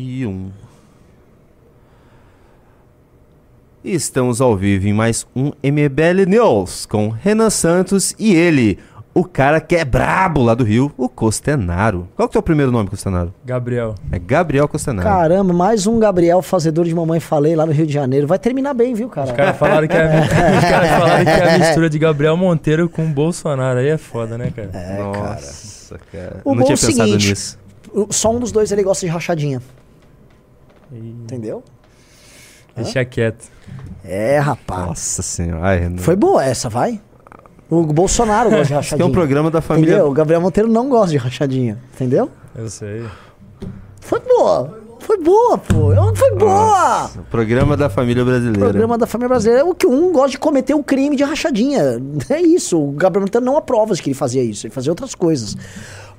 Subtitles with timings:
[0.00, 0.50] e um.
[3.82, 8.78] E estamos ao vivo em mais um MBL News com Renan Santos e ele,
[9.14, 12.06] o cara que é brabo lá do Rio, o Costenaro.
[12.14, 13.32] Qual que é o primeiro nome, Costenaro?
[13.44, 13.94] Gabriel.
[14.12, 15.08] É Gabriel Costenaro.
[15.08, 18.26] Caramba, mais um Gabriel fazedor de Mamãe Falei lá no Rio de Janeiro.
[18.26, 19.28] Vai terminar bem, viu, cara?
[19.28, 22.88] Os caras falaram, que é, os caras falaram que é a mistura de Gabriel Monteiro
[22.88, 23.78] com Bolsonaro.
[23.78, 24.70] Aí é foda, né, cara?
[24.74, 26.40] É, Nossa, cara.
[26.44, 27.58] O Não bom tinha é o pensado seguinte, nisso.
[28.10, 29.60] Só um dos dois ele gosta de rachadinha.
[30.92, 31.62] Entendeu?
[32.76, 33.46] deixa quieto.
[34.04, 34.86] É, rapaz.
[34.86, 35.66] Nossa senhora.
[35.66, 35.98] Ai, Renan.
[35.98, 37.00] Foi boa essa, vai?
[37.68, 39.06] O Bolsonaro gosta de aqui é rachadinha.
[39.06, 39.92] um programa da família.
[39.94, 40.08] Entendeu?
[40.10, 41.78] O Gabriel Monteiro não gosta de rachadinha.
[41.94, 42.30] Entendeu?
[42.54, 43.04] Eu sei.
[44.00, 44.80] Foi boa.
[45.00, 46.14] Foi boa, pô.
[46.14, 46.52] Foi boa.
[47.02, 48.58] Nossa, programa da família brasileira.
[48.60, 51.82] Programa da família brasileira é o que um gosta de cometer o crime de rachadinha.
[52.28, 52.80] É isso.
[52.80, 54.66] O Gabriel Monteiro não aprova de que ele fazia isso.
[54.66, 55.56] Ele fazia outras coisas.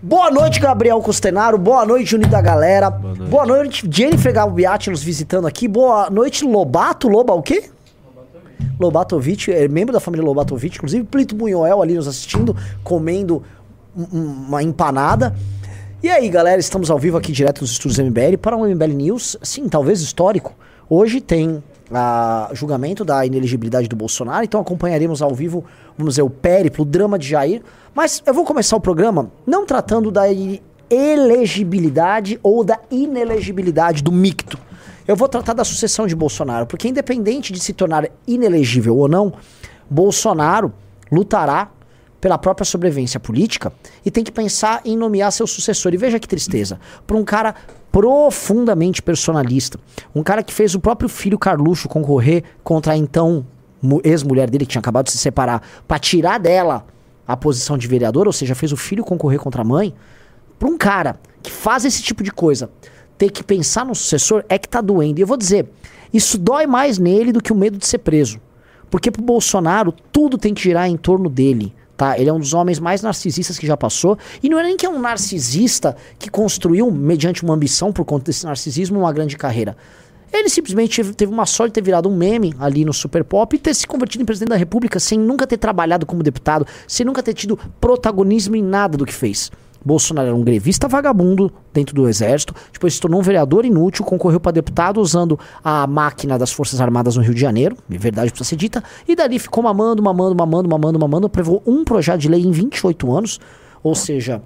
[0.01, 1.57] Boa noite, Gabriel Costenaro.
[1.57, 2.89] Boa noite, Unido da Galera.
[2.89, 5.67] Boa noite, Jennifer Galbiati nos visitando aqui.
[5.67, 7.07] Boa noite, Lobato.
[7.07, 7.69] Loba o quê?
[8.79, 13.43] Lobatovic, é membro da família Lobatovic, inclusive Plito Bunhoel ali nos assistindo, comendo
[13.95, 15.35] um- um- uma empanada.
[16.01, 19.37] E aí, galera, estamos ao vivo aqui direto nos estúdios MBL para um MBL News,
[19.43, 20.53] sim, talvez histórico.
[20.89, 21.63] Hoje tem
[21.97, 25.63] a julgamento da inelegibilidade do Bolsonaro, então acompanharemos ao vivo,
[25.97, 27.61] vamos dizer, o périplo, o drama de Jair.
[27.93, 30.23] Mas eu vou começar o programa não tratando da
[30.89, 34.57] elegibilidade ou da inelegibilidade do micto.
[35.07, 39.33] Eu vou tratar da sucessão de Bolsonaro, porque independente de se tornar inelegível ou não,
[39.89, 40.71] Bolsonaro
[41.11, 41.69] lutará
[42.21, 43.73] pela própria sobrevivência política
[44.05, 45.93] e tem que pensar em nomear seu sucessor.
[45.93, 47.55] E veja que tristeza, para um cara
[47.91, 49.79] profundamente personalista,
[50.15, 53.45] um cara que fez o próprio filho Carluxo concorrer contra a então
[53.81, 56.85] mu- ex-mulher dele que tinha acabado de se separar, para tirar dela
[57.27, 59.93] a posição de vereador, ou seja, fez o filho concorrer contra a mãe,
[60.59, 62.69] para um cara que faz esse tipo de coisa,
[63.17, 65.19] ter que pensar no sucessor é que tá doendo.
[65.19, 65.69] E eu vou dizer,
[66.13, 68.39] isso dói mais nele do que o medo de ser preso.
[68.89, 71.73] Porque pro Bolsonaro, tudo tem que girar em torno dele.
[71.97, 72.17] Tá?
[72.17, 74.17] Ele é um dos homens mais narcisistas que já passou.
[74.41, 78.25] E não é nem que é um narcisista que construiu, mediante uma ambição por conta
[78.25, 79.77] desse narcisismo, uma grande carreira.
[80.33, 83.59] Ele simplesmente teve- uma sorte de ter virado um meme ali no Super Pop e
[83.59, 87.21] ter se convertido em presidente da República sem nunca ter trabalhado como deputado, sem nunca
[87.21, 89.51] ter tido protagonismo em nada do que fez.
[89.83, 94.39] Bolsonaro era um grevista vagabundo dentro do exército, depois se tornou um vereador inútil, concorreu
[94.39, 98.49] para deputado usando a máquina das Forças Armadas no Rio de Janeiro, de verdade precisa
[98.49, 102.41] ser dita, e dali ficou mamando, mamando, mamando, mamando, mamando, aprovou um projeto de lei
[102.41, 103.39] em 28 anos,
[103.83, 104.41] ou seja,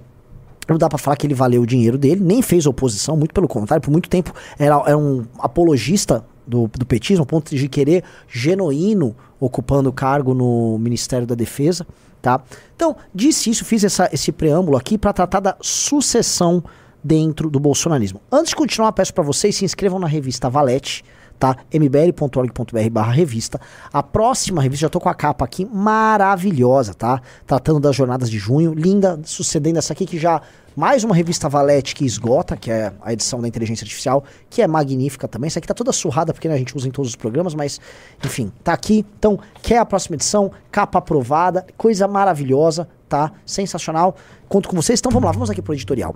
[0.68, 3.46] não dá pra falar que ele valeu o dinheiro dele, nem fez oposição, muito pelo
[3.46, 8.04] contrário, por muito tempo era, era um apologista do, do petismo, ao ponto de querer
[8.28, 11.86] genuíno ocupando cargo no Ministério da Defesa,
[12.26, 12.42] tá?
[12.74, 16.64] Então, disse isso, fiz essa, esse preâmbulo aqui para tratar da sucessão
[17.02, 18.20] dentro do bolsonarismo.
[18.32, 21.04] Antes de continuar, peço para vocês se inscrevam na revista Valete,
[21.38, 21.56] tá?
[21.72, 23.60] mbl.org.br barra revista.
[23.92, 27.20] A próxima revista, já tô com a capa aqui, maravilhosa, tá?
[27.46, 30.40] Tratando das jornadas de junho, linda, sucedendo essa aqui que já
[30.76, 34.66] mais uma revista Valete que esgota, que é a edição da inteligência artificial, que é
[34.66, 35.48] magnífica também.
[35.48, 37.80] Essa aqui tá toda surrada porque né, a gente usa em todos os programas, mas
[38.22, 39.06] enfim, tá aqui.
[39.18, 40.52] Então, quer a próxima edição?
[40.70, 43.32] Capa aprovada, coisa maravilhosa, tá?
[43.46, 44.16] Sensacional.
[44.48, 45.00] Conto com vocês.
[45.00, 46.14] Então vamos lá, vamos aqui pro editorial.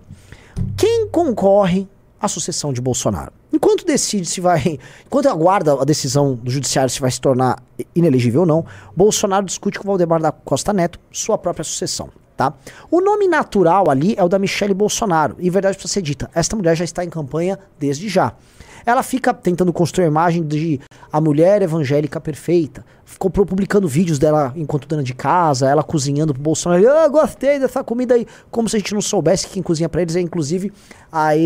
[0.77, 1.89] Quem concorre
[2.21, 3.33] à sucessão de Bolsonaro?
[3.53, 4.79] Enquanto decide se vai.
[5.07, 7.63] Enquanto aguarda a decisão do judiciário se vai se tornar
[7.95, 8.65] inelegível ou não,
[8.95, 12.11] Bolsonaro discute com Valdemar da Costa Neto sua própria sucessão.
[12.37, 12.55] Tá?
[12.91, 15.37] O nome natural ali é o da Michele Bolsonaro.
[15.39, 18.35] E verdade precisa ser dita, esta mulher já está em campanha desde já.
[18.85, 20.81] Ela fica tentando construir a imagem de
[21.13, 22.85] a mulher evangélica perfeita.
[23.05, 26.89] Ficou publicando vídeos dela enquanto dona de casa, ela cozinhando pro Bolsonaro.
[26.89, 28.27] Ah, gostei dessa comida aí.
[28.51, 30.73] Como se a gente não soubesse que quem cozinha pra eles é inclusive
[31.11, 31.37] a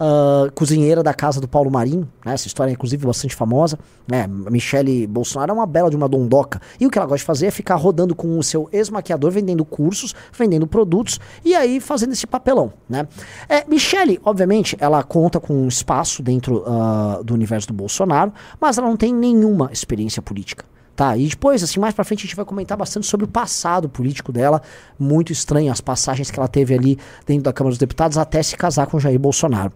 [0.00, 2.08] ex-cozinheira da casa do Paulo Marinho.
[2.24, 2.34] Né?
[2.34, 3.78] Essa história é inclusive bastante famosa.
[4.06, 4.26] Né?
[4.26, 6.60] Michele Bolsonaro é uma bela de uma dondoca.
[6.78, 9.64] E o que ela gosta de fazer é ficar rodando com o seu ex-maquiador, vendendo
[9.64, 12.72] cursos, vendendo produtos e aí fazendo esse papelão.
[12.88, 13.06] Né?
[13.48, 18.78] É, Michele, obviamente, ela conta com um espaço dentro ah, do universo do Bolsonaro, mas
[18.78, 20.64] ela não tem nenhuma experiência política.
[20.96, 23.88] Tá, e depois, assim, mais pra frente a gente vai comentar bastante sobre o passado
[23.88, 24.62] político dela,
[24.96, 26.96] muito estranho, as passagens que ela teve ali
[27.26, 29.72] dentro da Câmara dos Deputados até se casar com Jair Bolsonaro.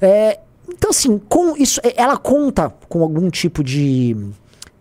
[0.00, 4.16] É, então, assim, com isso, é, ela conta com algum tipo de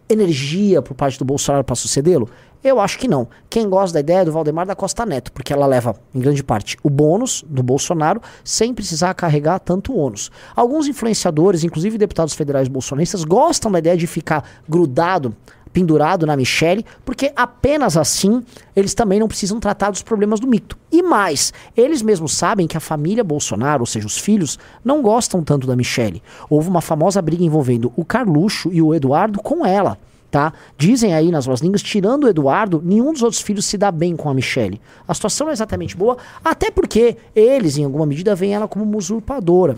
[0.10, 2.30] energia por parte do Bolsonaro para sucedê-lo?
[2.64, 3.28] Eu acho que não.
[3.48, 6.44] Quem gosta da ideia é do Valdemar da Costa Neto, porque ela leva, em grande
[6.44, 10.32] parte, o bônus do Bolsonaro sem precisar carregar tanto ônus.
[10.56, 15.36] Alguns influenciadores, inclusive deputados federais bolsonaristas, gostam da ideia de ficar grudado
[15.76, 18.42] pendurado na Michelle, porque apenas assim
[18.74, 20.78] eles também não precisam tratar dos problemas do mito.
[20.90, 25.44] E mais, eles mesmos sabem que a família Bolsonaro, ou seja, os filhos, não gostam
[25.44, 26.24] tanto da Michelle.
[26.50, 29.98] Houve uma famosa briga envolvendo o Carluxo e o Eduardo com ela.
[30.32, 30.54] Tá?
[30.78, 34.16] Dizem aí nas suas línguas, tirando o Eduardo, nenhum dos outros filhos se dá bem
[34.16, 34.80] com a Michelle.
[35.06, 38.86] A situação não é exatamente boa, até porque eles, em alguma medida, veem ela como
[38.86, 39.76] uma usurpadora.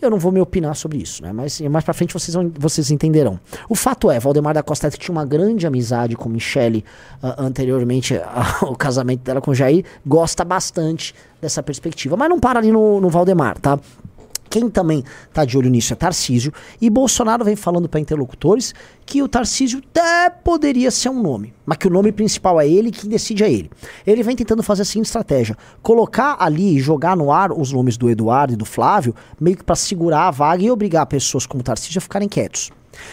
[0.00, 1.32] Eu não vou me opinar sobre isso, né?
[1.32, 3.38] Mas mais pra frente vocês, vão, vocês entenderão.
[3.68, 6.84] O fato é, Valdemar da Costa tinha uma grande amizade com Michele
[7.22, 8.20] uh, anteriormente
[8.60, 12.16] ao casamento dela com Jair, gosta bastante dessa perspectiva.
[12.16, 13.78] Mas não para ali no, no Valdemar, tá?
[14.54, 16.52] Quem também está de olho nisso é Tarcísio.
[16.80, 18.72] E Bolsonaro vem falando para interlocutores
[19.04, 22.92] que o Tarcísio até poderia ser um nome, mas que o nome principal é ele,
[22.92, 23.68] quem decide é ele.
[24.06, 27.96] Ele vem tentando fazer a seguinte estratégia: colocar ali e jogar no ar os nomes
[27.96, 31.60] do Eduardo e do Flávio, meio que para segurar a vaga e obrigar pessoas como
[31.60, 32.70] Tarcísio a ficarem quietos.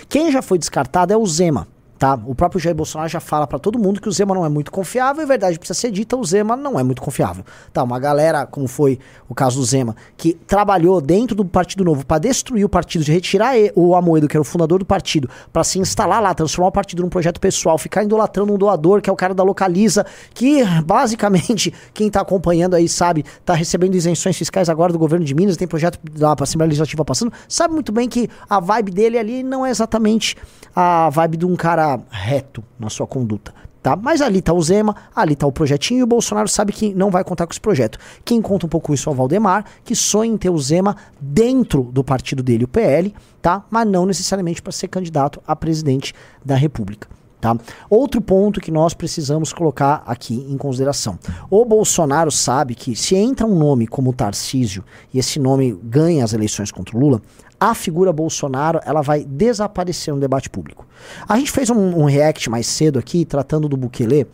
[0.08, 1.68] Quem já foi descartado é o Zema.
[2.01, 2.19] Tá?
[2.25, 4.71] O próprio Jair Bolsonaro já fala para todo mundo que o Zema não é muito
[4.71, 7.45] confiável, e verdade precisa ser dita, o Zema não é muito confiável.
[7.71, 8.98] Tá, uma galera, como foi
[9.30, 13.12] o caso do Zema, que trabalhou dentro do Partido Novo para destruir o partido, de
[13.12, 16.71] retirar o Amoedo, que era o fundador do partido, para se instalar lá, transformar o
[16.71, 20.63] partido num projeto pessoal, ficar idolatrando um doador, que é o cara da Localiza, que
[20.83, 25.56] basicamente, quem tá acompanhando aí sabe, tá recebendo isenções fiscais agora do governo de Minas,
[25.56, 29.63] tem projeto da Assembleia Legislativa passando, sabe muito bem que a vibe dele ali não
[29.63, 30.36] é exatamente
[30.75, 33.54] a vibe de um cara reto na sua conduta.
[33.82, 33.96] Tá?
[33.96, 37.10] Mas ali está o Zema, ali está o projetinho e o Bolsonaro sabe que não
[37.10, 37.98] vai contar com esse projeto.
[38.24, 41.84] Quem conta um pouco isso é o Valdemar, que sonha em ter o Zema dentro
[41.84, 43.66] do partido dele, o PL, tá?
[43.72, 46.14] mas não necessariamente para ser candidato a presidente
[46.46, 47.08] da República.
[47.42, 47.58] Tá?
[47.90, 51.18] Outro ponto que nós precisamos colocar aqui em consideração.
[51.50, 56.34] O Bolsonaro sabe que se entra um nome como Tarcísio e esse nome ganha as
[56.34, 57.20] eleições contra o Lula,
[57.62, 60.88] a figura Bolsonaro ela vai desaparecer no debate público.
[61.30, 64.25] A gente fez um, um react mais cedo aqui, tratando do Bukele,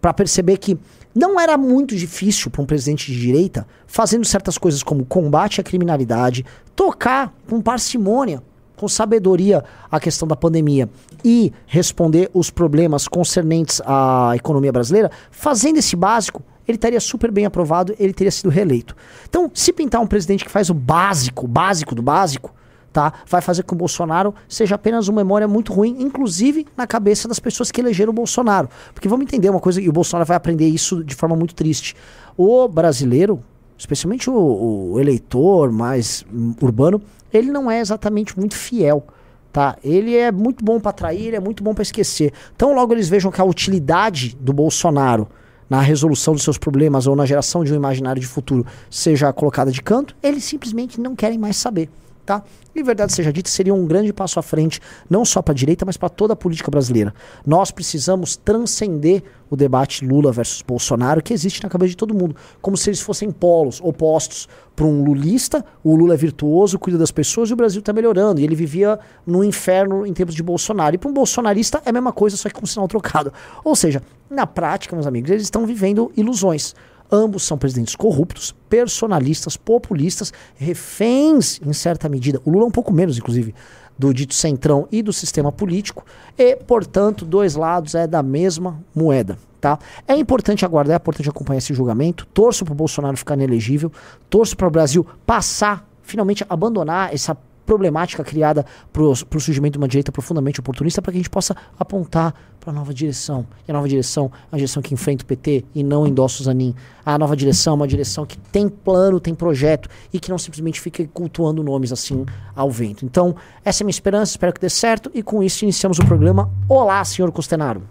[0.00, 0.76] para perceber que
[1.14, 5.64] não era muito difícil para um presidente de direita, fazendo certas coisas como combate à
[5.64, 6.44] criminalidade,
[6.74, 8.42] tocar com parcimônia,
[8.76, 10.90] com sabedoria a questão da pandemia
[11.24, 17.46] e responder os problemas concernentes à economia brasileira, fazendo esse básico, ele estaria super bem
[17.46, 18.96] aprovado, ele teria sido reeleito.
[19.28, 22.52] Então, se pintar um presidente que faz o básico, básico do básico,
[22.92, 23.12] tá?
[23.26, 27.26] Vai fazer com que o Bolsonaro seja apenas uma memória muito ruim, inclusive na cabeça
[27.26, 28.68] das pessoas que elegeram o Bolsonaro.
[28.92, 31.96] Porque vamos entender uma coisa, e o Bolsonaro vai aprender isso de forma muito triste.
[32.36, 33.40] O brasileiro,
[33.78, 36.24] especialmente o, o eleitor mais
[36.60, 37.00] urbano,
[37.32, 39.04] ele não é exatamente muito fiel.
[39.50, 39.76] Tá?
[39.84, 42.32] Ele é muito bom para atrair, ele é muito bom para esquecer.
[42.54, 45.28] Então, logo eles vejam que a utilidade do Bolsonaro
[45.68, 49.70] na resolução dos seus problemas ou na geração de um imaginário de futuro seja colocada
[49.70, 51.88] de canto, eles simplesmente não querem mais saber
[52.24, 52.42] tá?
[52.74, 55.84] E verdade seja dita, seria um grande passo à frente, não só para a direita,
[55.84, 57.14] mas para toda a política brasileira.
[57.46, 62.34] Nós precisamos transcender o debate Lula versus Bolsonaro que existe na cabeça de todo mundo,
[62.62, 64.48] como se eles fossem polos opostos.
[64.74, 68.40] Para um lulista, o Lula é virtuoso, cuida das pessoas e o Brasil está melhorando.
[68.40, 70.94] E ele vivia no inferno em tempos de Bolsonaro.
[70.94, 73.30] E para um bolsonarista é a mesma coisa, só que com sinal trocado.
[73.62, 76.74] Ou seja, na prática, meus amigos, eles estão vivendo ilusões.
[77.14, 82.40] Ambos são presidentes corruptos, personalistas, populistas, reféns em certa medida.
[82.42, 83.54] O Lula é um pouco menos, inclusive,
[83.98, 86.06] do dito centrão e do sistema político.
[86.38, 89.36] E, portanto, dois lados é da mesma moeda.
[89.60, 89.78] Tá?
[90.08, 92.26] É importante aguardar, é importante acompanhar esse julgamento.
[92.32, 93.92] Torço para o Bolsonaro ficar inelegível.
[94.30, 99.88] Torço para o Brasil passar, finalmente abandonar essa problemática criada para o surgimento de uma
[99.88, 103.44] direita profundamente oportunista para que a gente possa apontar para a nova direção.
[103.66, 106.44] E a nova direção é a direção que enfrenta o PT e não endossa o
[106.44, 106.74] Zanin.
[107.04, 110.80] A nova direção é uma direção que tem plano, tem projeto e que não simplesmente
[110.80, 113.04] fica cultuando nomes assim ao vento.
[113.04, 116.48] Então, essa é minha esperança, espero que dê certo e com isso iniciamos o programa.
[116.68, 117.82] Olá, senhor Costenaro.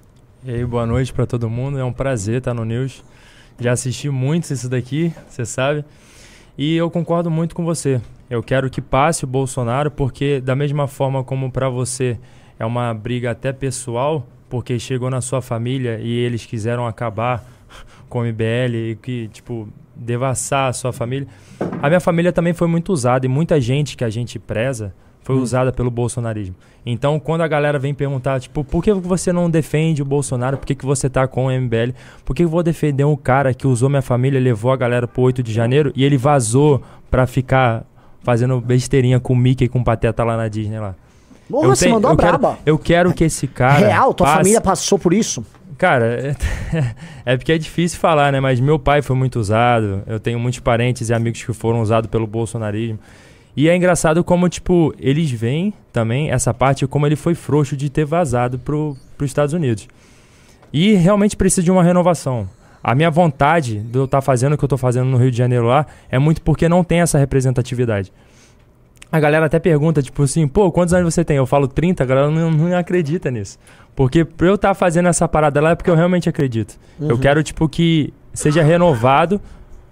[0.44, 1.78] E aí, boa noite para todo mundo.
[1.78, 3.04] É um prazer estar no News.
[3.60, 5.84] Já assisti muito isso daqui, você sabe.
[6.58, 8.02] E eu concordo muito com você.
[8.30, 12.18] Eu quero que passe o Bolsonaro, porque da mesma forma como para você
[12.58, 17.42] é uma briga até pessoal, porque chegou na sua família e eles quiseram acabar
[18.10, 21.26] com o MBL e que, tipo, devassar a sua família.
[21.82, 25.38] A minha família também foi muito usada e muita gente que a gente preza foi
[25.38, 25.42] hum.
[25.42, 26.54] usada pelo bolsonarismo.
[26.86, 30.58] Então, quando a galera vem perguntar, tipo, por que você não defende o Bolsonaro?
[30.58, 31.94] Por que, que você tá com o MBL?
[32.26, 35.22] Por que eu vou defender um cara que usou minha família, levou a galera pro
[35.22, 37.86] 8 de janeiro e ele vazou pra ficar
[38.22, 40.94] fazendo besteirinha com o Mickey e com o Pateta lá na Disney lá.
[41.52, 42.50] Porra, eu você tenho, mandou eu braba.
[42.50, 43.88] Quero, eu quero que esse cara.
[43.88, 44.38] Real, tua passe...
[44.38, 45.46] família passou por isso?
[45.78, 46.36] Cara,
[47.26, 48.40] é, porque é difícil falar, né?
[48.40, 50.04] Mas meu pai foi muito usado.
[50.06, 53.00] Eu tenho muitos parentes e amigos que foram usados pelo bolsonarismo.
[53.56, 57.90] E é engraçado como, tipo, eles veem também essa parte como ele foi frouxo de
[57.90, 59.88] ter vazado pro, pros Estados Unidos.
[60.72, 62.48] E realmente precisa de uma renovação.
[62.84, 65.32] A minha vontade de eu estar tá fazendo o que eu estou fazendo no Rio
[65.32, 68.12] de Janeiro lá é muito porque não tem essa representatividade.
[69.12, 71.38] A galera até pergunta, tipo assim, pô, quantos anos você tem?
[71.38, 73.60] Eu falo 30, a galera não, não acredita nisso.
[73.96, 76.80] Porque pra eu estar tá fazendo essa parada lá é porque eu realmente acredito.
[77.00, 77.10] Uhum.
[77.10, 79.42] Eu quero, tipo, que seja renovado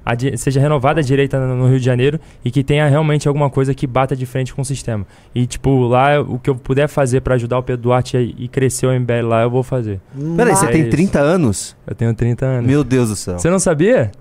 [0.06, 3.74] a, seja renovada a direita no Rio de Janeiro e que tenha realmente alguma coisa
[3.74, 5.06] que bata de frente com o sistema.
[5.36, 8.88] E, tipo, lá o que eu puder fazer para ajudar o Pedro Duarte e crescer
[8.88, 10.00] o MBL lá, eu vou fazer.
[10.36, 10.92] Peraí, você é tem isso.
[10.92, 11.78] 30 anos?
[11.86, 12.66] Eu tenho 30 anos.
[12.66, 13.38] Meu Deus do céu.
[13.38, 14.12] Você não sabia?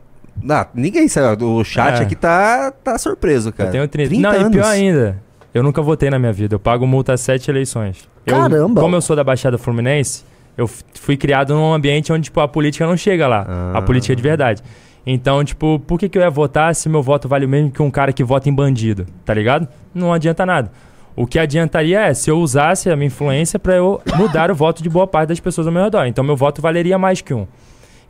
[0.42, 1.44] Não, ninguém sabe.
[1.44, 2.02] O chat é.
[2.02, 3.68] aqui tá, tá surpreso, cara.
[3.68, 4.48] Eu tenho 30, 30 não, anos.
[4.48, 6.54] e pior ainda, eu nunca votei na minha vida.
[6.54, 8.08] Eu pago multa a sete eleições.
[8.24, 8.56] Caramba!
[8.56, 10.24] Eu, como eu sou da Baixada Fluminense,
[10.56, 13.46] eu fui criado num ambiente onde, tipo, a política não chega lá.
[13.48, 13.78] Ah.
[13.78, 14.62] A política é de verdade.
[15.06, 17.80] Então, tipo, por que, que eu ia votar se meu voto vale o mesmo que
[17.80, 19.06] um cara que vota em bandido?
[19.24, 19.66] Tá ligado?
[19.94, 20.70] Não adianta nada.
[21.16, 24.82] O que adiantaria é se eu usasse a minha influência para eu mudar o voto
[24.82, 26.06] de boa parte das pessoas ao meu redor.
[26.06, 27.46] Então, meu voto valeria mais que um.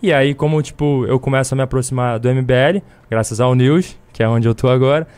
[0.00, 4.22] E aí, como, tipo, eu começo a me aproximar do MBL, graças ao News, que
[4.22, 5.08] é onde eu tô agora,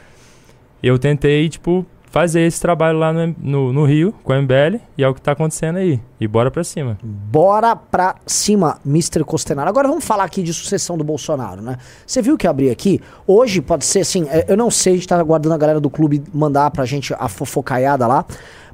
[0.82, 5.04] eu tentei, tipo, fazer esse trabalho lá no, no, no, Rio, com a MBL, e
[5.04, 6.00] é o que tá acontecendo aí.
[6.18, 6.98] E bora pra cima.
[7.02, 9.22] Bora pra cima, Mr.
[9.22, 9.68] Costenaro.
[9.68, 11.76] Agora vamos falar aqui de sucessão do Bolsonaro, né?
[12.06, 13.00] Você viu que eu abri aqui?
[13.26, 15.88] Hoje pode ser assim, é, eu não sei, a gente tá aguardando a galera do
[15.88, 18.24] clube mandar pra gente a fofocaiada lá,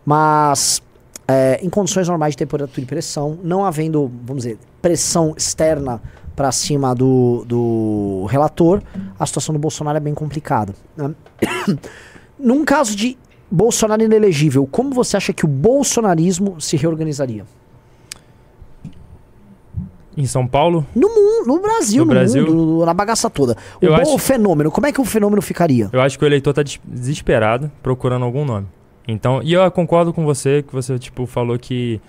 [0.05, 0.81] mas
[1.29, 6.01] é, em condições normais de temperatura e pressão, não havendo, vamos dizer, pressão externa
[6.35, 8.83] para cima do, do relator,
[9.19, 10.75] a situação do Bolsonaro é bem complicada.
[10.97, 11.15] Né?
[12.39, 13.17] Num caso de
[13.51, 17.45] Bolsonaro inelegível, como você acha que o bolsonarismo se reorganizaria?
[20.17, 20.87] Em São Paulo?
[20.95, 22.47] No mundo, no Brasil, no, no Brasil?
[22.47, 23.57] Mundo, na bagaça toda.
[23.81, 25.91] O, eu acho, o fenômeno, como é que o fenômeno ficaria?
[25.93, 28.67] Eu acho que o eleitor está desesperado, procurando algum nome.
[29.07, 32.01] Então, e eu concordo com você, que você tipo falou que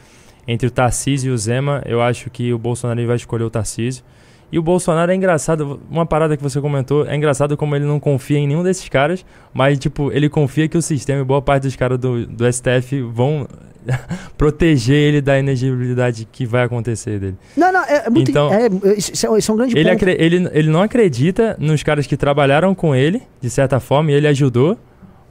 [0.47, 4.03] entre o Tarcísio e o Zema, eu acho que o Bolsonaro vai escolher o Tarcísio.
[4.49, 7.99] E o Bolsonaro é engraçado, uma parada que você comentou, é engraçado como ele não
[7.99, 11.63] confia em nenhum desses caras, mas, tipo, ele confia que o sistema e boa parte
[11.63, 13.45] dos caras do, do STF vão
[14.37, 17.35] proteger ele da inegibilidade que vai acontecer dele.
[17.57, 18.31] Não, não, é, é muito.
[18.31, 19.89] Então, é, isso, é, isso é um grande ele.
[20.17, 24.27] Ele, ele não acredita nos caras que trabalharam com ele, de certa forma, e ele
[24.27, 24.77] ajudou,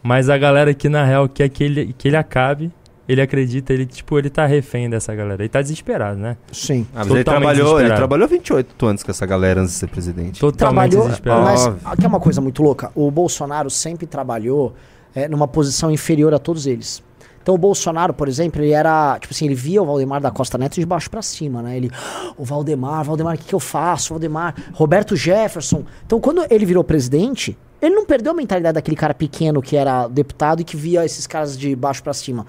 [0.06, 2.72] mas a galera que, na real, quer que ele, que ele acabe
[3.08, 5.42] ele acredita, ele, tipo, ele tá refém dessa galera.
[5.42, 6.36] Ele tá desesperado, né?
[6.50, 6.86] Sim.
[6.92, 10.40] Ah, mas ele trabalhou, ele trabalhou 28 anos com essa galera antes de ser presidente.
[10.40, 11.44] Totalmente trabalhou, desesperado.
[11.44, 12.90] Mas aqui é uma coisa muito louca.
[12.94, 14.74] O Bolsonaro sempre trabalhou
[15.14, 17.00] é, numa posição inferior a todos eles.
[17.40, 20.58] Então o Bolsonaro, por exemplo, ele era, tipo assim, ele via o Valdemar da Costa
[20.58, 21.76] Neto de baixo para cima, né?
[21.76, 24.08] Ele, ah, o Valdemar, Valdemar, o que, que eu faço?
[24.14, 25.84] Valdemar, Roberto Jefferson.
[26.04, 30.08] Então quando ele virou presidente, ele não perdeu a mentalidade daquele cara pequeno que era
[30.08, 32.46] deputado e que via esses caras de baixo para cima.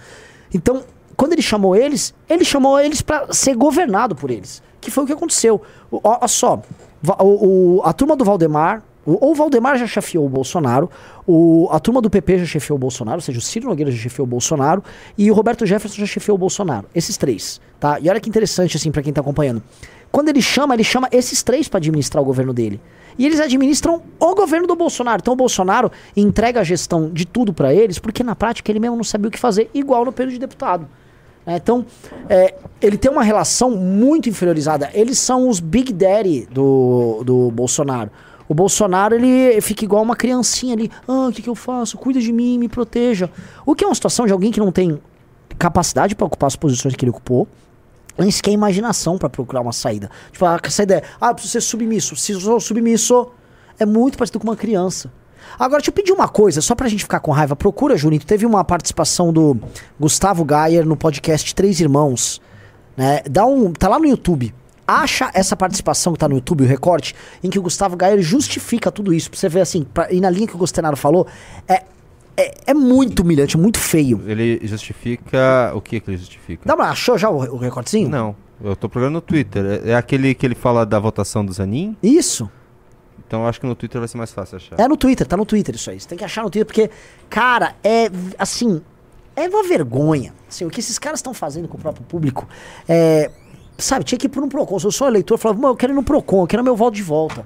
[0.54, 0.84] Então,
[1.16, 4.62] quando ele chamou eles, ele chamou eles para ser governado por eles.
[4.80, 5.62] Que foi o que aconteceu.
[5.92, 6.62] Olha só,
[7.20, 10.90] o, o, a turma do Valdemar, o, o Valdemar já chefiou o Bolsonaro,
[11.26, 13.98] o, a turma do PP já chefiou o Bolsonaro, ou seja, o Ciro Nogueira já
[13.98, 14.84] chefiou o Bolsonaro
[15.18, 16.88] e o Roberto Jefferson já chefiou o Bolsonaro.
[16.94, 18.00] Esses três, tá?
[18.00, 19.64] E olha que interessante, assim, para quem tá acompanhando.
[20.12, 22.80] Quando ele chama, ele chama esses três para administrar o governo dele.
[23.18, 25.20] E eles administram o governo do Bolsonaro.
[25.22, 28.96] Então o Bolsonaro entrega a gestão de tudo para eles, porque na prática ele mesmo
[28.96, 30.88] não sabia o que fazer, igual no período de deputado.
[31.46, 31.86] É, então,
[32.28, 34.90] é, ele tem uma relação muito inferiorizada.
[34.94, 38.12] Eles são os Big Daddy do, do Bolsonaro.
[38.50, 40.92] O Bolsonaro, ele fica igual uma criancinha ali.
[41.08, 41.98] Ah, o que, que eu faço?
[41.98, 43.30] Cuida de mim, me proteja.
[43.66, 45.00] O que é uma situação de alguém que não tem
[45.58, 47.48] capacidade para ocupar as posições que ele ocupou,
[48.18, 50.10] nem sequer imaginação para procurar uma saída.
[50.32, 52.16] Tipo, essa ideia, ah, preciso ser submisso.
[52.16, 53.30] Se eu sou submisso,
[53.80, 55.12] é muito parecido com uma criança.
[55.58, 57.56] Agora, deixa eu pedir uma coisa, só pra gente ficar com raiva.
[57.56, 58.26] Procura, Junito.
[58.26, 59.58] Teve uma participação do
[60.00, 62.42] Gustavo Gayer no podcast Três Irmãos.
[62.96, 63.22] Né?
[63.30, 64.54] Dá um, tá lá no YouTube.
[64.86, 68.92] Acha essa participação que tá no YouTube, o recorte, em que o Gustavo Gayer justifica
[68.92, 69.30] tudo isso.
[69.30, 71.28] Pra você ver assim, pra, e na linha que o Gostenaro falou,
[71.68, 71.84] é
[72.38, 74.22] é, é muito humilhante, muito feio.
[74.28, 75.72] Ele justifica.
[75.74, 76.64] O que, que ele justifica?
[76.66, 78.08] Dá uma, achou já o, o recortezinho?
[78.08, 78.36] Não.
[78.64, 79.66] Eu tô procurando no Twitter.
[79.66, 81.98] É, é, aquele que ele fala da votação do Zanin?
[82.02, 82.50] Isso.
[83.26, 84.80] Então eu acho que no Twitter vai ser mais fácil achar.
[84.80, 86.00] É no Twitter, tá no Twitter isso aí.
[86.00, 86.90] Você tem que achar no Twitter, porque,
[87.30, 88.82] cara, é assim.
[89.36, 90.34] É uma vergonha.
[90.48, 92.48] Assim, o que esses caras estão fazendo com o próprio público.
[92.88, 93.30] É,
[93.78, 94.80] sabe, tinha que ir por um Procon.
[94.80, 96.96] Se eu sou eleitor, eu falava, eu quero ir no Procon, eu quero meu voto
[96.96, 97.46] de volta.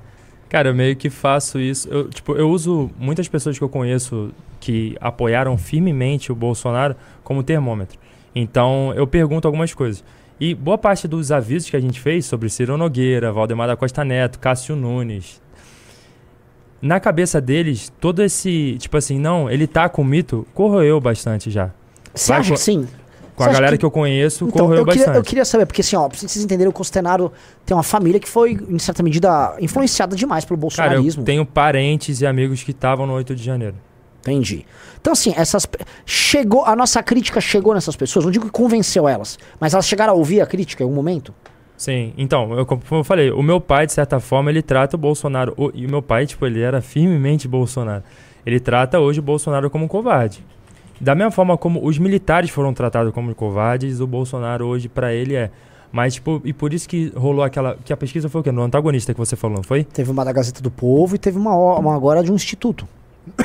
[0.52, 1.88] Cara, eu meio que faço isso.
[1.88, 6.94] Eu, tipo, eu uso muitas pessoas que eu conheço que apoiaram firmemente o Bolsonaro
[7.24, 7.98] como termômetro.
[8.36, 10.04] Então, eu pergunto algumas coisas.
[10.38, 14.04] E boa parte dos avisos que a gente fez sobre Ciro Nogueira, Valdemar da Costa
[14.04, 15.42] Neto, Cássio Nunes,
[16.82, 21.72] na cabeça deles, todo esse, tipo assim, não, ele tá com mito, corroeu bastante já.
[22.14, 22.86] Você acha que sim?
[23.36, 23.86] Com a galera que- que...
[23.86, 25.18] eu conheço, Então, corroeu eu queria, bastante.
[25.18, 27.32] eu queria saber, porque assim, ó, pra vocês entenderem, o Costenaro
[27.66, 31.24] tem uma família que foi, em certa medida, influenciada demais pelo Cara, eu bolsonarismo.
[31.24, 33.76] tenho parentes e amigos que estavam no 8 de janeiro.
[34.22, 34.66] Entendi.
[35.00, 35.68] Então, assim, essas.
[36.06, 36.64] Chegou.
[36.66, 38.24] A nossa crítica chegou nessas pessoas.
[38.26, 41.34] Não digo que convenceu elas, mas elas chegaram a ouvir a crítica em algum momento?
[41.76, 45.00] Sim, então, eu, como eu falei, o meu pai, de certa forma, ele trata o
[45.00, 45.56] Bolsonaro.
[45.58, 48.04] o- e o meu pai, tipo, ele era firmemente Bolsonaro.
[48.46, 50.46] Ele trata hoje o Bolsonaro como um covarde.
[51.02, 55.36] Da mesma forma como os militares foram tratados como covardes, o Bolsonaro hoje, pra ele,
[55.36, 55.50] é.
[55.92, 57.76] Mas, tipo, e por isso que rolou aquela.
[57.84, 58.52] Que a pesquisa foi o quê?
[58.52, 59.84] No antagonista que você falou, não foi?
[59.84, 62.88] Teve uma da Gazeta do Povo e teve uma, uma agora de um instituto.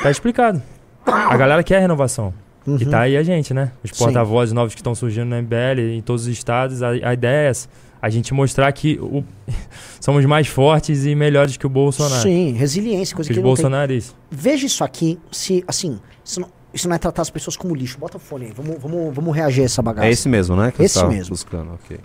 [0.01, 0.61] Tá explicado.
[1.05, 2.33] A galera quer renovação.
[2.65, 2.77] Uhum.
[2.79, 3.71] E tá aí a gente, né?
[3.83, 6.83] Os porta-vozes novos que estão surgindo na MBL, em todos os estados.
[6.83, 7.67] A, a ideia é essa.
[8.01, 9.23] A gente mostrar que o-
[9.99, 12.21] somos mais fortes e melhores que o Bolsonaro.
[12.21, 14.15] Sim, resiliência, coisa Que que os bolsonaristas.
[14.29, 17.97] Veja isso aqui, se, assim, isso não, isso não é tratar as pessoas como lixo.
[17.97, 20.07] Bota o fone aí, vamos, vamos, vamos reagir a essa bagaça.
[20.07, 20.71] É esse mesmo, né?
[20.71, 21.31] Que Esse mesmo.
[21.31, 21.99] buscando, ok.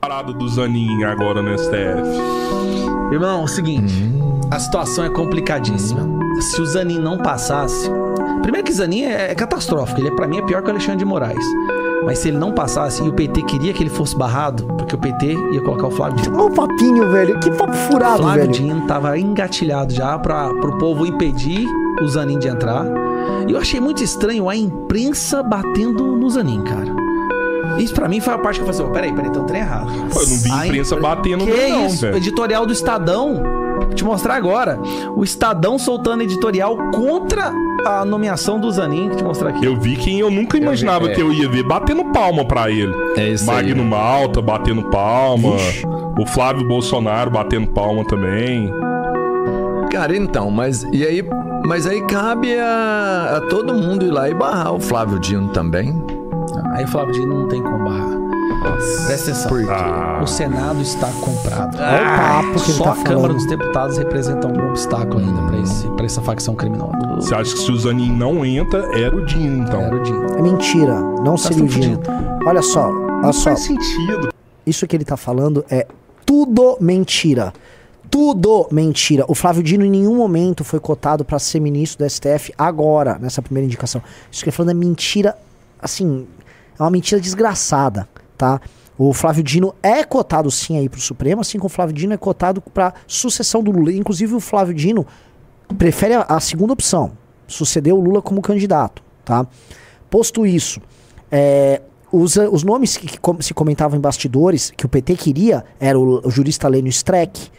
[0.00, 1.72] parada do Zanin agora no STF.
[3.10, 3.94] Irmão, é o seguinte,
[4.50, 6.06] a situação é complicadíssima.
[6.42, 7.90] Se o Zanin não passasse.
[8.42, 10.98] Primeiro que Zanin é, é catastrófico, ele é, pra mim é pior que o Alexandre
[10.98, 11.42] de Moraes.
[12.04, 14.98] Mas se ele não passasse e o PT queria que ele fosse barrado, porque o
[14.98, 16.36] PT ia colocar o Flávio Dino.
[16.36, 17.38] Olha o papinho, velho.
[17.40, 18.52] Que papo furado, Flávio velho.
[18.52, 21.66] Dino tava engatilhado já pra, pro povo impedir
[22.02, 22.84] o Zanin de entrar.
[23.48, 26.94] E eu achei muito estranho a imprensa batendo no Zanin, cara.
[27.78, 29.46] Isso pra mim foi a parte que eu falei assim, "Ô, peraí, peraí, tem um
[29.46, 29.86] trem errado.
[30.12, 32.00] Pô, eu não vi A imprensa impre- batendo Que não, isso?
[32.02, 32.16] velho.
[32.18, 33.42] Editorial do Estadão.
[33.84, 34.78] Vou te mostrar agora.
[35.16, 37.52] O Estadão soltando editorial contra
[37.84, 39.08] a nomeação do Zanin.
[39.08, 39.64] Vou te mostrar aqui.
[39.64, 41.14] Eu vi quem eu nunca imaginava vi, é.
[41.14, 42.94] que eu ia ver batendo palma pra ele.
[43.16, 43.68] É isso aí.
[43.68, 45.56] Magno Malta batendo palma.
[46.18, 48.72] O Flávio Bolsonaro batendo palma também.
[49.90, 51.24] Cara, então, mas e aí,
[51.64, 55.94] mas aí cabe a, a todo mundo ir lá e barrar o Flávio Dino também.
[56.72, 58.13] Aí o Flávio Dino não tem como barrar.
[59.06, 59.48] Presta atenção.
[59.48, 59.70] Por quê?
[59.70, 61.76] Ah, O Senado está comprado.
[61.78, 63.34] Olha o papo que ele Só tá a Câmara falando.
[63.34, 66.92] dos Deputados representa algum obstáculo ainda pra, esse, pra essa facção criminosa.
[67.16, 69.80] você acha que se o Zanin não entra, era o Dino, então.
[69.80, 70.26] Era o Dino.
[70.38, 70.94] É mentira.
[71.00, 72.00] Não seria o Dino.
[72.46, 73.50] Olha só, olha só.
[73.50, 74.28] Faz sentido.
[74.66, 75.86] Isso que ele tá falando é
[76.24, 77.52] tudo mentira.
[78.10, 79.24] Tudo mentira.
[79.28, 83.42] O Flávio Dino em nenhum momento foi cotado para ser ministro do STF agora, nessa
[83.42, 84.00] primeira indicação.
[84.30, 85.36] Isso que ele tá falando é mentira,
[85.82, 86.26] assim,
[86.78, 88.60] é uma mentira desgraçada, tá?
[88.96, 92.16] O Flávio Dino é cotado sim aí pro Supremo, assim como o Flávio Dino é
[92.16, 93.92] cotado para sucessão do Lula.
[93.92, 95.06] Inclusive o Flávio Dino
[95.76, 97.12] prefere a, a segunda opção,
[97.46, 99.46] suceder o Lula como candidato, tá?
[100.08, 100.80] Posto isso,
[101.30, 105.98] é, os, os nomes que, que se comentavam em bastidores que o PT queria era
[105.98, 107.50] o, o jurista Lênio Streck.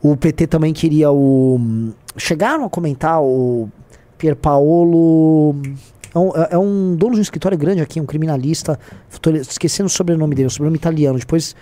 [0.00, 1.60] O PT também queria o.
[2.16, 3.68] Chegaram a comentar o
[4.16, 5.54] Pier Paolo.
[6.14, 8.78] É um, é- é um dono de um escritório grande aqui, um criminalista.
[9.20, 11.18] Tô esquecendo o sobrenome dele, o sobrenome italiano.
[11.18, 11.54] Depois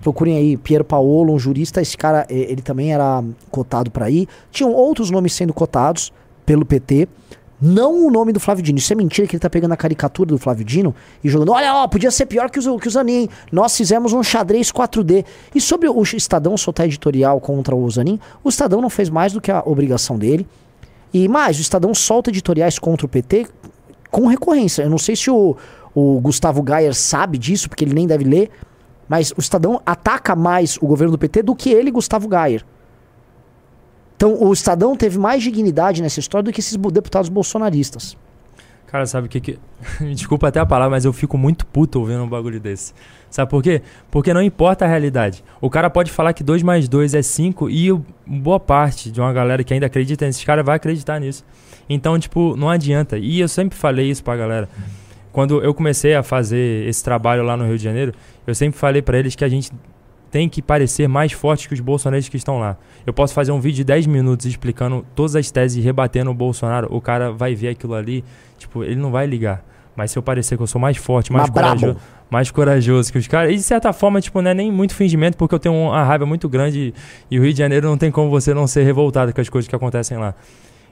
[0.00, 1.80] procurem aí Pier Paolo, um jurista.
[1.80, 4.28] Esse cara, eh, ele também era cotado para ir.
[4.50, 6.12] Tinham outros nomes sendo cotados
[6.44, 7.08] pelo PT.
[7.60, 8.76] Não o nome do Flávio Dino.
[8.78, 10.94] Isso é mentira que ele tá pegando a caricatura do Flávio Dino
[11.24, 11.52] e jogando.
[11.52, 13.28] Olha, ó, podia ser pior que o, que o Zanin.
[13.50, 15.24] Nós fizemos um xadrez 4D.
[15.54, 19.40] E sobre o Estadão soltar editorial contra o Zanin, o Estadão não fez mais do
[19.40, 20.46] que a obrigação dele.
[21.14, 23.46] E mais, o Estadão solta editoriais contra o PT
[24.10, 24.82] com recorrência.
[24.82, 25.56] Eu não sei se o,
[25.94, 28.50] o Gustavo Gayer sabe disso, porque ele nem deve ler,
[29.08, 32.64] mas o Estadão ataca mais o governo do PT do que ele, Gustavo Gayer.
[34.16, 38.16] Então o Estadão teve mais dignidade nessa história do que esses deputados bolsonaristas.
[38.86, 39.58] Cara, sabe o que que.
[40.14, 42.94] Desculpa até a palavra, mas eu fico muito puto ouvindo um bagulho desse.
[43.28, 43.82] Sabe por quê?
[44.10, 45.44] Porque não importa a realidade.
[45.60, 47.92] O cara pode falar que 2 mais 2 é 5 e
[48.26, 51.44] boa parte de uma galera que ainda acredita nesses caras vai acreditar nisso.
[51.88, 53.18] Então, tipo, não adianta.
[53.18, 54.68] E eu sempre falei isso pra galera.
[55.32, 58.12] Quando eu comecei a fazer esse trabalho lá no Rio de Janeiro,
[58.46, 59.70] eu sempre falei pra eles que a gente
[60.30, 62.76] tem que parecer mais forte que os bolsonaristas que estão lá.
[63.06, 66.34] Eu posso fazer um vídeo de 10 minutos explicando todas as teses e rebatendo o
[66.34, 68.24] Bolsonaro, o cara vai ver aquilo ali,
[68.58, 69.64] tipo, ele não vai ligar.
[69.94, 71.96] Mas se eu parecer que eu sou mais forte, mais corajoso,
[72.28, 75.38] mais corajoso que os caras, e de certa forma, tipo, não é nem muito fingimento,
[75.38, 76.92] porque eu tenho uma raiva muito grande
[77.30, 79.68] e o Rio de Janeiro não tem como você não ser revoltado com as coisas
[79.68, 80.34] que acontecem lá.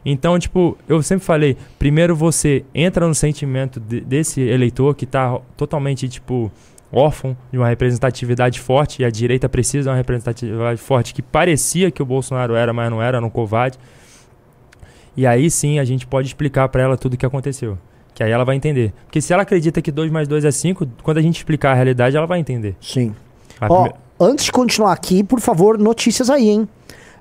[0.04, 5.38] Então, tipo, eu sempre falei, primeiro você entra no sentimento de- desse eleitor que tá
[5.56, 6.52] totalmente, tipo,
[6.92, 11.90] órfão de uma representatividade forte, e a direita precisa de uma representatividade forte que parecia
[11.90, 13.78] que o Bolsonaro era, mas não era, era um covarde.
[15.16, 17.78] E aí sim a gente pode explicar pra ela tudo o que aconteceu.
[18.14, 18.92] Que aí ela vai entender.
[19.06, 21.74] Porque se ela acredita que 2 mais 2 é 5, quando a gente explicar a
[21.74, 22.76] realidade, ela vai entender.
[22.80, 23.14] Sim.
[23.60, 23.88] A Ó,
[24.20, 26.68] Antes de continuar aqui, por favor, notícias aí, hein?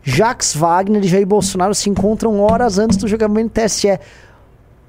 [0.04, 4.00] Jax Wagner e Jair Bolsonaro se encontram horas antes do julgamento do TSE.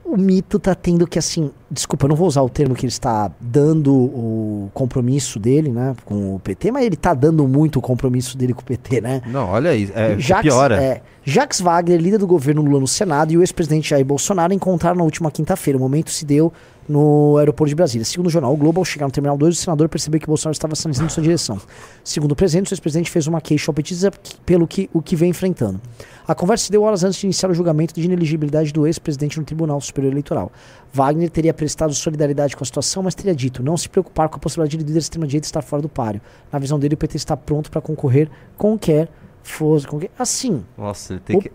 [0.04, 2.92] O mito tá tendo que, assim, desculpa, eu não vou usar o termo que ele
[2.92, 7.82] está dando o compromisso dele, né, com o PT, mas ele tá dando muito o
[7.82, 9.20] compromisso dele com o PT, né?
[9.26, 10.82] Não, olha aí, é, Jax, piora.
[10.82, 14.98] é, Jax Wagner, líder do governo Lula no Senado, e o ex-presidente Jair Bolsonaro encontraram
[14.98, 15.78] na última quinta-feira.
[15.78, 16.52] O momento se deu
[16.88, 18.04] no aeroporto de Brasília.
[18.04, 20.52] Segundo o jornal o Globo, ao chegar no Terminal 2, o senador percebeu que Bolsonaro
[20.52, 21.58] estava sinalizando sua direção.
[22.02, 24.12] Segundo o presidente, o ex-presidente fez uma queixa ao petista
[24.44, 25.80] pelo que, o que vem enfrentando.
[26.26, 29.44] A conversa se deu horas antes de iniciar o julgamento de ineligibilidade do ex-presidente no
[29.44, 30.52] Tribunal Superior Eleitoral.
[30.92, 34.38] Wagner teria prestado solidariedade com a situação, mas teria dito não se preocupar com a
[34.38, 36.20] possibilidade de líder extrema-direita estar fora do páreo.
[36.52, 39.08] Na visão dele, o PT está pronto para concorrer com quer
[39.42, 39.86] fosse.
[39.86, 40.10] Com quer...
[40.18, 41.50] Assim, Nossa, ele tem O- que.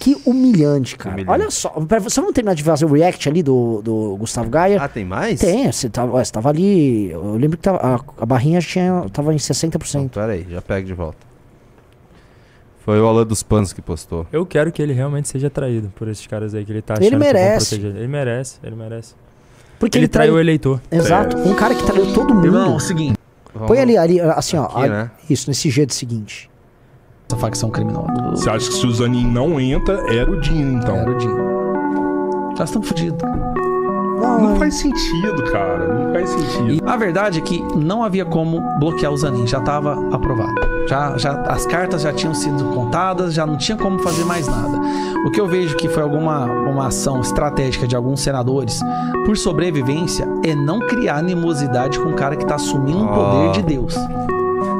[0.00, 1.14] que humilhante, cara.
[1.16, 1.30] Humilhante.
[1.32, 1.68] Olha só,
[2.08, 4.82] só vamos terminar de fazer o react ali do, do Gustavo Gaia.
[4.82, 5.38] Ah, tem mais?
[5.40, 7.10] Tem, você tava, ué, você tava ali.
[7.10, 9.94] Eu lembro que tava- a, a barrinha tinha, tava em 60%.
[10.00, 11.18] Não, pera aí, já pega de volta.
[12.84, 14.26] Foi o Alan dos Panos que postou.
[14.32, 17.06] Eu quero que ele realmente seja traído por esses caras aí que ele tá Ele
[17.06, 17.66] achando que vão merece.
[17.68, 17.98] proteger ele.
[18.00, 19.14] Ele merece, ele merece.
[19.78, 20.80] Porque Ele, ele, traiu o eleitor.
[20.90, 21.36] Exato.
[21.38, 22.44] Um cara que traiu todo mundo.
[22.46, 23.16] Irmão, é o seguinte,
[23.54, 24.64] Vamos- Põe ali, ali, assim, ó.
[24.64, 25.10] Aqui, né?
[25.28, 26.50] Isso, nesse jeito seguinte.
[27.28, 28.06] essa facção criminosa.
[28.30, 30.96] Você acha que se o Zanin não entra, era o Dinho, então?
[30.96, 32.54] Era o Dinho.
[32.56, 33.22] Já estamos fodidos.
[34.20, 35.86] Não faz sentido, cara.
[35.88, 36.70] Não faz sentido.
[36.72, 40.54] E a verdade é que não havia como bloquear o Zanin, já estava aprovado.
[40.88, 44.78] Já, já, as cartas já tinham sido contadas, já não tinha como fazer mais nada.
[45.26, 48.80] O que eu vejo que foi alguma uma ação estratégica de alguns senadores,
[49.24, 53.52] por sobrevivência, é não criar animosidade com o cara que está assumindo o poder Ah.
[53.52, 53.94] de Deus.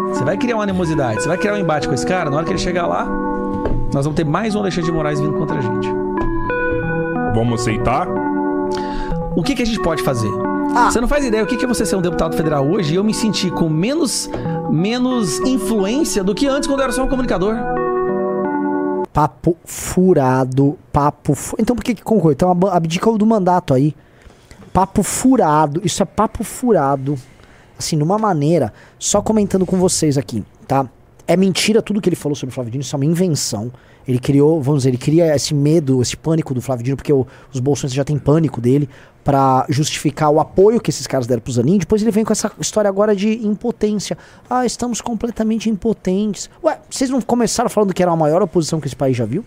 [0.08, 2.44] Você vai criar uma animosidade, você vai criar um embate com esse cara, na hora
[2.44, 3.06] que ele chegar lá,
[3.94, 5.88] nós vamos ter mais um Alexandre de Moraes vindo contra a gente.
[7.34, 8.06] Vamos aceitar?
[9.36, 10.28] O que, que a gente pode fazer?
[10.74, 10.90] Ah.
[10.90, 12.96] Você não faz ideia o que que é você ser um deputado federal hoje e
[12.96, 14.28] eu me sentir com menos,
[14.70, 17.54] menos influência do que antes quando eu era só um comunicador.
[19.12, 20.78] Papo furado.
[20.92, 21.56] Papo fu...
[21.58, 22.34] Então por que que concorre?
[22.34, 23.94] Então ab- abdica o do mandato aí.
[24.72, 25.80] Papo furado.
[25.84, 27.16] Isso é papo furado.
[27.78, 28.72] Assim, numa maneira.
[28.98, 30.86] Só comentando com vocês aqui, tá?
[31.26, 33.70] É mentira tudo que ele falou sobre o Flávio Dino, isso é uma invenção.
[34.06, 37.24] Ele criou, vamos dizer, ele cria esse medo, esse pânico do Flávio Dino, porque o-
[37.52, 38.88] os bolsonaristas já têm pânico dele,
[39.24, 41.78] pra justificar o apoio que esses caras deram pro Zanin.
[41.78, 44.18] Depois ele vem com essa história agora de impotência.
[44.50, 46.50] Ah, estamos completamente impotentes.
[46.62, 49.44] Ué, vocês não começaram falando que era a maior oposição que esse país já viu?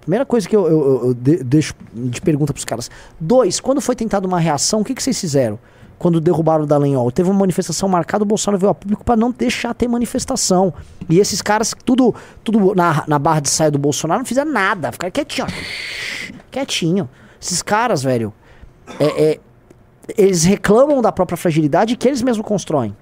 [0.00, 2.90] Primeira coisa que eu, eu- eu- eu de- deixo de pergunta pros caras.
[3.20, 5.58] Dois, quando foi tentada uma reação, o que, que vocês fizeram?
[5.98, 9.32] Quando derrubaram o Dallagnol, teve uma manifestação marcada, o Bolsonaro veio a público para não
[9.32, 10.72] deixar ter manifestação.
[11.10, 14.92] E esses caras, tudo, tudo na, na barra de saia do Bolsonaro, não fizeram nada,
[14.92, 15.46] ficaram quietinho.
[16.50, 17.08] Quietinho.
[17.40, 18.32] Esses caras, velho,
[18.98, 19.40] é- é,
[20.16, 22.94] eles reclamam da própria fragilidade que eles mesmos constroem.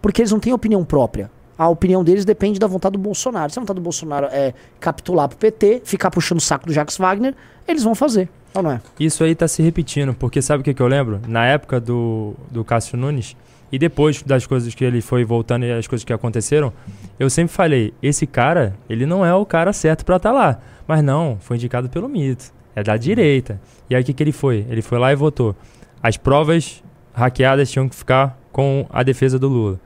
[0.00, 1.30] Porque eles não têm opinião própria.
[1.56, 3.52] A opinião deles depende da vontade do Bolsonaro.
[3.52, 6.96] Se a vontade do Bolsonaro é capitular pro PT, ficar puxando o saco do Jacques
[6.96, 7.34] Wagner,
[7.68, 8.28] eles vão fazer.
[8.54, 8.80] Ou não é?
[8.98, 11.20] Isso aí tá se repetindo, porque sabe o que, que eu lembro?
[11.28, 13.36] Na época do, do Cássio Nunes,
[13.70, 16.72] e depois das coisas que ele foi voltando e as coisas que aconteceram,
[17.18, 20.58] eu sempre falei, esse cara, ele não é o cara certo pra estar lá.
[20.86, 22.52] Mas não, foi indicado pelo mito.
[22.74, 23.60] É da direita.
[23.88, 24.66] E aí o que, que ele foi?
[24.68, 25.54] Ele foi lá e votou.
[26.02, 26.82] As provas
[27.14, 29.80] hackeadas tinham que ficar com a defesa do Lula.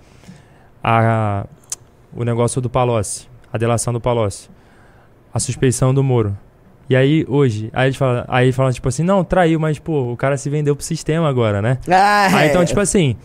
[0.82, 1.46] A,
[2.14, 4.48] o negócio do Palocci, a delação do Palocci,
[5.34, 6.36] a suspeição do Moro.
[6.88, 10.16] E aí, hoje, aí eles falam, aí falam, tipo assim, não, traiu, mas, pô, o
[10.16, 11.78] cara se vendeu pro sistema agora, né?
[11.90, 13.16] Ah, Aí, então, tipo assim,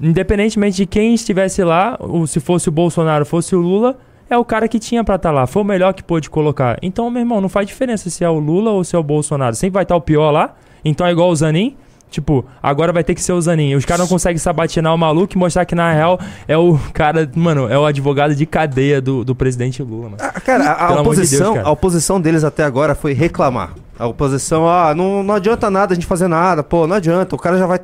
[0.00, 3.96] independentemente de quem estivesse lá, ou se fosse o Bolsonaro, fosse o Lula,
[4.34, 5.46] é o cara que tinha pra estar lá.
[5.46, 6.78] Foi o melhor que pôde colocar.
[6.82, 9.54] Então, meu irmão, não faz diferença se é o Lula ou se é o Bolsonaro.
[9.54, 10.54] Sempre vai estar o pior lá.
[10.84, 11.76] Então é igual o Zanin.
[12.12, 13.74] Tipo, agora vai ter que ser o Zanin.
[13.74, 17.28] Os caras não conseguem sabatinar o maluco e mostrar que, na real, é o cara,
[17.34, 20.16] mano, é o advogado de cadeia do, do presidente Lula, mano.
[20.20, 21.68] Ah, cara, a, a amor de oposição, Deus, cara.
[21.68, 23.72] a oposição deles até agora foi reclamar.
[23.98, 27.38] A oposição, ah, não, não adianta nada a gente fazer nada, pô, não adianta, o
[27.38, 27.80] cara já vai.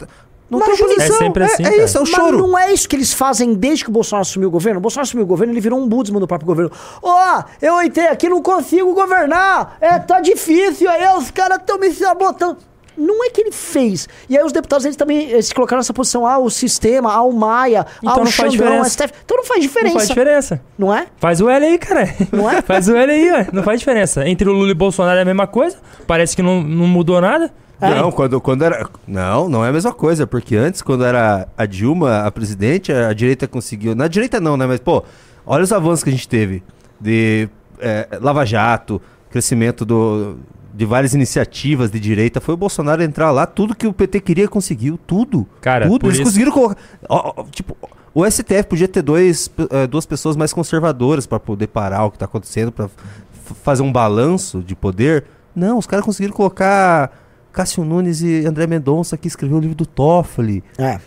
[0.51, 1.17] Não Mas, tem Juninho, oposição.
[1.17, 1.85] É sempre assim, é, cara.
[1.85, 2.39] isso, é o Mas choro.
[2.39, 4.79] não é isso que eles fazem desde que o Bolsonaro assumiu o governo.
[4.79, 6.73] O Bolsonaro assumiu o governo, ele virou um budismo do próprio governo.
[7.03, 9.77] Ó, eu entrei aqui, não consigo governar.
[9.81, 12.57] É, tá difícil, aí os caras estão me sabotando.
[12.99, 14.09] Não é que ele fez.
[14.29, 16.27] E aí os deputados, eles também eh, se colocaram nessa posição.
[16.27, 18.27] Ah, o sistema, ah, o Maia, Então ah, o.
[18.27, 19.13] STF.
[19.25, 19.95] Então não faz diferença.
[19.95, 20.61] Não faz diferença.
[20.77, 21.07] Não é?
[21.17, 22.13] Faz o L aí, cara.
[22.33, 22.61] Não é?
[22.69, 23.47] Faz o L aí, ué.
[23.53, 24.29] Não faz diferença.
[24.29, 25.77] Entre o Lula e o Bolsonaro é a mesma coisa.
[26.09, 27.53] Parece que não, não mudou nada.
[27.81, 28.89] Não, quando, quando era.
[29.07, 33.13] Não, não é a mesma coisa, porque antes, quando era a Dilma, a presidente, a
[33.13, 33.95] direita conseguiu.
[33.95, 34.67] Na direita não, né?
[34.67, 35.05] Mas, pô,
[35.47, 36.63] olha os avanços que a gente teve
[37.01, 40.39] de é, Lava Jato, crescimento do,
[40.75, 44.49] de várias iniciativas de direita foi o Bolsonaro entrar lá, tudo que o PT queria
[44.49, 45.47] conseguiu, tudo.
[45.61, 46.07] Cara, tudo.
[46.07, 46.77] Eles isso- conseguiram colocar.
[47.09, 47.77] ó, ó, tipo,
[48.13, 52.19] o STF podia ter dois, eh, duas pessoas mais conservadoras pra poder parar o que
[52.19, 55.25] tá acontecendo, pra f- fazer um balanço de poder.
[55.55, 57.13] Não, os caras conseguiram colocar
[57.53, 60.63] Cássio Nunes e André Mendonça que escreveu o livro do Toffoli.
[60.77, 61.01] É.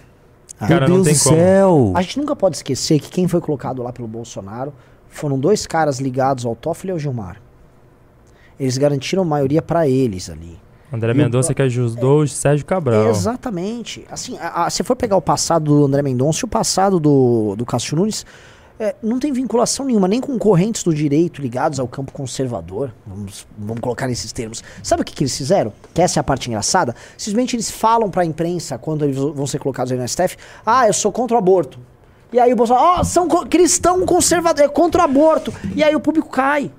[0.60, 1.36] Cara, Meu não Deus tem do como.
[1.36, 1.92] céu.
[1.96, 4.74] A gente nunca pode esquecer que quem foi colocado lá pelo Bolsonaro
[5.10, 7.42] foram dois caras ligados ao Toffoli e ao Gilmar.
[8.60, 10.60] Eles garantiram maioria pra eles ali.
[10.94, 13.10] André E Mendonça que ajudou o Sérgio Cabral.
[13.10, 14.06] Exatamente.
[14.12, 17.56] Assim, a- a- se for pegar o passado do André Mendonça e o passado do,
[17.56, 18.26] do Cássio Nunes,
[18.82, 22.92] é, não tem vinculação nenhuma, nem com correntes do direito ligados ao campo conservador.
[23.06, 24.64] Vamos, vamos colocar nesses termos.
[24.82, 25.72] Sabe o que, que eles fizeram?
[25.94, 26.96] Que essa é a parte engraçada.
[27.18, 30.94] Simplesmente eles falam pra imprensa, quando eles vão ser colocados aí no STF, ah, eu
[30.94, 31.78] sou contra o aborto.
[32.34, 35.54] E aí o Bolsonaro, ó, são co- cristão conservador, é contra o aborto.
[35.76, 36.72] E aí o público cai.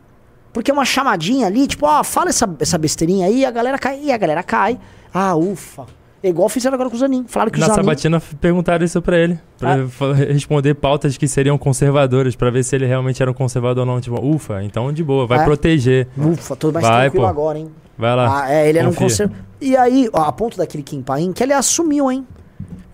[0.52, 4.00] Porque é uma chamadinha ali, tipo, ó, fala essa, essa besteirinha aí, a galera cai,
[4.02, 4.78] e a galera cai.
[5.14, 5.86] Ah, ufa.
[6.22, 7.24] É igual fizeram agora com o Zanin.
[7.26, 7.80] Falaram que o Na Zanin...
[7.82, 9.38] sabatina perguntaram isso pra ele.
[9.58, 9.78] Pra Ah.
[9.78, 13.92] ele responder pautas que seriam conservadoras, pra ver se ele realmente era um conservador ou
[13.94, 14.00] não.
[14.00, 15.44] Tipo, ufa, então de boa, vai É.
[15.44, 16.06] proteger.
[16.16, 17.28] Ufa, tô mais Vai, tranquilo pô.
[17.30, 17.68] agora, hein?
[17.98, 18.44] Vai lá.
[18.44, 19.06] Ah, é, ele era um confia.
[19.08, 19.44] conservador.
[19.60, 22.26] E aí, ó, a ponto daquele Kim Paim, que ele assumiu, hein?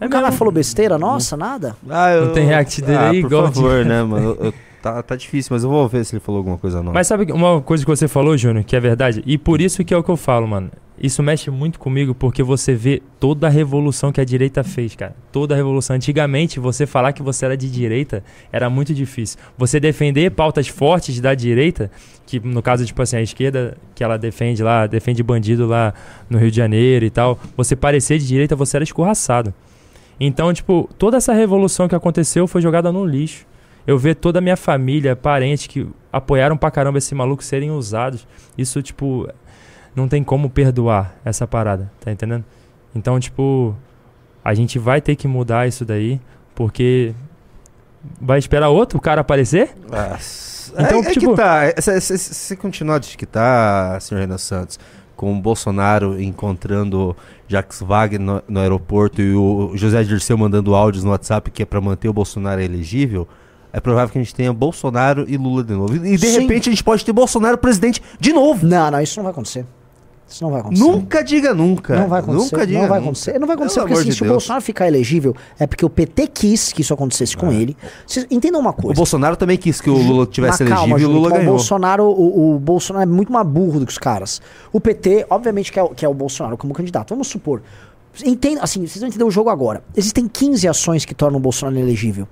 [0.00, 1.76] É o cara falou besteira, nossa, nada.
[1.90, 3.54] Ah, eu- Não tem react dele ah, aí, por Gold?
[3.54, 4.36] favor, né, mano?
[4.40, 6.92] Eu- eu- tá, tá difícil, mas eu vou ver se ele falou alguma coisa nova.
[6.92, 9.22] Mas sabe uma coisa que você falou, Júnior, que é verdade?
[9.26, 10.70] E por isso que é o que eu falo, mano.
[11.00, 15.14] Isso mexe muito comigo porque você vê toda a revolução que a direita fez, cara.
[15.30, 15.94] Toda a revolução.
[15.94, 19.38] Antigamente, você falar que você era de direita era muito difícil.
[19.56, 21.88] Você defender pautas fortes da direita,
[22.26, 25.94] que no caso, tipo assim, a esquerda, que ela defende lá, defende bandido lá
[26.28, 29.54] no Rio de Janeiro e tal, você parecer de direita, você era escorraçado.
[30.18, 33.46] Então, tipo, toda essa revolução que aconteceu foi jogada no lixo.
[33.88, 38.28] Eu ver toda a minha família, parentes que apoiaram pra caramba esse maluco serem usados.
[38.56, 39.26] Isso, tipo,
[39.96, 42.44] não tem como perdoar essa parada, tá entendendo?
[42.94, 43.74] Então, tipo,
[44.44, 46.20] a gente vai ter que mudar isso daí,
[46.54, 47.14] porque
[48.20, 49.74] vai esperar outro cara aparecer?
[49.90, 50.18] Ah,
[50.78, 51.62] Então, é, é tipo- que tá.
[51.80, 54.78] Se, se, se, continuar de que tá, senhor Renan Santos,
[55.16, 57.16] com o Bolsonaro encontrando
[57.48, 61.66] Jacques Wagner no, no aeroporto e o José Dirceu mandando áudios no WhatsApp que é
[61.66, 63.26] pra manter o Bolsonaro elegível,
[63.72, 65.94] é provável que a gente tenha Bolsonaro e Lula de novo.
[65.96, 66.40] E de Sim.
[66.40, 68.66] repente a gente pode ter Bolsonaro presidente de novo.
[68.66, 69.64] Não, não, isso não vai acontecer.
[70.30, 70.82] Isso não vai acontecer.
[70.84, 71.98] Nunca diga nunca.
[71.98, 72.44] Não vai acontecer.
[72.54, 73.08] Nunca diga não vai nunca.
[73.10, 73.38] acontecer.
[73.38, 74.32] Não vai acontecer porque assim, de se o Deus.
[74.34, 77.74] Bolsonaro ficar elegível, é porque o PT quis que isso acontecesse com ele.
[78.06, 78.94] Vocês entendam uma O coisa.
[78.94, 81.48] Bolsonaro também quis que o Lula tivesse Mas calma, elegível e o Lula ganhou.
[81.54, 84.42] O Bolsonaro, o, o Bolsonaro é muito mais burro do que os caras.
[84.70, 87.08] O PT, obviamente, que é, o- que é o Bolsonaro como candidato.
[87.10, 87.62] Vamos supor.
[88.22, 89.82] Entenda, assim, vocês vão entender o jogo agora.
[89.96, 92.28] Existem 15 ações que tornam o Bolsonaro elegível.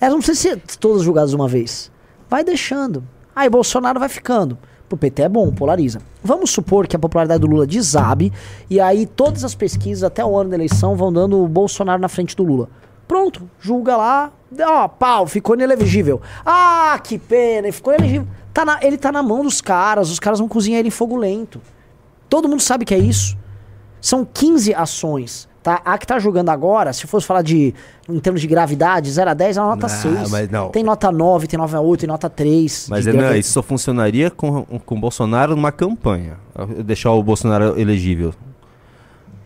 [0.00, 1.90] Elas não precisam ser todas julgadas uma vez.
[2.28, 3.02] Vai deixando.
[3.34, 4.58] Aí Bolsonaro vai ficando.
[4.88, 6.00] Pro PT é bom, polariza.
[6.24, 8.32] Vamos supor que a popularidade do Lula desabe
[8.70, 12.08] e aí todas as pesquisas até o ano da eleição vão dando o Bolsonaro na
[12.08, 12.68] frente do Lula.
[13.06, 14.32] Pronto, julga lá.
[14.60, 16.20] Ó, pau, ficou inelegível.
[16.44, 18.26] Ah, que pena, ficou inelegível.
[18.52, 21.16] Tá na- ele tá na mão dos caras, os caras vão cozinhar ele em fogo
[21.16, 21.60] lento.
[22.28, 23.36] Todo mundo sabe que é isso.
[24.00, 25.47] São 15 ações.
[25.62, 25.82] Tá?
[25.84, 27.74] A que tá julgando agora, se fosse falar de
[28.08, 30.30] em termos de gravidade, 0 a 10 é uma nota Não, 6.
[30.30, 30.68] mas não.
[30.70, 32.86] Tem nota 9, tem nota 8, tem nota 3.
[32.88, 33.38] Mas gravidade.
[33.40, 36.38] isso só funcionaria com, com o Bolsonaro numa campanha.
[36.84, 38.32] Deixar o Bolsonaro elegível.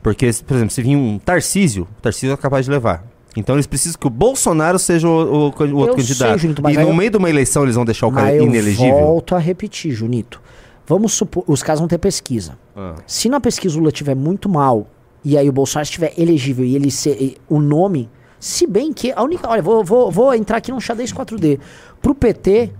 [0.03, 3.05] Porque, por exemplo, se vir um Tarcísio, o Tarcísio é capaz de levar.
[3.37, 6.39] Então eles precisam que o Bolsonaro seja o, o- o outro Eu sei, candidato.
[6.39, 8.37] Junito, mas e no eu- meio de uma eleição eles vão deixar o cara Mas
[8.37, 8.93] eu inelegível.
[8.95, 10.41] volto a repetir, Junito.
[10.87, 12.59] Vamos supor, os caras vão ter pesquisa.
[12.77, 12.97] Ah.
[13.07, 14.87] Se na pesquisa o Lula estiver muito mal
[15.25, 19.13] e aí o Bolsonaro estiver elegível e ele ser e- o nome, se bem que
[19.13, 21.61] a única, olha, vou, vou, vou entrar aqui num xadrez 4D.
[22.01, 22.73] Pro PT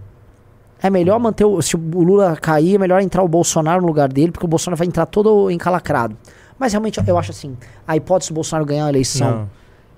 [0.83, 4.09] é melhor manter o se o Lula cair, é melhor entrar o Bolsonaro no lugar
[4.09, 6.17] dele, porque o Bolsonaro vai entrar todo encalacrado.
[6.59, 9.51] Mas realmente eu acho assim, a hipótese do Bolsonaro ganhar a eleição, Não.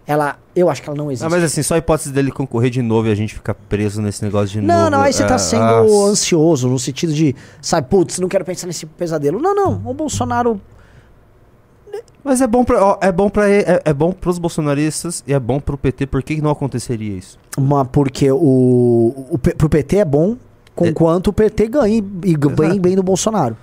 [0.06, 1.26] ela, eu acho que ela não existe.
[1.26, 4.02] Ah, mas assim, só a hipótese dele concorrer de novo e a gente ficar preso
[4.02, 4.68] nesse negócio de novo.
[4.68, 8.28] Não, não, aí você tá ah, sendo ah, ansioso, no sentido de, sabe, putz, não
[8.28, 9.40] quero pensar nesse pesadelo.
[9.40, 10.60] Não, não, o Bolsonaro.
[12.22, 15.38] Mas é bom pra, ó, é bom para é, é bom pros bolsonaristas e é
[15.38, 16.06] bom pro PT.
[16.06, 17.38] Por que não aconteceria isso?
[17.56, 20.36] Uma, porque o, o, pro PT é bom,
[20.74, 20.92] com É.
[20.92, 23.56] quanto o PT ganhe e ganhe bem, do Bolsonaro.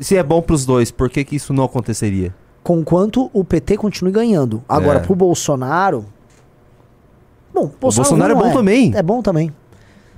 [0.00, 2.34] Se é bom pros dois, por que que isso não aconteceria?
[2.62, 4.62] Com quanto o PT continue ganhando.
[4.68, 5.02] Agora, É.
[5.02, 6.06] pro Bolsonaro.
[7.52, 8.92] Bom, o Bolsonaro é bom também.
[8.96, 9.52] É bom também.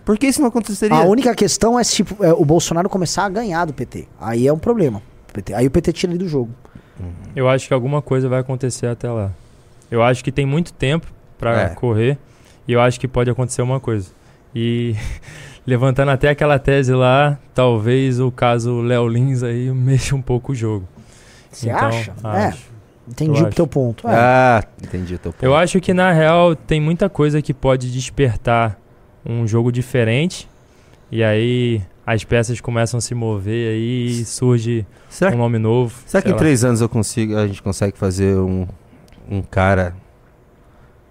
[0.05, 0.97] Por que isso não aconteceria?
[0.97, 4.07] A única questão é se tipo, é, o Bolsonaro começar a ganhar do PT.
[4.21, 5.03] Aí é um problema.
[5.37, 5.55] PT.
[5.55, 6.51] Aí o PT tira ele do jogo.
[7.35, 9.31] Eu acho que alguma coisa vai acontecer até lá.
[9.91, 11.07] Eu acho que tem muito tempo
[11.39, 11.69] pra É.
[11.71, 12.19] correr
[12.67, 14.11] e eu acho que pode acontecer uma coisa.
[14.55, 14.95] E
[15.67, 20.55] levantando até aquela tese lá, talvez o caso Léo Lins aí mexa um pouco o
[20.55, 20.89] jogo.
[21.51, 22.15] Você Então, acha?
[22.25, 22.63] acho.
[22.73, 22.77] É.
[23.09, 24.09] Entendi Eu o teu ponto.
[24.09, 24.15] É.
[24.15, 25.45] Ah, entendi o teu ponto.
[25.45, 28.77] Eu acho que na real tem muita coisa que pode despertar
[29.25, 30.49] um jogo diferente.
[31.13, 35.93] E aí as peças começam a se mover aí e surge Será, um nome novo.
[36.07, 36.39] será que em lá.
[36.39, 38.67] três anos eu consigo, a gente consegue fazer um,
[39.29, 39.93] um cara,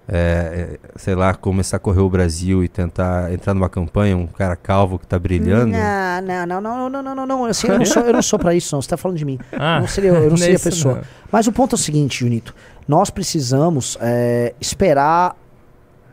[0.08, 4.26] é, é, sei lá, começar a correr o Brasil e tentar entrar numa campanha, um
[4.26, 5.66] cara calvo que tá brilhando?
[5.72, 7.44] Não, não, não, não, não, não, não, não.
[7.44, 8.80] Assim, eu, não sou, eu não sou pra isso, não.
[8.80, 9.38] Você tá falando de mim.
[9.52, 10.94] Ah, Eu não seria, eu não seria a pessoa.
[10.96, 11.02] não.
[11.30, 12.54] Mas o ponto é o seguinte, Junito.
[12.88, 15.36] Nós precisamos é, esperar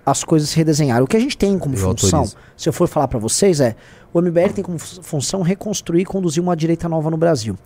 [0.05, 1.03] as coisas se redesenharem.
[1.03, 2.37] O que a gente tem como Eu função, autorizo.
[2.57, 3.75] se eu for falar pra vocês, é
[4.13, 7.57] o MBL tem como fu- função reconstruir e conduzir uma direita nova no Brasil.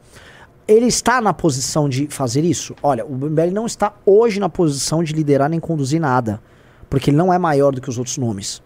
[0.68, 2.76] Ele está na posição de fazer isso?
[2.84, 6.42] Olha, o MBL não está hoje na posição de liderar nem conduzir nada.
[6.90, 8.62] Porque ele não é maior do que os outros nomes.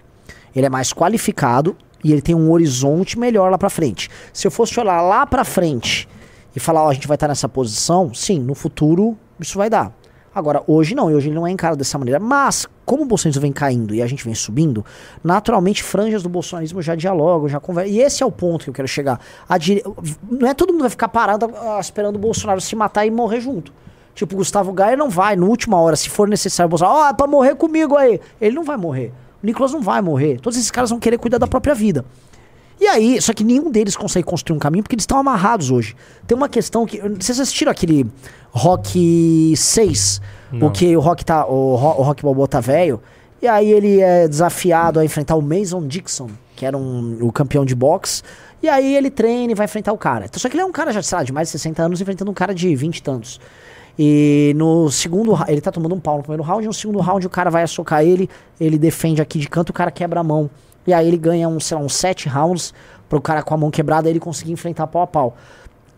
[0.56, 4.10] Ele é mais qualificado e ele tem um horizonte melhor lá pra frente.
[4.34, 6.08] Se eu fosse olhar lá pra frente
[6.56, 9.92] e falar, ó, a gente vai estar nessa posição, sim, no futuro isso vai dar.
[10.34, 12.20] Agora, hoje não, e hoje ele não é encarado dessa maneira.
[12.20, 14.86] Mas, como o bolsonarismo vem caindo e a gente vem subindo,
[15.24, 17.94] naturalmente franjas do bolsonarismo já dialogam, já conversam.
[17.94, 19.18] E esse é o ponto que eu quero chegar.
[19.58, 19.82] Dire...
[20.30, 23.40] Não é todo mundo vai ficar parado ah, esperando o Bolsonaro se matar e morrer
[23.40, 23.72] junto.
[24.14, 27.08] Tipo, o Gustavo Gaia não vai, na última hora, se for necessário, o Bolsonaro, ó,
[27.08, 28.20] é pra morrer comigo aí.
[28.42, 29.14] Ele não vai morrer.
[29.42, 30.42] O Nicolas não vai morrer.
[30.42, 32.04] Todos esses caras vão querer cuidar da própria vida.
[32.82, 35.96] E aí, só que nenhum deles consegue construir um caminho porque eles estão amarrados hoje.
[36.26, 37.00] Tem uma questão que.
[37.00, 38.08] Vocês assistiram aquele
[38.50, 40.22] Rock 6?
[40.52, 40.70] O Não.
[40.72, 41.46] que o Rock tá.
[41.46, 43.00] O, Ro- o Rock Balboa tá velho.
[43.42, 47.66] E aí ele é desafiado a enfrentar o Mason Dixon, que era um, o campeão
[47.66, 48.22] de boxe.
[48.62, 50.26] E aí ele treina e vai enfrentar o cara.
[50.26, 52.02] Então, só que ele é um cara já, sei lá, de mais de 60 anos
[52.02, 53.40] enfrentando um cara de 20 e tantos.
[53.98, 57.30] E no segundo ele tá tomando um pau no primeiro round, no segundo round o
[57.30, 60.50] cara vai socar ele, ele defende aqui de canto, o cara quebra a mão.
[60.86, 62.74] E aí ele ganha um, sei lá, uns 7 rounds
[63.08, 65.36] pro cara com a mão quebrada ele conseguir enfrentar pau a pau.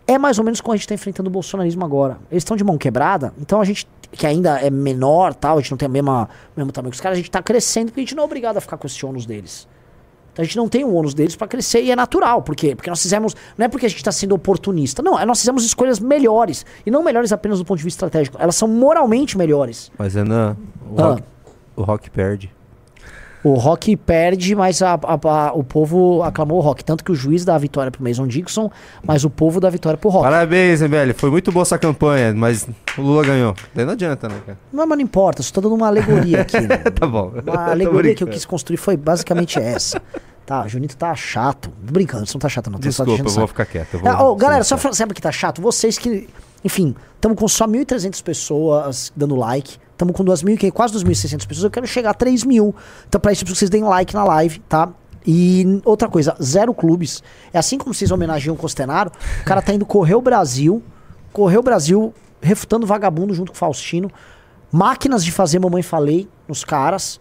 [0.05, 2.17] É mais ou menos como a gente tá enfrentando o bolsonarismo agora.
[2.29, 5.71] Eles estão de mão quebrada, então a gente, que ainda é menor, tal, a gente
[5.71, 8.03] não tem o mesmo, mesmo tamanho que os caras, a gente tá crescendo porque a
[8.03, 9.65] gente não é obrigado a ficar com esse ônus deles.
[10.33, 12.41] Então a gente não tem o ônus deles pra crescer e é natural.
[12.41, 12.75] Por quê?
[12.75, 13.35] Porque nós fizemos.
[13.55, 15.03] Não é porque a gente tá sendo oportunista.
[15.03, 16.65] Não, é nós fizemos escolhas melhores.
[16.83, 18.37] E não melhores apenas do ponto de vista estratégico.
[18.41, 19.91] Elas são moralmente melhores.
[19.95, 20.57] Mas Renan,
[20.89, 21.03] o, Ah.
[21.09, 21.23] rock,
[21.75, 22.51] o rock perde.
[23.43, 26.83] O Rock perde, mas a- a- a- o povo aclamou o Rock.
[26.83, 28.71] Tanto que o juiz dá a vitória pro Mason Dixon,
[29.05, 30.23] mas o povo dá a vitória pro Rock.
[30.23, 31.13] Parabéns, MBL.
[31.13, 32.65] Foi muito boa essa campanha, mas
[32.97, 33.53] o Lula ganhou.
[33.75, 34.57] Daí não adianta, né, cara?
[34.71, 36.59] Não, mas não importa, tô dando uma alegoria aqui.
[36.65, 36.77] né?
[36.77, 37.33] Tá bom.
[37.45, 40.01] Uma alegoria que eu quis construir foi basicamente essa.
[40.45, 41.69] Tá, o Junito tá chato.
[41.81, 42.79] Brincando, você não tá chato, não.
[42.79, 43.93] tô só Desculpa, eu vou ficar quieto.
[43.95, 45.61] eu vou ô, galera, ser só sabe o que tá chato?
[45.61, 46.29] Vocês que.
[46.63, 49.77] Enfim, estamos com só 1.300 pessoas dando like.
[49.91, 51.63] Estamos com 2.000, quase 2.600 pessoas.
[51.65, 52.75] Eu quero chegar a 3 mil.
[53.07, 54.89] Então, pra isso, vocês deem like na live, tá?
[55.25, 57.23] E outra coisa, zero clubes.
[57.53, 59.11] É assim como vocês homenageiam o Costenaro.
[59.41, 60.81] O cara tá indo correr o Brasil.
[61.31, 64.11] Correr o Brasil, refutando vagabundo junto com o Faustino.
[64.71, 67.19] Máquinas de fazer mamãe falei nos caras.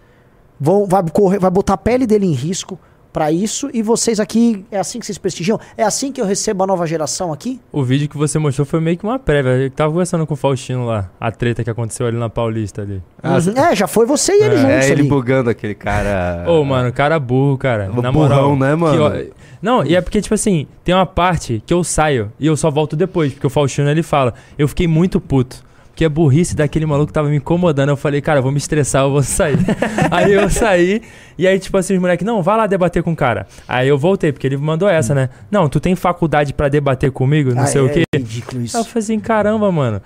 [0.58, 2.78] Vão, vai, correr, vai botar a pele dele em risco
[3.12, 3.68] pra isso.
[3.74, 5.60] E vocês aqui, é assim que vocês prestigiam?
[5.76, 7.60] É assim que eu recebo a nova geração aqui?
[7.70, 9.50] O vídeo que você mostrou foi meio que uma prévia.
[9.50, 13.02] Eu tava conversando com o Faustino lá, a treta que aconteceu ali na Paulista ali.
[13.22, 13.52] Ah, Uhum.
[13.62, 15.08] É, já foi você e ele juntos É, ele ali.
[15.08, 16.44] bugando aquele cara.
[16.48, 17.90] Ô, mano, cara burro, cara.
[17.92, 18.56] O Na burrão, moral.
[18.56, 18.96] né, mano?
[18.96, 22.46] que ó- não, e é porque, tipo assim, tem uma parte que eu saio e
[22.46, 24.34] eu só volto depois, porque o Faustino ele fala.
[24.58, 25.62] Eu fiquei muito puto.
[25.92, 27.90] Porque a burrice daquele maluco tava me incomodando.
[27.90, 29.58] Eu falei, cara, eu vou me estressar, eu vou sair.
[30.10, 31.02] aí eu saí,
[31.36, 33.46] e aí, tipo assim, os moleques, não, vai lá debater com o cara.
[33.68, 35.28] Aí eu voltei, porque ele mandou essa, né?
[35.50, 38.02] Não, tu tem faculdade pra debater comigo, não Ah, sei é o quê.
[38.16, 38.74] ridículo isso.
[38.76, 40.00] Aí eu falei assim, caramba, mano.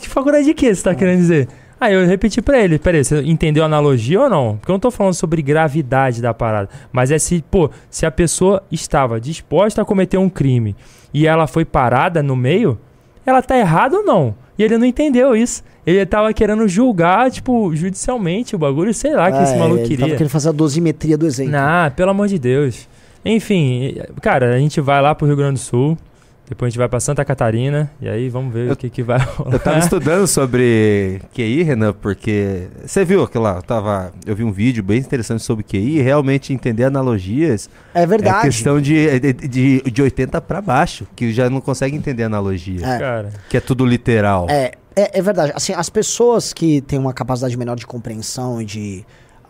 [0.00, 1.48] Que faculdade de quê você tá querendo dizer?
[1.80, 4.56] Aí eu repeti pra ele, peraí, você entendeu a analogia ou não?
[4.58, 6.68] Porque eu não tô falando sobre gravidade da parada.
[6.92, 10.76] Mas é se, pô, se a pessoa estava disposta a cometer um crime
[11.12, 12.78] e ela foi parada no meio,
[13.26, 14.34] ela tá errada ou não?
[14.58, 15.62] E ele não entendeu isso.
[15.86, 19.88] Ele tava querendo julgar, tipo, judicialmente o bagulho, sei lá, que esse É, maluco ele
[19.88, 20.06] queria.
[20.06, 21.52] Tava querendo fazer a dosimetria do exemplo.
[21.52, 22.88] Não, pelo amor de Deus.
[23.24, 25.98] Enfim, cara, a gente vai lá pro Rio Grande do Sul,
[26.48, 29.02] depois a gente vai pra Santa Catarina, e aí vamos ver Eu- o que, que
[29.02, 29.52] vai rolar.
[29.54, 34.44] Eu tava estudando sobre QI, Renan, porque você viu aquilo lá, eu tava, eu vi
[34.44, 38.38] um vídeo bem interessante sobre QI, e realmente entender analogias É verdade.
[38.38, 42.84] é questão de, de, de, de 80 pra baixo, que já não consegue entender analogia,
[42.86, 42.98] É.
[42.98, 44.46] Cara, que é tudo literal.
[44.50, 45.52] É, é, é verdade.
[45.54, 49.04] Assim, as pessoas que têm uma capacidade menor de compreensão e de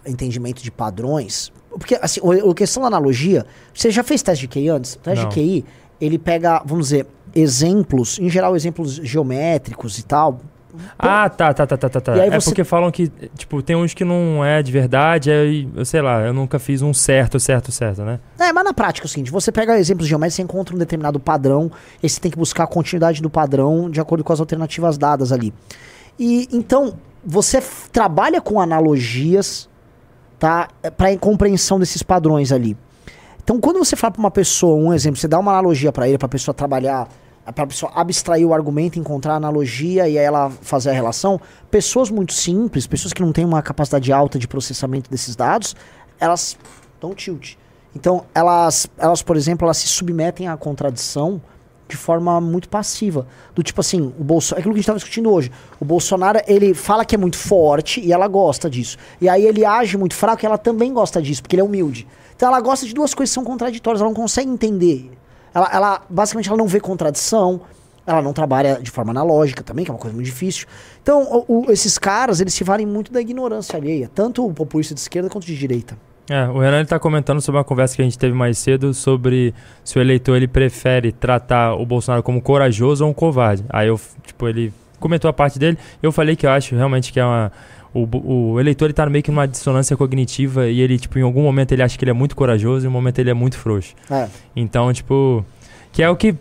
[0.06, 1.52] entendimento de padrões.
[1.70, 3.44] Porque, assim, o, o questão da analogia.
[3.74, 4.94] Você já fez teste de QI antes?
[4.94, 5.28] O teste Não.
[5.28, 5.64] de QI,
[6.00, 10.40] ele pega, vamos dizer, exemplos, em geral, exemplos geométricos e tal.
[10.98, 12.00] Ah, tá, tá, tá, tá, tá.
[12.00, 12.16] tá.
[12.16, 15.30] E aí É você- porque falam que, tipo, tem uns que não é de verdade,
[15.30, 18.18] aí, eu sei lá, eu nunca fiz um certo, certo, certo, né?
[18.40, 21.20] É, mas na prática é o seguinte, você pega exemplos geométricos, você encontra um determinado
[21.20, 21.70] padrão,
[22.02, 25.30] e você tem que buscar a continuidade do padrão de acordo com as alternativas dadas
[25.30, 25.54] ali.
[26.18, 29.68] E então, você trabalha com analogias,
[30.40, 30.68] tá?
[30.96, 32.76] Para compreensão desses padrões ali.
[33.44, 36.16] Então, quando você fala para uma pessoa, um exemplo, você dá uma analogia para ele,
[36.16, 37.06] para a pessoa trabalhar,
[37.54, 41.38] para a pessoa abstrair o argumento, encontrar a analogia e aí ela fazer a relação,
[41.70, 45.76] pessoas muito simples, pessoas que não têm uma capacidade alta de processamento desses dados,
[46.18, 46.56] elas
[46.98, 47.56] dão tilt.
[47.94, 51.40] Então, elas, elas, por exemplo, elas se submetem à contradição
[51.88, 53.26] de forma muito passiva.
[53.54, 54.58] Do tipo assim, o Bolsonaro.
[54.58, 55.50] É aquilo que a gente estava discutindo hoje.
[55.78, 58.96] O Bolsonaro, ele fala que é muito forte e ela gosta disso.
[59.20, 62.06] E aí ele age muito fraco e ela também gosta disso, porque ele é humilde.
[62.36, 65.10] Então ela gosta de duas coisas que são contraditórias, ela não consegue entender.
[65.54, 67.60] Ela, ela basicamente ela não vê contradição,
[68.06, 70.66] ela não trabalha de forma analógica também, que é uma coisa muito difícil.
[71.02, 74.94] Então, o- o- esses caras, eles se valem muito da ignorância alheia, tanto o populista
[74.94, 75.96] de esquerda quanto de direita.
[76.28, 78.94] É, o Renan ele tá comentando sobre uma conversa que a gente teve mais cedo
[78.94, 83.64] sobre se o eleitor ele prefere tratar o Bolsonaro como corajoso ou um covarde.
[83.68, 87.20] Aí eu, tipo, ele comentou a parte dele, eu falei que eu acho realmente que
[87.20, 87.52] é uma
[87.94, 91.42] o, o eleitor ele tá meio que numa dissonância cognitiva e ele, tipo, em algum
[91.42, 93.56] momento ele acha que ele é muito corajoso e em um momento ele é muito
[93.56, 93.94] frouxo.
[94.10, 94.28] É.
[94.56, 95.46] Então, tipo,
[95.92, 96.34] que é o que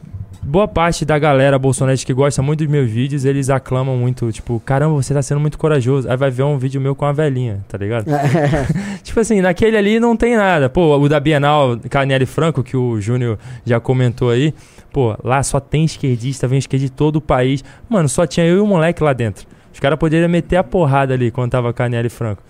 [0.43, 4.59] boa parte da galera bolsonarista que gosta muito dos meus vídeos, eles aclamam muito, tipo,
[4.59, 6.09] caramba, você tá sendo muito corajoso.
[6.09, 8.05] Aí vai ver um vídeo meu com uma velhinha, tá ligado?
[9.03, 10.69] Tipo assim, naquele ali não tem nada.
[10.69, 14.53] Pô, o da Bienal, Carnieri Franco, que o Júnior já comentou aí.
[14.91, 17.63] Pô, lá só tem esquerdista, vem esquerda de todo o país.
[17.89, 19.47] Mano, só tinha eu e o moleque lá dentro.
[19.73, 22.43] Os caras poderiam meter a porrada ali quando tava Carnieri Franco.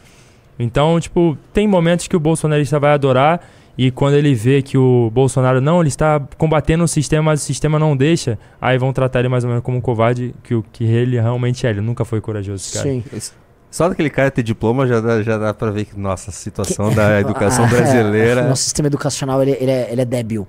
[0.59, 3.39] Então, tipo, tem momentos que o bolsonarista vai adorar
[3.77, 7.45] e quando ele vê que o Bolsonaro não, ele está combatendo o sistema, mas o
[7.45, 10.63] sistema não deixa, aí vão tratar ele mais ou menos como um covarde, que o
[10.71, 11.69] que ele realmente é.
[11.71, 12.89] Ele nunca foi corajoso, esse cara.
[12.89, 13.31] Sim.
[13.71, 16.93] Só daquele cara ter diploma já dá, já dá pra ver que, nossa, a situação
[16.93, 18.47] da educação Ah, é, brasileira.
[18.47, 20.47] nosso sistema educacional, ele, ele é, ele é débil.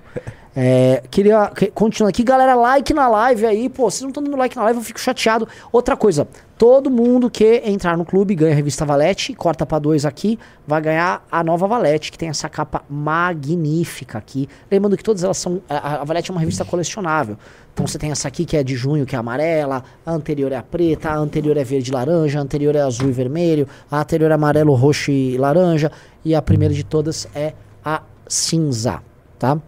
[0.57, 3.67] É, queria que- continuar aqui, galera, like na live aí.
[3.67, 5.45] Pô, vocês não estão dando like na live, eu fico chateado.
[5.69, 6.25] Outra coisa,
[6.57, 10.79] todo mundo que entrar no clube ganha a revista Valete, corta pra dois aqui, vai
[10.79, 14.47] ganhar a nova Valete, que tem essa capa magnífica aqui.
[14.71, 15.61] Lembrando que todas elas são.
[15.67, 17.37] A, a Valete é uma revista colecionável.
[17.73, 20.55] Então você tem essa aqui que é de junho, que é amarela, a anterior é
[20.55, 23.99] a preta, a anterior é verde e laranja, a anterior é azul e vermelho, a
[23.99, 25.91] anterior é amarelo, roxo e laranja,
[26.23, 27.51] e a primeira de todas é
[27.83, 29.01] a cinza,
[29.37, 29.59] tá?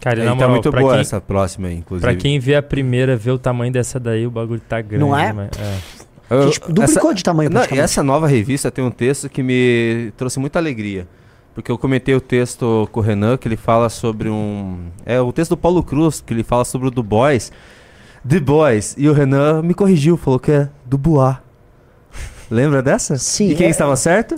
[0.00, 2.06] Cara, na tá moral, muito pra boa quem, essa próxima aí, inclusive.
[2.10, 5.04] Pra quem vê a primeira, vê o tamanho dessa daí, o bagulho tá grande.
[5.04, 5.32] Não é?
[5.32, 5.78] mas- é.
[6.30, 10.12] A Eu- gente duplicou de tamanho Não, essa nova revista tem um texto que me
[10.16, 11.06] trouxe muita alegria.
[11.52, 14.78] Porque eu comentei o texto com o Renan, que ele fala sobre um.
[15.04, 17.50] É o texto do Paulo Cruz, que ele fala sobre o Du Bois.
[18.26, 18.94] The Boys.
[18.96, 21.36] E o Renan me corrigiu, falou que é do Bois.
[22.48, 23.16] Lembra dessa?
[23.18, 24.36] Sim, E quem é- estava certo?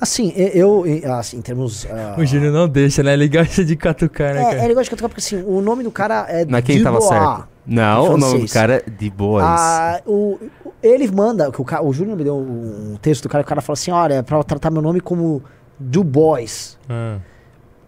[0.00, 1.86] Assim, eu, e- assim, em termos.
[1.90, 3.12] ah, O Júnior não deixa, né?
[3.12, 4.56] Ele gosta de catucar, né, É, cara?
[4.64, 6.98] é legal de catucar porque assim, o nome do cara é Não é quem estava
[6.98, 7.20] Dubois.
[7.20, 7.48] certo.
[7.66, 9.44] Não, o nome do cara é Boys.
[9.46, 10.38] Ah, o,
[10.82, 13.74] ele manda, que o, o Júnior me deu um texto do cara, o cara fala
[13.74, 15.42] assim: olha, é pra tratar meu nome como
[15.78, 16.78] Du Bois.
[16.88, 17.18] Ah.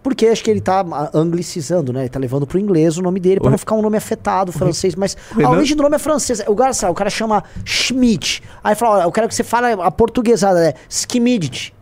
[0.03, 2.01] Porque acho que ele tá ah, anglicizando, né?
[2.01, 4.53] Ele tá levando pro inglês o nome dele pra O não ficar um nome afetado,
[4.53, 4.95] francês.
[4.95, 6.45] Mas a origem do nome é francesa.
[6.49, 8.43] O cara, sabe, o cara chama Schmidt.
[8.63, 10.75] Aí fala: olha, eu quero que você fale a portuguesada, né?
[10.89, 11.75] Schmidt.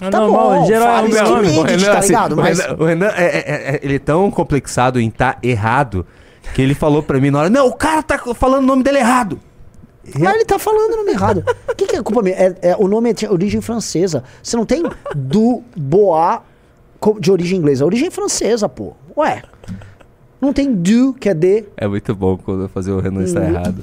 [0.00, 1.48] Ah, Tá normal, bom, em geral é fala o isso nome.
[1.66, 2.32] que me- tá ligado?
[2.32, 6.06] o Mas- Renan, o Renan é, é- é- ele é tão complexado em estar errado
[6.54, 8.98] que ele falou pra mim na hora: Não, o cara tá falando o nome dele
[8.98, 9.40] errado.
[10.18, 11.44] Mas ele tá falando o nome errado.
[11.70, 12.34] O que, que é culpa minha?
[12.36, 14.22] É, é- o nome é de origem francesa.
[14.42, 14.82] Você não tem
[15.14, 16.38] du bois
[17.00, 17.84] co- de origem inglesa.
[17.84, 18.94] A origem é francesa, pô.
[19.16, 19.42] Ué.
[20.40, 21.64] Não tem du, que é de.
[21.76, 23.82] É muito bom quando eu fazer o Renan estar errado.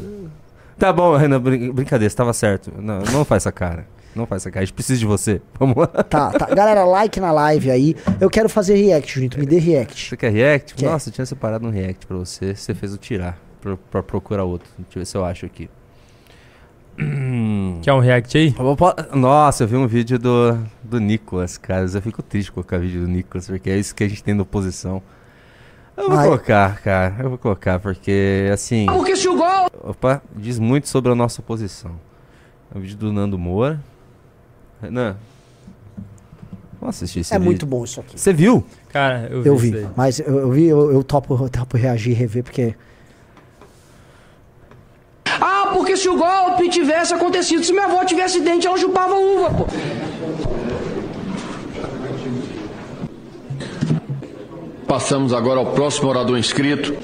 [0.79, 2.71] Tá bom, Renan, brin- brincadeira, você tava certo.
[2.79, 3.85] Não, não faz essa cara.
[4.15, 4.63] Não faz essa cara.
[4.63, 5.41] A gente precisa de você.
[5.59, 5.87] Vamos lá.
[5.87, 6.53] Tá, tá.
[6.53, 7.95] Galera, like na live aí.
[8.19, 9.39] Eu quero fazer react, Junito.
[9.39, 10.09] Me dê react.
[10.09, 10.75] Você quer react?
[10.75, 10.89] Quer.
[10.89, 12.55] Nossa, eu tinha separado um react pra você.
[12.55, 13.37] Você fez o tirar.
[13.59, 14.69] Pra, pra procurar outro.
[14.77, 15.69] Deixa eu ver se eu acho aqui.
[17.81, 18.55] Quer um react aí?
[19.13, 21.85] Nossa, eu vi um vídeo do, do Nicolas, cara.
[21.85, 24.43] Eu fico triste colocar vídeo do Nicolas, porque é isso que a gente tem na
[24.43, 25.01] oposição.
[25.97, 26.25] Eu vou Ai.
[26.25, 27.15] colocar, cara.
[27.19, 28.85] Eu vou colocar, porque assim.
[29.83, 31.91] Opa, diz muito sobre a nossa oposição.
[32.73, 33.81] É um vídeo do Nando Moura.
[34.81, 35.15] Renan.
[36.79, 37.45] Vamos assistir esse É vídeo.
[37.45, 38.19] muito bom isso aqui.
[38.19, 38.63] Você viu?
[38.89, 39.47] Cara, eu vi.
[39.49, 39.87] Eu isso vi.
[39.95, 42.75] Mas eu, eu vi, eu, eu topo, eu topo reagir e rever, porque.
[45.41, 49.49] Ah, porque se o golpe tivesse acontecido, se minha avó tivesse dente, ela chupava uva,
[49.51, 49.65] pô.
[54.87, 56.95] Passamos agora ao próximo orador inscrito,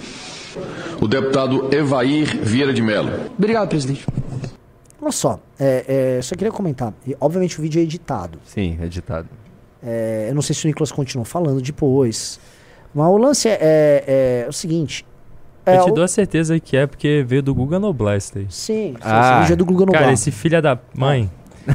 [1.02, 3.12] o deputado Evair Vieira de Mello.
[3.38, 4.06] Obrigado, presidente.
[5.02, 6.94] Olha só, é, é, só queria comentar.
[7.08, 8.38] E, obviamente o vídeo é editado.
[8.46, 9.28] Sim, editado.
[9.84, 12.40] É, eu não sei se o Nicolas continuou falando depois.
[12.94, 15.06] Mas o lance é, é- é o seguinte.
[15.66, 18.44] É, Eu te o- dou a certeza que é porque veio do Google no Blaster.
[18.50, 20.14] Sim, sim, Ah, esse vídeo é do Google Cara, Noblar.
[20.14, 21.32] esse filho da mãe,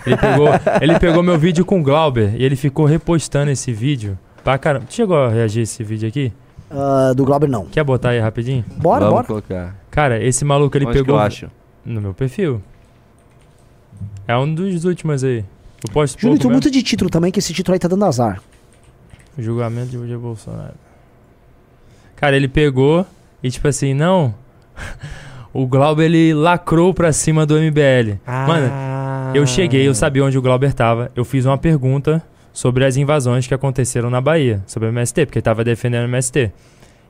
[0.07, 0.49] ele pegou,
[0.83, 4.17] ele pegou meu vídeo com o Glauber e ele ficou repostando esse vídeo.
[4.45, 4.87] Pra caramba.
[4.87, 6.33] Tu chegou a reagir a esse vídeo aqui?
[6.71, 7.67] Ah, do Glauber não.
[7.67, 8.65] Quer botar aí rapidinho?
[8.77, 9.27] Bora, Vamos bora.
[9.27, 9.77] colocar.
[9.91, 11.51] Cara, esse maluco ele Onde que pegou eu acho?
[11.85, 12.61] no meu perfil.
[14.27, 15.45] É um dos últimos aí.
[15.87, 18.43] Eu posto Julito, pouco muito de título também, que esse título aí tá dando azar.
[19.39, 20.75] Julgamento de Jair Bolsonaro.
[22.17, 23.07] Cara, ele pegou
[23.43, 24.35] e tipo assim, não.
[25.53, 28.19] o Glauber ele lacrou pra cima do MBL.
[28.27, 28.73] Mano,
[29.35, 31.11] Eu cheguei, eu sabia onde o Glauber tava.
[31.15, 32.23] Eu fiz uma pergunta
[32.53, 36.09] sobre as invasões que aconteceram na Bahia, sobre o MST, porque ele tava defendendo o
[36.09, 36.51] MST.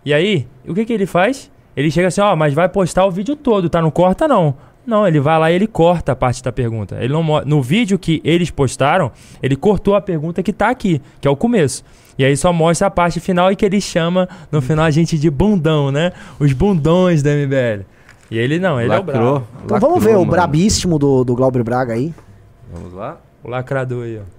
[0.05, 1.51] E aí, o que que ele faz?
[1.77, 3.81] Ele chega assim, ó, mas vai postar o vídeo todo, tá?
[3.81, 4.57] Não corta não.
[4.87, 6.97] Não, ele vai lá e ele corta a parte da pergunta.
[7.01, 9.11] Ele não no vídeo que eles postaram,
[9.43, 11.85] ele cortou a pergunta que tá aqui, que é o começo.
[12.19, 15.19] E aí só mostra a parte final e que ele chama no final a gente
[15.19, 16.13] de bundão, né?
[16.39, 17.85] Os bundões da MBL.
[18.31, 19.25] E ele não, ele é o brabo.
[19.25, 19.49] Lacrou.
[19.65, 22.15] Então vamos ver o brabíssimo do, do Glauber Braga aí.
[22.73, 23.21] Vamos lá.
[23.45, 24.36] O lacrador aí, ó.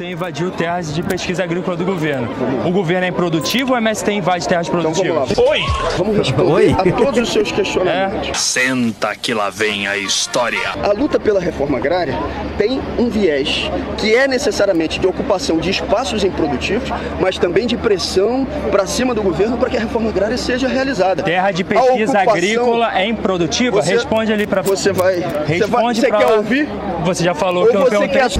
[0.00, 2.28] MST invadiu terras de pesquisa agrícola do governo.
[2.66, 5.36] O governo é improdutivo ou o MST invade terras produtivas?
[5.36, 5.60] Oi!
[5.98, 6.72] Vamos responder Oi.
[6.78, 8.38] a todos os seus questionamentos.
[8.40, 10.58] Senta que lá vem a história.
[10.82, 12.14] A luta pela reforma agrária
[12.56, 16.88] tem um viés que é necessariamente de ocupação de espaços improdutivos,
[17.20, 21.22] mas também de pressão para cima do governo para que a reforma agrária seja realizada.
[21.22, 23.82] Terra de pesquisa ocupação- agrícola é improdutiva?
[23.82, 24.62] Você- Responde ali pra.
[24.62, 25.16] Você vai.
[25.16, 26.68] Você, vai, Responde você pra quer ouvir?
[27.04, 28.08] Você já falou Ou que eu perguntei.
[28.20, 28.30] quer.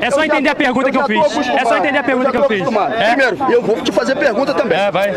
[0.00, 1.48] É só entender a pergunta que eu fiz.
[1.48, 2.60] É só entender a pergunta que eu fiz.
[2.98, 3.08] É?
[3.14, 4.78] Primeiro, eu vou te fazer pergunta também.
[4.78, 5.12] É, vai.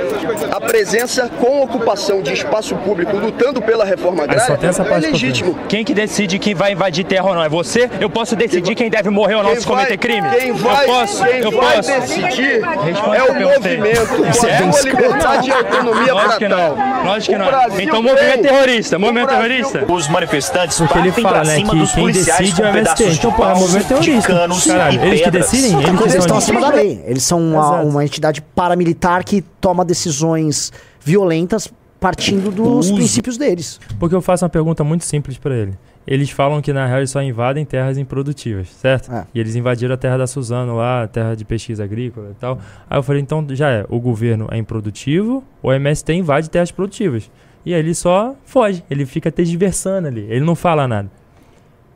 [0.51, 5.57] A presença com ocupação de espaço público lutando pela reforma agrária tem essa é legítimo.
[5.67, 7.43] Quem que decide quem vai invadir terra ou não?
[7.43, 7.89] É você?
[7.99, 10.29] Eu posso decidir quem deve morrer ou não Quem se cometer vai- crime?
[10.29, 11.23] Quem vai, eu posso?
[11.25, 11.91] quem eu vai posso?
[11.91, 14.71] decidir Responde é o movimento a É?
[14.71, 16.75] sua liberdade e autonomia Lógico que para tal.
[16.75, 17.03] não.
[17.05, 17.79] Lógico que O não.
[17.81, 18.97] Então o movimento tem- é terrorista.
[18.97, 19.85] o Movimento terrorista.
[19.87, 22.73] Os manifestantes partem fala, pra né, cima que dos quem policiais decide é com o
[22.73, 24.33] pedaços Então, de pô, é movimento de terrorista.
[24.33, 25.45] canos Caralho, e eles que pedras.
[25.51, 27.03] Decidem, eles Eles são estão acima da lei.
[27.05, 32.95] Eles são uma, uma entidade paramilitar que toma decisões violentas partindo dos Uso.
[32.95, 33.79] princípios deles.
[33.99, 35.77] Porque eu faço uma pergunta muito simples pra ele.
[36.05, 39.13] Eles falam que na real eles só invadem terras improdutivas, certo?
[39.13, 39.27] É.
[39.35, 42.57] E eles invadiram a terra da Suzano lá, a terra de pesquisa agrícola e tal.
[42.89, 47.29] Aí eu falei, então já é, o governo é improdutivo o MST invade terras produtivas?
[47.63, 51.07] E aí ele só foge, ele fica tergiversando ali, ele não fala nada.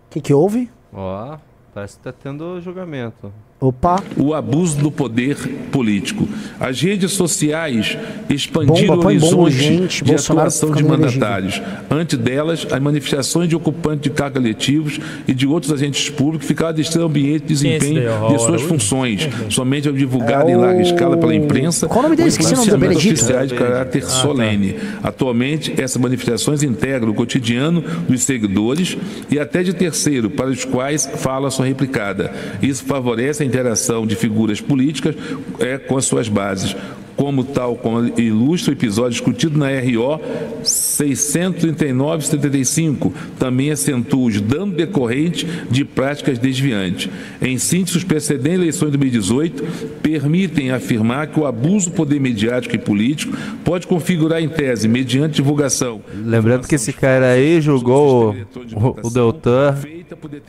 [0.07, 0.69] O que, que houve?
[0.93, 1.37] Ó,
[1.75, 3.33] parece que tá tendo julgamento.
[3.67, 5.35] Opa, o abuso do poder
[5.71, 6.27] político.
[6.59, 7.97] As redes sociais
[8.29, 11.61] expandiram Bomba, põe bomba horizontes urgente, de Bolsonaro atuação de mandatários.
[11.89, 16.73] Ante delas, as manifestações de ocupantes de cargos letivos e de outros agentes públicos ficaram
[16.73, 20.53] distantes do ambiente de é esse desempenho o de suas funções, somente ao divulgado É
[20.53, 22.29] em larga o- escala pela imprensa Qual o nome dele?
[22.29, 24.09] Esqueci o nome oficiais de caráter tá.
[24.09, 24.75] solene.
[25.01, 28.97] Atualmente, essas manifestações integram o cotidiano dos seguidores
[29.29, 32.31] e até de terceiro, para os quais fala sua replicada.
[32.61, 35.15] Isso favorece a interação de figuras políticas
[35.59, 36.75] é, com as suas bases.
[37.15, 40.19] Como tal, como ilustra o episódio discutido na RO
[40.63, 47.09] 639-75, também acentua os danos decorrentes de práticas desviantes.
[47.41, 49.63] Em síntese, os precedentes eleições de 2018
[50.01, 53.31] permitem afirmar que o abuso do poder mediático e político
[53.63, 56.01] pode configurar em tese, mediante divulgação.
[56.13, 58.35] Lembrando que esse cara aí julgou
[58.75, 59.73] o, o Deltan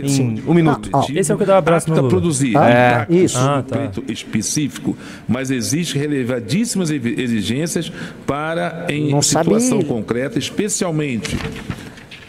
[0.01, 0.89] em um minuto.
[0.93, 2.09] Ah, Esse é o que dá abraço no Lula.
[2.09, 2.71] produzir Ah,
[3.07, 3.39] impacto isso.
[3.39, 3.91] Ah, um tá.
[4.13, 4.97] específico,
[5.29, 7.91] mas existe relevadíssimas exigências
[8.27, 11.37] para, em Não situação concreta, especialmente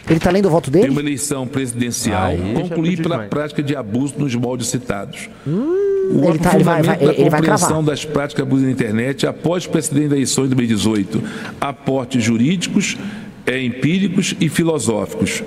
[0.08, 0.88] ele tá lendo o voto em dele?
[0.88, 3.30] uma eleição presidencial, Aí já concluir pediu pela demais.
[3.30, 5.28] prática de abuso nos moldes citados.
[5.46, 8.70] o Hum, ele tá- ele vai- vai- da ele compreensão das práticas de abuso na
[8.70, 11.22] internet após o precedente da eleição de 2018,
[11.60, 12.96] aportes jurídicos,
[13.44, 15.42] eh, empíricos e filosóficos.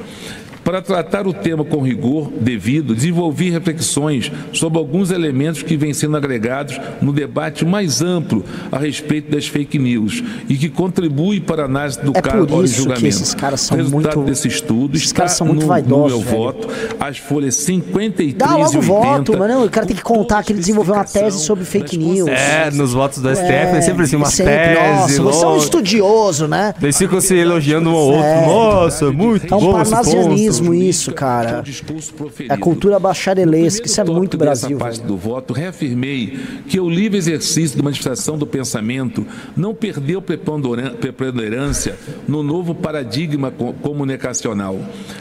[0.63, 6.15] Para tratar o tema com rigor devido, desenvolvi reflexões sobre alguns elementos que vêm sendo
[6.15, 11.65] agregados no debate mais amplo a respeito das fake news e que contribuem para a
[11.65, 13.07] análise do É caso por ao isso que julgamento.
[13.07, 16.11] esses caras são o resultado muito- desse estudo esses está caras são muito no, vaidosos,
[16.11, 16.37] no meu velho.
[16.37, 16.67] voto,
[16.99, 19.65] as folhas 53 Dá logo e o voto, 80, mano.
[19.65, 22.29] O cara tem que contar que ele desenvolveu uma tese sobre fake news.
[22.29, 23.47] É, nos votos do STF
[23.77, 24.53] é sempre assim, uma sempre.
[24.53, 25.19] tese.
[25.19, 26.73] Nossa, você é um estudioso, né?
[26.81, 28.23] Eles ficam se elogiando um ao outro.
[28.25, 28.45] É.
[28.45, 30.50] Nossa, muito É um bom esse ponto.
[30.57, 31.49] Jurídica, isso, cara.
[31.59, 32.13] é discurso
[32.47, 34.77] É a cultura bacharelesca, isso é muito Brasil.
[34.77, 35.07] parte velho.
[35.07, 36.37] do voto, reafirmei
[36.67, 39.25] que o livre exercício da manifestação do pensamento
[39.55, 41.95] não perdeu preponderância
[42.27, 44.79] no novo paradigma co- comunicacional.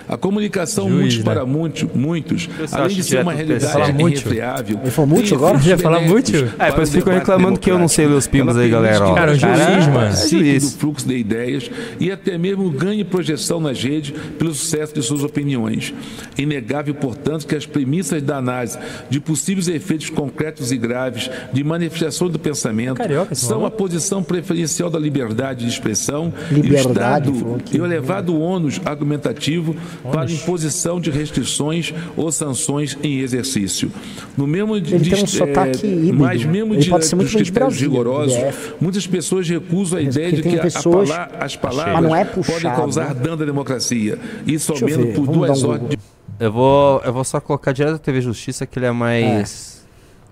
[0.08, 1.24] A comunicação Juiz, mútil né?
[1.24, 4.78] para muitos, muitos Você além de ser é uma realidade irrefreável.
[4.82, 5.58] Ele falou tem agora?
[5.64, 6.48] Ia falar mútil?
[6.58, 9.14] É, depois ficam reclamando que eu não sei ler os pimbos Ela aí, galera, ó.
[9.14, 10.06] Cara, o juiz, Cara, mano.
[10.14, 10.72] É juiz.
[10.72, 15.19] do fluxo de ideias e até mesmo ganhe projeção nas redes pelo sucesso de suas
[15.24, 15.92] opiniões.
[16.38, 22.28] Inegável, portanto, que as premissas da análise de possíveis efeitos concretos e graves de manifestação
[22.28, 27.62] do pensamento Carioca, são a posição preferencial da liberdade de expressão Liberdade, e o Estado
[27.72, 29.74] e o elevado ônus argumentativo
[30.10, 33.90] para imposição de restrições ou sanções em exercício.
[34.36, 36.14] No mesmo Ele tem um sotaque híbrido.
[36.18, 38.36] mas mesmo Ele de, pode ser muito de rigorosos,
[38.80, 42.24] muitas pessoas recusam a ideia de que a- a pessoas- pala- as palavras não é
[42.24, 43.20] podem causar né?
[43.22, 44.18] dano à democracia.
[44.46, 45.98] Isso menos ver, por vamos duas um de
[46.38, 49.84] Eu vou, eu vou só colocar direto da TV Justiça que ele é mais.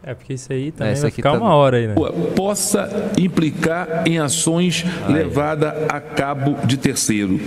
[0.02, 1.94] É, porque isso aí também esse vai aqui ficar tá- uma hora aí, né?
[2.34, 7.38] possa implicar em ações levadas a cabo de terceiro.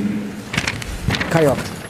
[1.29, 1.80] Carioca.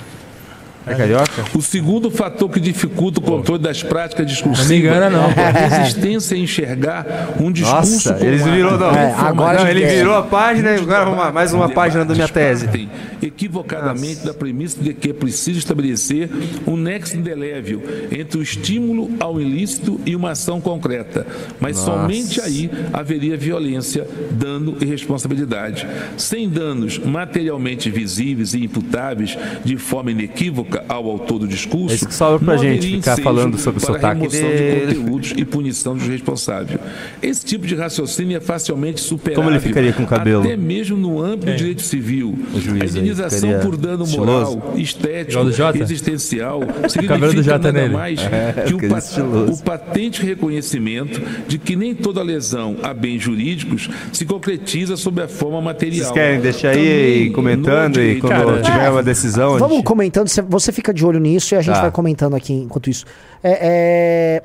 [0.85, 1.45] É carioca?
[1.55, 5.47] O segundo fator que dificulta o controle das práticas discursivas Não me engana, não, é
[5.47, 8.77] a resistência em enxergar um discurso Nossa, eles virou.
[8.77, 12.13] Não, É, agora não, a ele virou a página e agora mais uma página da
[12.13, 12.65] minha tese.
[12.65, 12.89] Partem
[13.21, 16.29] equivocadamente da premissa de que é preciso estabelecer
[16.65, 21.25] um nexo indelével entre o estímulo ao ilícito e uma ação concreta.
[21.59, 21.91] Mas Nossa.
[21.91, 25.87] somente aí haveria violência, dano e responsabilidade.
[26.17, 32.07] Sem danos materialmente visíveis e imputáveis de forma inequívoca ao autor do discurso, É isso
[32.07, 34.85] que sobra não gente ficar falando sobre o para sotaque remoção dele.
[34.87, 36.79] de conteúdos e punição dos responsáveis.
[37.21, 39.43] Esse tipo de raciocínio é facilmente superável.
[39.43, 40.43] Como ele ficaria com o cabelo?
[40.43, 42.37] Até mesmo no âmbito do direito civil.
[42.53, 44.57] O juiz a indenização por dano estiloso?
[44.57, 45.77] moral, estético, do Jota?
[45.79, 47.93] existencial, cabelo do significa Jota nada nele.
[47.93, 49.53] mais É, que o, pa- estiloso.
[49.53, 55.27] o patente reconhecimento de que nem toda lesão a bens jurídicos se concretiza sob a
[55.27, 55.99] forma material.
[56.05, 59.57] Vocês querem deixar aí Também, comentando e quando Cara, tiver é, uma decisão?
[59.57, 61.81] Vamos gente- comentando, você- você fica de olho nisso e a gente Tá.
[61.81, 63.05] vai comentando aqui enquanto isso.
[63.43, 64.43] É, é,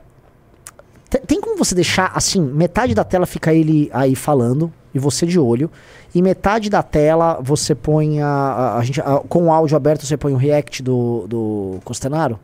[1.10, 5.26] te- Tem como você deixar assim, metade da tela fica ele aí falando e você
[5.26, 5.70] de olho,
[6.14, 10.06] e metade da tela você põe a, a, a gente a- com o áudio aberto
[10.06, 12.38] você põe o react do, do Costenaro?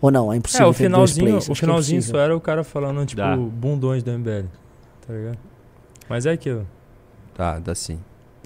[0.00, 0.30] Ou não?
[0.32, 0.68] É É, impossível.
[0.68, 1.48] o ter dois finalzinho, plays.
[1.48, 2.18] o é finalzinho impossível.
[2.20, 3.36] só era o cara falando, tipo, Dá.
[3.36, 4.46] bundões do MBL.
[5.06, 5.38] Tá ligado?
[6.08, 6.66] Mas é aquilo.
[7.34, 7.98] Tá, dá sim.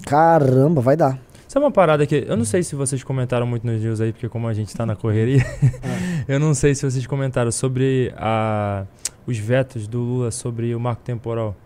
[0.05, 1.19] Caramba, vai dar.
[1.49, 2.25] Sabe uma parada que.
[2.29, 4.85] Eu não sei se vocês comentaram muito nos news aí, porque como a gente tá
[4.85, 5.43] na correria,
[6.29, 8.85] eu não sei se vocês comentaram sobre a,
[9.27, 11.57] os vetos do Lula sobre o marco temporal.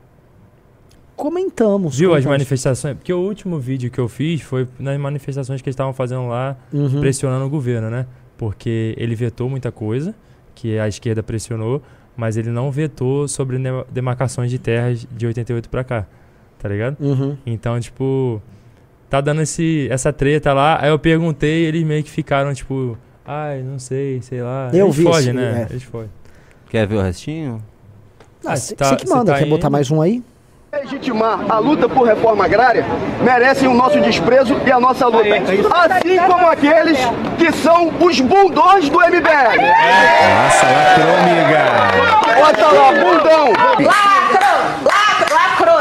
[1.16, 1.96] Comentamos.
[1.96, 2.30] Viu as comentamos.
[2.38, 2.96] manifestações?
[2.96, 6.56] Porque o último vídeo que eu fiz foi nas manifestações que eles estavam fazendo lá,
[6.72, 7.00] Uhum.
[7.00, 8.06] pressionando o governo, né?
[8.38, 10.14] Porque ele vetou muita coisa,
[10.54, 11.82] que a esquerda pressionou,
[12.16, 13.58] mas ele não vetou sobre
[13.90, 16.06] demarcações de terras de 88 pra cá,
[16.58, 16.96] tá ligado?
[17.00, 17.36] Uhum.
[17.44, 18.42] Então, tipo,
[19.12, 20.78] tá dando esse, essa treta lá.
[20.80, 22.96] Aí eu perguntei, eles meio que ficaram, tipo,
[23.26, 24.70] ai, não sei, sei lá.
[24.72, 25.66] Eu eles vi fogem, né?
[25.68, 25.72] é.
[25.72, 26.08] Eles fogem.
[26.70, 27.62] Quer ver o restinho?
[28.42, 29.72] Ah, Ah, você tá- que manda, tá quer botar indo?
[29.72, 30.22] mais um aí?
[30.72, 32.82] legitimar a luta por reforma agrária
[33.22, 35.28] merecem o nosso desprezo e a nossa luta.
[35.36, 36.98] Assim como aqueles
[37.36, 39.60] que são os bundões do MBL.
[39.60, 42.40] Nossa, lacrou, amiga!
[42.40, 43.52] Bota lá, bundão!
[43.84, 45.01] Lacrou!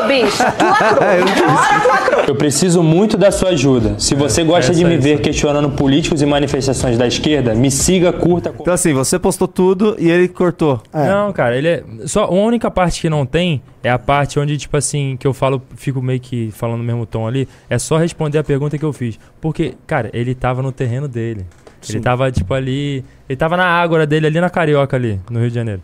[0.62, 1.00] Lacrou!
[1.00, 1.52] Lacrou!
[1.52, 2.26] Bora que lacrou!
[2.28, 3.96] Eu preciso muito da sua ajuda.
[4.00, 8.12] Se você gosta de essa, me ver questionando políticos e manifestações da esquerda, me siga,
[8.14, 8.54] curta.
[8.60, 10.82] Então assim, você postou tudo e ele cortou.
[10.94, 11.08] É.
[11.08, 11.84] Não, cara, ele é.
[12.06, 15.34] Só a única parte que não tem é a parte onde, tipo assim, que eu
[15.34, 17.48] falo, fico meio que falando no mesmo tom ali.
[17.70, 19.20] É só responder a pergunta que eu fiz.
[19.40, 21.46] Porque, cara, ele tava no terreno dele.
[21.82, 21.94] Sim.
[21.94, 23.04] Ele tava, tipo, ali.
[23.28, 25.82] Ele tava na ágora dele, ali na Carioca, ali, no Rio de Janeiro.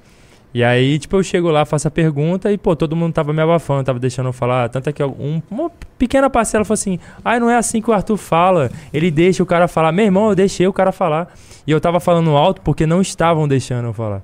[0.58, 3.40] E aí, tipo, eu chego lá, faço a pergunta e, pô, todo mundo tava me
[3.44, 4.70] abafando, tava deixando eu falar.
[4.70, 7.94] Tanto é que um- uma pequena parcela falou assim: ai, não é assim que o
[7.94, 8.72] Arthur fala.
[8.92, 9.92] Ele deixa o cara falar.
[9.92, 11.32] Meu irmão, eu deixei o cara falar.
[11.68, 14.24] E eu tava falando alto porque não estavam deixando eu falar.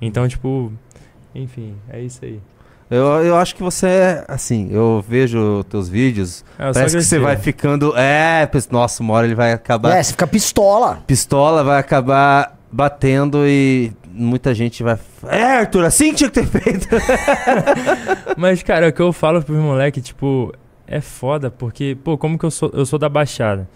[0.00, 0.72] Então, tipo,
[1.34, 2.40] enfim, é isso aí.
[2.90, 7.18] Eu, eu acho que você é, assim, eu vejo teus vídeos, É, parece que você
[7.18, 11.02] vai ficando, é, nossa, uma hora ele vai acabar, É, você fica pistola.
[11.06, 14.96] pistola vai acabar batendo e muita gente vai,
[15.28, 16.88] é, Arthur, assim que tinha que ter feito.
[18.36, 20.52] Mas, cara, o que eu falo pros moleques, tipo,
[20.86, 23.68] é foda, porque, pô, como que eu sou, eu sou da Baixada?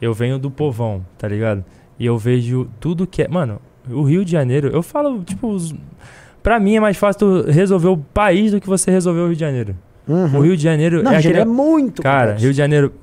[0.00, 1.64] Eu venho do povão, tá ligado?
[1.98, 3.28] E eu vejo tudo que é.
[3.28, 3.60] Mano,
[3.90, 5.74] o Rio de Janeiro, eu falo, tipo, os-
[6.42, 9.34] pra mim é mais fácil tu resolver o país do que você resolver o Rio
[9.34, 9.76] de Janeiro.
[10.06, 10.36] Uhum.
[10.36, 11.40] O Rio de Janeiro Não, é gente, aquele.
[11.40, 12.42] é muito Cara, complexo.
[12.44, 12.92] Rio de Janeiro.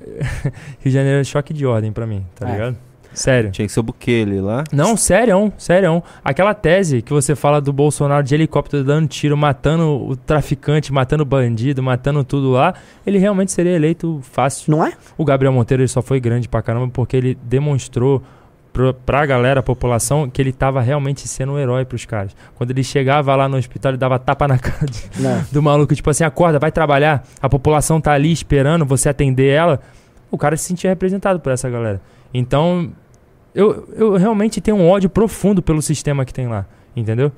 [0.80, 2.52] Rio de Janeiro é choque de ordem pra mim, tá É.
[2.52, 2.76] ligado?
[3.14, 3.50] Sério.
[3.50, 4.64] Tinha que ser o Bukele lá.
[4.72, 6.02] Não, sério, sério.
[6.24, 11.22] Aquela tese que você fala do Bolsonaro de helicóptero dando tiro, matando o traficante, matando
[11.22, 12.74] o bandido, matando tudo lá,
[13.06, 14.72] ele realmente seria eleito fácil.
[14.72, 14.92] Não é?
[15.16, 18.22] O Gabriel Monteiro ele só foi grande pra caramba porque ele demonstrou
[19.06, 22.34] pra galera, a população, que ele tava realmente sendo um herói pros caras.
[22.56, 25.08] Quando ele chegava lá no hospital, ele dava tapa na cara de-
[25.52, 29.78] do maluco, tipo assim, acorda, vai trabalhar, a população tá ali esperando você atender ela.
[30.28, 32.00] O cara se sentia representado por essa galera.
[32.32, 32.90] Então,
[33.54, 37.30] eu, eu realmente tenho um ódio profundo pelo sistema que tem lá, entendeu?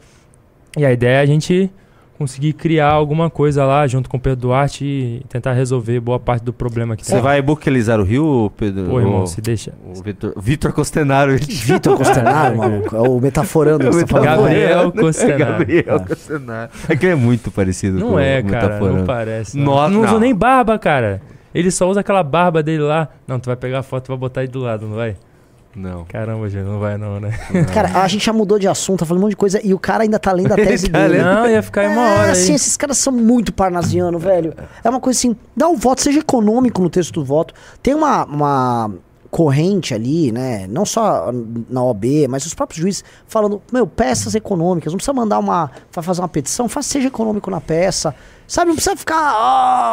[0.77, 1.71] E a ideia é a gente
[2.19, 6.43] conseguir criar alguma coisa lá junto com o Pedro Duarte e tentar resolver boa parte
[6.43, 7.21] do problema que Você tem.
[7.21, 8.87] vai buquelizar o Rio, Pedro?
[8.87, 9.75] Pô, irmão, O- se deixa.
[9.85, 11.37] O Vitor, Vitor Costenaro.
[11.37, 12.97] Vitor Costenaro, maluco.
[12.97, 14.25] É o metaforando que você tá falando.
[14.25, 15.39] Gabriel Costenaro.
[15.59, 16.01] Gabriel.
[16.09, 16.71] Costenaro.
[16.89, 18.99] É que ele é muito parecido com Não é, o cara, Metaforando.
[18.99, 19.59] não parece.
[19.59, 20.07] Não, Nossa, não, não.
[20.09, 21.21] usou nem barba, cara.
[21.55, 23.09] Ele só usa aquela barba dele lá.
[23.29, 25.17] Não, tu vai pegar a foto e vai botar aí do lado, não vai?
[25.77, 26.05] Não.
[26.07, 27.33] Caramba, gente, não vai não, né?
[27.75, 29.79] Cara, a gente já mudou de assunto, tá falando um monte de coisa e o
[29.79, 31.19] cara ainda tá lendo a tese Tá dele.
[31.19, 31.25] lendo?
[31.35, 32.31] Não, ia ficar aí uma hora É, aí.
[32.31, 34.55] assim, esses caras são muito parnasiano, velho.
[34.83, 37.53] É uma coisa assim, dá o voto, seja econômico no texto do voto.
[37.83, 38.91] Tem uma, uma
[39.31, 40.67] corrente ali, né?
[40.67, 41.31] Não só
[41.69, 45.71] na OB, mas os próprios juízes falando, meu, peças econômicas, não precisa mandar uma.
[45.93, 48.15] Vai fazer uma petição, faz, seja econômico na peça.
[48.49, 49.35] Sabe, não precisa ficar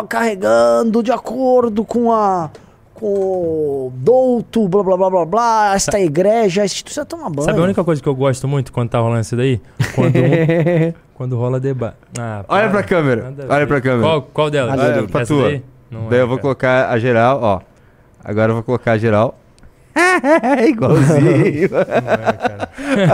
[0.01, 2.49] ó, carregando de acordo com a.
[2.94, 7.44] Com douto, blá blá blá blá blá, esta igreja, a instituição toma banho.
[7.46, 9.60] Sabe a única coisa que eu gosto muito quando tá rolando isso daí?
[9.96, 11.98] Quando, um- quando rola debate.
[12.20, 12.72] Ah, Olha para.
[12.72, 13.34] pra câmera.
[13.50, 13.68] Olha ver.
[13.68, 14.02] pra câmera.
[14.04, 14.80] Qual, qual delas?
[14.80, 15.44] Olha pra Essa tua.
[15.50, 15.64] daí?
[16.10, 16.41] Daí é, eu vou cara.
[16.41, 17.62] colocar a geral, ó.
[18.24, 19.38] Agora eu vou colocar a geral.
[20.68, 21.70] Igualzinho.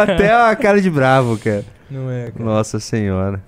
[0.02, 1.64] Até a cara de bravo, cara.
[1.90, 2.44] Não é, cara.
[2.46, 3.42] Nossa senhora.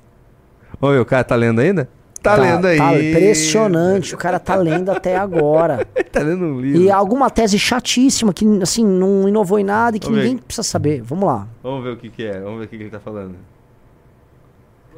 [0.81, 1.87] Oi, o cara tá lendo ainda?
[2.21, 2.77] Tá, lendo aí.
[2.77, 5.85] Tá impressionante, o cara tá lendo até agora.
[6.11, 6.81] tá lendo um livro.
[6.81, 10.27] E alguma tese chatíssima que, assim, não inovou em nada e que Vamos ver.
[10.27, 11.01] ninguém precisa saber.
[11.01, 11.47] Vamos lá.
[11.63, 12.39] Vamos ver o que que é.
[12.39, 13.35] Vamos ver o que que ele tá falando.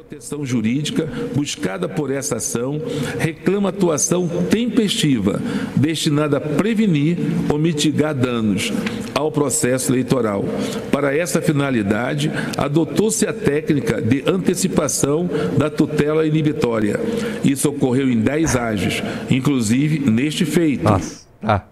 [0.04, 2.80] Proteção jurídica buscada por essa ação
[3.18, 5.40] reclama atuação tempestiva
[5.74, 7.16] destinada a prevenir
[7.48, 8.70] ou mitigar danos
[9.14, 10.44] ao processo eleitoral.
[10.92, 17.00] Para essa finalidade, adotou-se a técnica de antecipação da tutela inibitória.
[17.42, 20.84] Isso ocorreu em 10 ágios, inclusive neste feito.
[20.84, 21.64] Nossa, tá.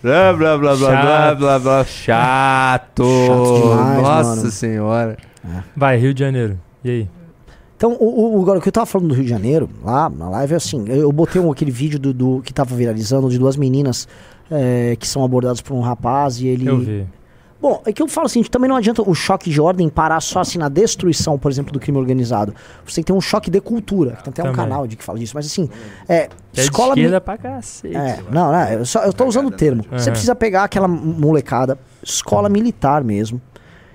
[0.00, 1.84] Blá, blá, blá, blá, blá, blá, blá.
[1.84, 3.02] Chato.
[3.26, 4.50] Chato demais, Nossa mano.
[4.52, 5.16] senhora.
[5.74, 6.58] Vai, Rio de Janeiro.
[6.84, 7.08] E aí?
[7.78, 10.28] Então, o, o, agora, o que eu tava falando do Rio de Janeiro, lá na
[10.30, 13.38] live, é assim, eu, eu botei um, aquele vídeo do, do- que tava viralizando de
[13.38, 14.08] duas meninas
[14.50, 16.66] é, que são abordadas por um rapaz e ele...
[16.68, 17.06] Eu vi.
[17.62, 20.40] Bom, é que eu falo assim, também não adianta o choque de ordem parar só
[20.40, 22.52] assim na destruição, por exemplo, do crime organizado.
[22.84, 24.10] Você tem que ter um choque de cultura.
[24.24, 24.56] Tem até um Também.
[24.56, 25.68] canal de que fala disso, mas assim,
[26.08, 26.94] é, é de escola...
[26.96, 27.96] mi- esquerda pra cacete.
[27.96, 29.82] É, não, não, eu, só, eu tô usando o termo.
[29.90, 30.10] Você Aham.
[30.12, 33.40] precisa pegar aquela molecada, escola militar mesmo.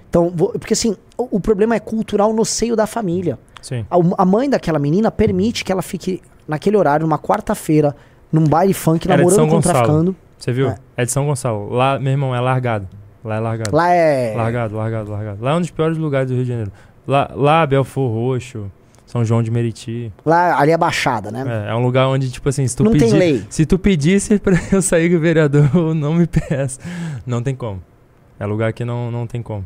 [0.09, 3.37] Então, vou- porque assim, o, o problema é cultural no seio da família.
[3.63, 3.85] Sim.
[3.89, 7.95] A, a mãe daquela menina permite que ela fique naquele horário, numa quarta-feira,
[8.31, 10.15] num baile funk, Era namorando com um traficando.
[10.37, 10.69] Você viu?
[10.69, 10.77] É.
[10.97, 11.05] É.
[11.05, 11.69] de São Gonçalo.
[11.69, 12.87] Lá, meu irmão, é largado.
[13.23, 13.75] Lá é largado.
[13.75, 14.33] Lá é.
[14.35, 15.41] Largado, largado, largado.
[15.41, 16.71] Lá é um dos piores lugares do Rio de Janeiro.
[17.07, 18.69] Lá, lá Belfor Roxo,
[19.05, 20.11] São João de Meriti.
[20.25, 21.65] Lá ali é baixada, né?
[21.67, 23.45] É, é um lugar onde, tipo assim, se tu Não pedir.
[23.49, 26.81] Se tu pedisse pra eu sair com o vereador, não me peça.
[27.25, 27.81] Não tem como.
[28.37, 29.65] É lugar que não, não tem como.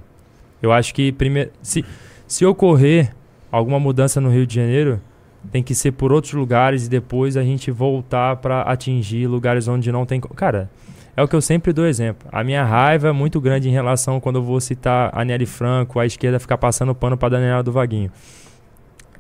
[0.62, 1.50] Eu acho que primeiro.
[1.64, 1.84] Se,
[2.28, 3.16] se ocorrer
[3.52, 5.02] alguma mudança no Rio de Janeiro,
[5.52, 9.92] tem que ser por outros lugares e depois a gente voltar pra atingir lugares onde
[9.92, 10.20] não tem.
[10.20, 10.70] Cara,
[11.16, 12.28] é o que eu sempre dou exemplo.
[12.32, 16.00] A minha raiva é muito grande em relação quando eu vou citar a Nelly Franco,
[16.00, 18.12] a esquerda ficar passando pano pra Daniela do Vaguinho.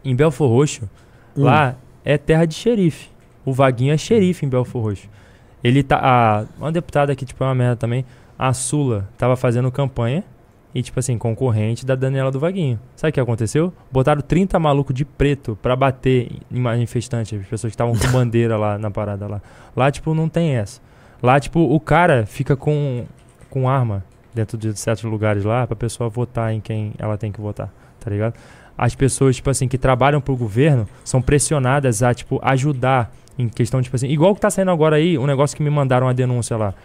[0.03, 0.89] Em Belfor Roxo,
[1.35, 1.43] Hum.
[1.43, 3.09] lá é terra de xerife.
[3.45, 5.07] O Vaguinho é xerife em Belfor Roxo.
[5.63, 5.99] Ele tá.
[6.01, 8.05] A, uma deputada que, tipo, é uma merda também,
[8.37, 10.23] a Sula, tava fazendo campanha
[10.77, 12.79] e, tipo assim, concorrente da Daniela do Vaguinho.
[12.95, 13.73] Sabe o que aconteceu?
[13.91, 18.55] Botaram 30 malucos de preto pra bater em manifestantes, as pessoas que estavam com bandeira
[18.57, 19.41] lá na parada lá.
[19.75, 20.79] Lá, tipo, não tem essa.
[21.19, 23.05] Lá, tipo, o cara fica com,
[23.49, 24.05] com arma
[24.35, 28.11] dentro de certos lugares lá pra pessoa votar em quem ela tem que votar, tá
[28.11, 28.35] ligado?
[28.77, 33.81] As pessoas, tipo assim, que trabalham pro governo são pressionadas a, tipo, ajudar em questão,
[33.81, 36.55] tipo assim, igual que tá saindo agora aí, um negócio que me mandaram a denúncia
[36.55, 36.75] lá.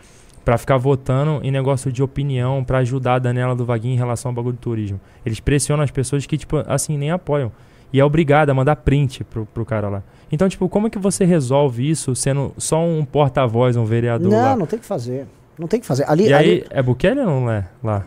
[0.44, 4.30] Pra ficar votando em negócio de opinião, pra ajudar a Daniela do Vaguinho em relação
[4.30, 5.00] ao bagulho do turismo.
[5.24, 7.52] Eles pressionam as pessoas que, tipo, assim, nem apoiam.
[7.92, 10.02] E é obrigado a mandar print pro, pro cara lá.
[10.32, 14.38] Então, tipo, como é que você resolve isso sendo só um porta-voz, um vereador Não,
[14.42, 14.56] lá?
[14.56, 15.26] não tem que fazer.
[15.58, 16.08] Não tem que fazer.
[16.10, 18.06] Ali, E aí, ali é Bukele ou não é lá?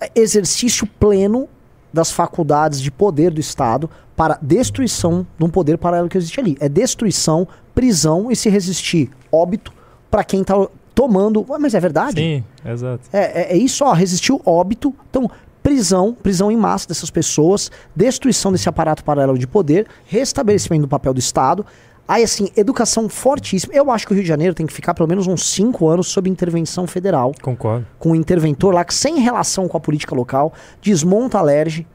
[0.00, 1.48] é exercício pleno
[1.92, 6.56] das faculdades de poder do Estado para destruição de um poder paralelo que existe ali.
[6.60, 9.72] É destruição, prisão e se resistir, óbito
[10.10, 10.54] para quem tá
[10.94, 11.44] tomando.
[11.58, 12.20] Mas é verdade?
[12.20, 13.08] Sim, exato.
[13.12, 14.94] É, é, é isso, ó, resistiu óbito.
[15.10, 15.30] Então,
[15.62, 21.14] prisão, prisão em massa dessas pessoas, destruição desse aparato paralelo de poder, restabelecimento do papel
[21.14, 21.64] do Estado.
[22.06, 23.72] Aí, assim, educação fortíssima.
[23.74, 26.08] Eu acho que o Rio de Janeiro tem que ficar pelo menos uns cinco anos
[26.08, 27.32] sob intervenção federal.
[27.40, 27.86] Concordo.
[27.98, 31.86] Com um interventor lá que, sem relação com a política local, desmonta a LERJ,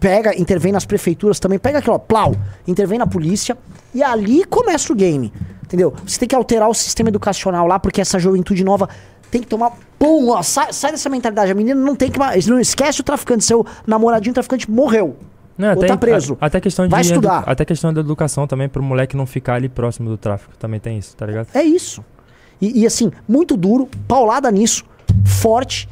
[0.00, 2.34] pega, intervém nas prefeituras também, pega aquilo, ó, plau,
[2.66, 3.56] intervém na polícia
[3.94, 5.32] e ali começa o game.
[5.64, 5.94] Entendeu?
[6.06, 8.88] Você tem que alterar o sistema educacional lá, porque essa juventude nova
[9.30, 9.72] tem que tomar.
[9.98, 11.50] Pum, ó, sai, sai dessa mentalidade.
[11.50, 12.18] A menina não tem que.
[12.18, 15.16] mais- Não esquece o traficante, seu namoradinho traficante morreu.
[15.56, 16.36] Não, Ou tá preso.
[16.40, 17.42] a- até questão de Vai estudar.
[17.46, 20.52] até questão da educação também pro moleque não ficar ali próximo do tráfico.
[20.58, 21.48] Também tem isso, tá ligado?
[21.54, 22.04] É isso.
[22.60, 24.84] E, e assim, muito duro, paulada nisso,
[25.24, 25.88] forte.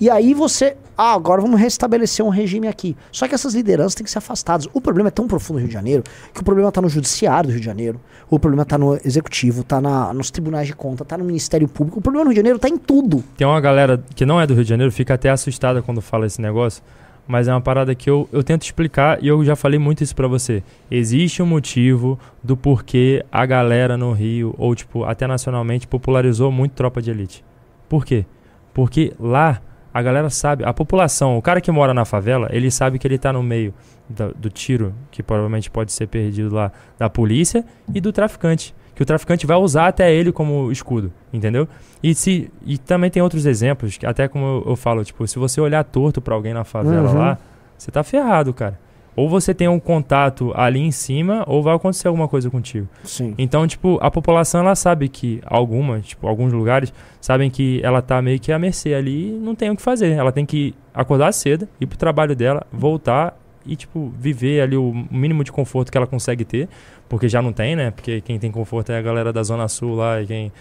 [0.00, 0.76] E aí você.
[0.98, 2.96] Ah, agora vamos restabelecer um regime aqui.
[3.12, 4.66] Só que essas lideranças têm que ser afastadas.
[4.72, 7.48] O problema é tão profundo no Rio de Janeiro que o problema tá no judiciário
[7.48, 8.00] do Rio de Janeiro.
[8.30, 11.98] O problema tá no executivo, tá na, nos tribunais de conta, tá no Ministério Público.
[11.98, 13.22] O problema no Rio de Janeiro tá em tudo.
[13.36, 16.24] Tem uma galera que não é do Rio de Janeiro, fica até assustada quando fala
[16.24, 16.82] esse negócio,
[17.28, 20.16] mas é uma parada que eu, eu tento explicar e eu já falei muito isso
[20.16, 20.62] pra você.
[20.90, 26.72] Existe um motivo do porquê a galera no Rio, ou tipo, até nacionalmente, popularizou muito
[26.72, 27.44] tropa de elite.
[27.86, 28.24] Por quê?
[28.72, 29.60] Porque lá
[29.98, 33.18] a galera sabe, a população, o cara que mora na favela, ele sabe que ele
[33.18, 33.72] tá no meio
[34.08, 38.74] da- do tiro, que provavelmente pode ser perdido lá, da polícia e do traficante.
[38.94, 41.68] Que o traficante vai usar até ele como escudo, entendeu?
[42.02, 45.38] E, se, e também tem outros exemplos, que até como eu, eu falo, tipo, se
[45.38, 47.18] você olhar torto pra alguém na favela Uhum.
[47.18, 47.38] lá,
[47.76, 48.78] você tá ferrado, cara.
[49.16, 52.86] Ou você tem um contato ali em cima, ou vai acontecer alguma coisa contigo.
[53.02, 53.34] Sim.
[53.38, 58.20] Então, tipo, a população ela sabe que algumas, tipo, alguns lugares sabem que ela tá
[58.20, 60.10] meio que à mercê ali e não tem o que fazer.
[60.12, 64.92] Ela tem que acordar cedo, ir pro trabalho dela, voltar e, tipo, viver ali o
[65.10, 66.68] mínimo de conforto que ela consegue ter,
[67.08, 67.90] porque já não tem, né?
[67.90, 70.52] Porque quem tem conforto é a galera da Zona Sul lá e quem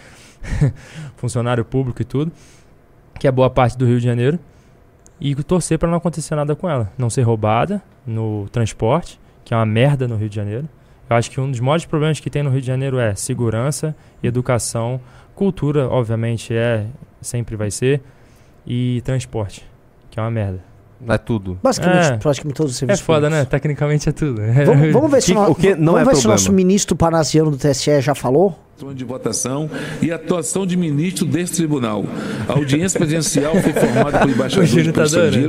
[1.18, 2.32] funcionário público e tudo,
[3.20, 4.40] que é boa parte do Rio de Janeiro.
[5.20, 9.58] E torcer pra não acontecer nada com ela, não ser roubada no transporte, que é
[9.58, 10.68] uma merda no Rio de Janeiro.
[11.10, 13.96] Eu acho que um dos maiores problemas que tem no Rio de Janeiro é segurança,
[14.22, 15.00] educação,
[15.36, 16.86] cultura, obviamente é,
[17.22, 18.02] sempre vai ser,
[18.66, 19.66] e transporte,
[20.10, 20.60] que é uma merda.
[21.08, 21.60] É tudo.
[21.62, 22.18] Basicamente, É.
[22.18, 23.40] praticamente todos os É serviços foda, públicos.
[23.40, 23.46] né?
[23.50, 24.42] Tecnicamente é tudo.
[24.66, 26.22] Vamos, vamos ver se, Que- o, no- o que não vamos é ver se o
[26.24, 26.32] problema.
[26.34, 28.58] nosso ministro panasiano do TSE já falou.
[28.94, 29.70] De votação
[30.02, 32.04] e atuação de ministro desse tribunal.
[32.48, 35.06] A audiência presidencial foi formada por embaixadores e tá adorando.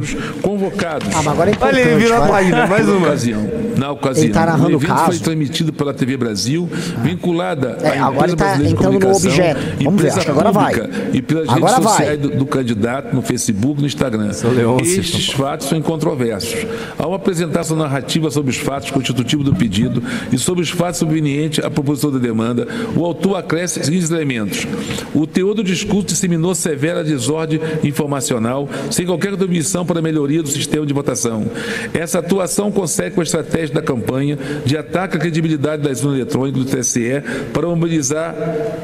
[0.07, 1.09] estrangeiros convocados.
[1.13, 1.89] Ah, mas agora é Olha, importante.
[1.89, 3.07] ele virou a página, mais uma.
[3.09, 5.07] ocasião, na ocasião Ele tá narrando o evento caso.
[5.07, 6.69] foi transmitido pela TV Brasil,
[7.03, 9.61] vinculada É, à agora Empresa tá Brasileira de no Comunicação, objeto.
[9.61, 10.75] Vamos ver, empresa acho que agora vai.
[10.75, 11.93] pública e pelas Agora redes vai.
[11.97, 14.31] sociais do, do candidato no Facebook e no Instagram.
[14.55, 16.65] Leôncio, Estes fatos são incontroversos.
[16.97, 20.01] Ao apresentar sua narrativa sobre os fatos constitutivos do pedido
[20.33, 24.67] e sobre os fatos subvenientes à proposição da demanda, o autor acresce os seguintes elementos.
[25.15, 30.49] O teor do discurso disseminou severa desordem informacional, sem qualquer contribuição para a melhoria do
[30.49, 31.47] sistema de votação.
[31.93, 36.65] Essa atuação consegue com a estratégia da campanha de ataque à credibilidade das urnas eletrônicas
[36.65, 38.35] do TSE para mobilizar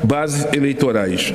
[0.05, 1.33] bases eleitorais.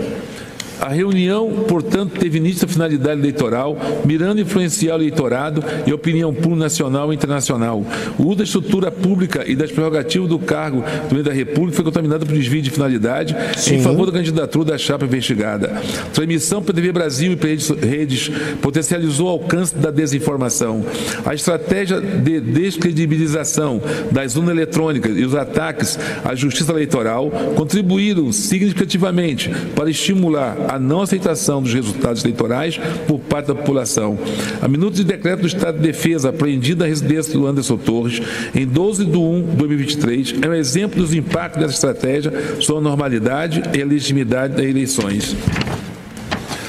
[0.80, 6.58] A reunião, portanto, teve nítida finalidade eleitoral, mirando influenciar o eleitorado e a opinião pública
[6.58, 7.84] nacional e internacional.
[8.18, 11.86] O uso da estrutura pública e das prerrogativas do cargo do presidente da República foi
[11.86, 13.36] contaminado por desvio de finalidade
[13.72, 15.82] em favor da candidatura da chapa investigada.
[16.14, 20.86] Transmissão pela TV Brasil e redes, redes potencializou o alcance da desinformação.
[21.26, 29.50] A estratégia de descredibilização das urnas eletrônicas e os ataques à justiça eleitoral contribuíram significativamente
[29.76, 34.18] para estimular a não aceitação dos resultados eleitorais por parte da população.
[34.62, 38.22] A minuta de decreto do Estado de Defesa apreendida na residência do Anderson Torres
[38.54, 42.90] em 12 de 1 de 2023 é um exemplo dos impactos dessa estratégia sobre a
[42.90, 45.36] normalidade e a legitimidade das eleições.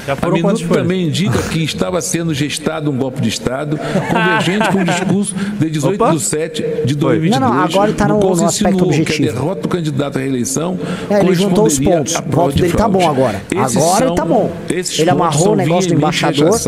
[0.09, 0.81] Já A foram minuta folhas?
[0.83, 3.77] também indica que estava sendo gestado um golpe de Estado
[4.09, 6.11] convergente com o discurso de 18 Opa.
[6.15, 9.29] de 7 de 2022, Não, não, agora tá no- se no aspecto insinuou que objetivo.
[9.29, 10.79] a derrota do candidato à reeleição
[11.11, 12.15] É, ele juntou os pontos.
[12.15, 12.97] O voto de dele tá fraude.
[12.97, 13.41] bom agora.
[13.51, 14.51] Esses Agora são- tá bom.
[14.97, 16.63] Ele amarrou o negócio do embaixador pelos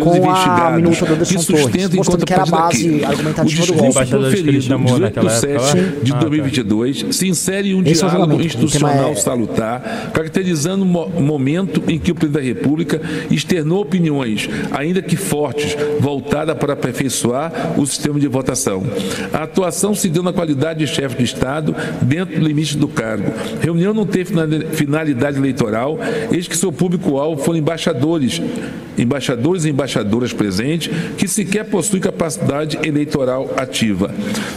[0.00, 3.44] com a investigados, minuta do Anderson que mostrando enquanto que era a base argumentativa o
[3.44, 3.90] do discurso golpe.
[3.90, 5.68] Embaixadores que ele proferido chamou 18 naquela época lá?
[5.68, 6.20] 7 de Ah, tá.
[6.20, 11.80] 2022 se insere em um Esse é diálogo institucional é- salutar, caracterizando o mo- momento
[11.86, 12.63] em que o presidente da República
[13.30, 18.82] externou opiniões, ainda que fortes, voltadas para aperfeiçoar o sistema de votação.
[19.32, 23.32] A atuação se deu na qualidade de chefe de Estado, dentro do limite do cargo.
[23.60, 24.32] A reunião não teve
[24.72, 25.98] finalidade eleitoral,
[26.32, 28.40] eis que seu público-alvo foram embaixadores,
[28.96, 34.10] embaixadores e embaixadoras presentes, que sequer possuem capacidade eleitoral ativa.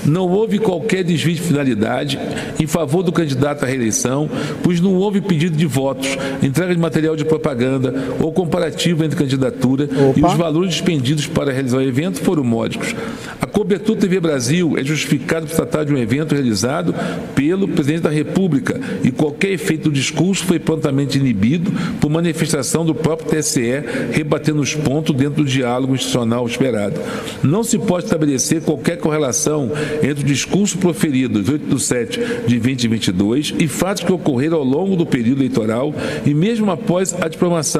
[0.05, 2.19] Não houve qualquer desvio de finalidade
[2.59, 4.29] em favor do candidato à reeleição,
[4.63, 7.86] pois não houve pedido de votos, entrega de material de propaganda
[8.21, 12.95] ou comparativo entre candidatura e os valores dispendidos para realizar o evento foram módicos.
[13.41, 16.93] A cobertura TV Brasil é justificada por tratar de um evento realizado
[17.35, 22.93] pelo presidente da República e qualquer efeito do discurso foi prontamente inibido por manifestação do
[22.95, 26.99] próprio TSE, rebatendo os pontos dentro do diálogo institucional esperado.
[27.43, 29.71] Não se pode estabelecer qualquer correlação
[30.01, 34.95] entre o discurso proferido 18 de 7 de 2022 e fatos que ocorreram ao longo
[34.95, 35.93] do período eleitoral
[36.25, 37.76] e mesmo após a diplomação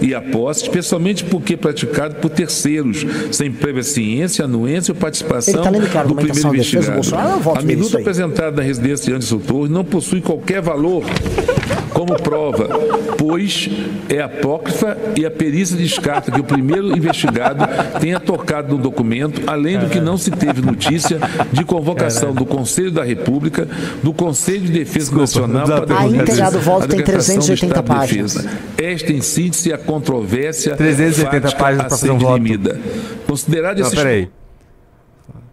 [0.00, 5.70] e a posse, especialmente porque praticado por terceiros, sem prévia ciência, anuência ou participação tá
[6.02, 7.00] do primeiro defesa investigado.
[7.56, 11.04] A minuta apresentada na residência de Anderson Torres não possui qualquer valor
[11.98, 12.68] como prova,
[13.18, 13.68] pois
[14.08, 17.64] é apócrifa e a perícia descarta que o primeiro investigado
[18.00, 21.18] tenha tocado no documento, além do que não se teve notícia
[21.52, 23.66] de convocação do Conselho da República,
[24.00, 27.44] do Conselho de Defesa Nacional não dá pra A íntegra do voto tem decretação do
[27.44, 28.34] 380 estado de páginas.
[28.34, 28.58] defesa.
[28.78, 32.40] Esta, em síntese, é a controvérsia 380 fática páginas a pra ser fazer um voto.
[32.40, 32.80] dirimida.
[33.26, 34.30] Considerado Não, esses peraí.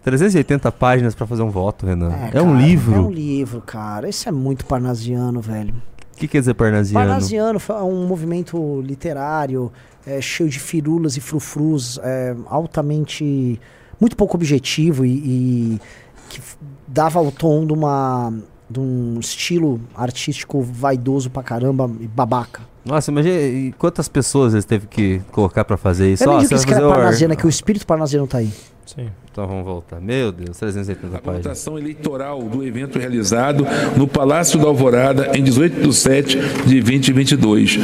[0.03, 2.13] 380 páginas pra fazer um voto, Renan.
[2.13, 3.09] É, cara, um É um livro.
[3.11, 4.07] livro, cara.
[4.07, 5.73] Isso é muito parnasiano, velho.
[6.16, 7.05] O que quer dizer parnasiano?
[7.05, 9.72] Parnasiano é um movimento literário
[10.05, 13.59] é, cheio de firulas e frufrus, é, altamente.
[13.99, 15.82] muito pouco objetivo e, e
[16.30, 16.41] que
[16.88, 18.32] dava o tom de, uma,
[18.70, 22.61] de um estilo artístico vaidoso pra caramba e babaca.
[22.86, 26.24] Nossa, imagina quantas pessoas eles teve que colocar pra fazer isso.
[26.24, 28.53] Eu Ó, digo que isso que era parnasiano, é que o espírito parnasiano tá aí.
[28.86, 29.07] Sim.
[29.31, 29.99] Então vamos voltar.
[29.99, 31.43] Meu Deus, 380 A páginas.
[31.43, 33.65] votação eleitoral do evento realizado
[33.97, 37.79] no Palácio da Alvorada em 18 de 7 de 2022.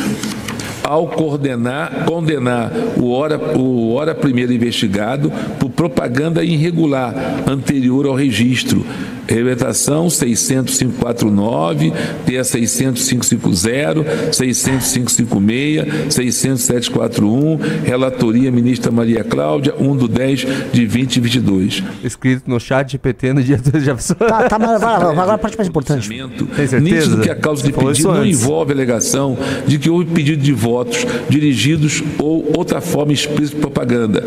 [0.83, 7.13] Ao coordenar, condenar o hora, o hora primeiro investigado por propaganda irregular
[7.47, 8.85] anterior ao registro.
[9.27, 11.93] Representação 60549,
[12.25, 20.39] TEA 60550, 60556, 60741, relatoria ministra Maria Cláudia, 1 do 10
[20.71, 21.83] de 2022.
[22.03, 24.15] Escrito no chat de PT no dia 2 de abril.
[24.17, 26.09] Tá, tá, mas agora a parte mais importante.
[26.09, 26.79] Tem certeza?
[26.79, 28.41] Nítido que a causa de pedido não antes.
[28.41, 34.23] envolve alegação de que houve pedido de votos dirigidos ou outra forma explícita de propaganda.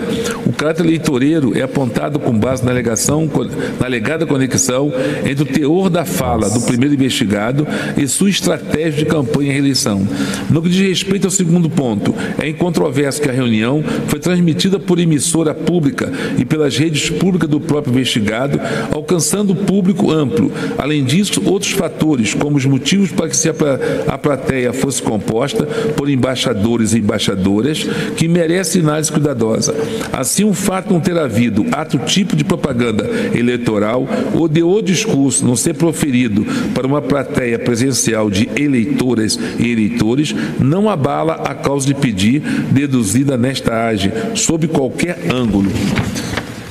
[0.46, 3.28] O caráter eleitoreiro é apontado com base na alegação,
[3.78, 4.92] na alegada conexão
[5.28, 7.66] entre o teor da fala do primeiro investigado
[7.96, 10.06] e sua estratégia de campanha e reeleição.
[10.50, 14.98] No que diz respeito ao segundo ponto, é incontroverso que a reunião foi transmitida por
[14.98, 18.60] emissora pública e pelas redes públicas do próprio investigado,
[18.92, 20.50] alcançando público amplo.
[20.78, 25.02] Além disso, outros fatores, como os motivos para que se a pla- a plateia fosse
[25.02, 25.64] composta
[25.96, 27.84] por embaixadores e embaixadoras,
[28.16, 29.74] que merece análise cuidadosa.
[30.12, 35.44] Assim, o fato não ter havido ato tipo de propaganda eleitoral ou de o discurso
[35.44, 36.44] não ser proferido
[36.74, 43.36] para uma plateia presencial de eleitoras e eleitores não abala a causa de pedir deduzida
[43.36, 45.70] nesta age, sob qualquer ângulo.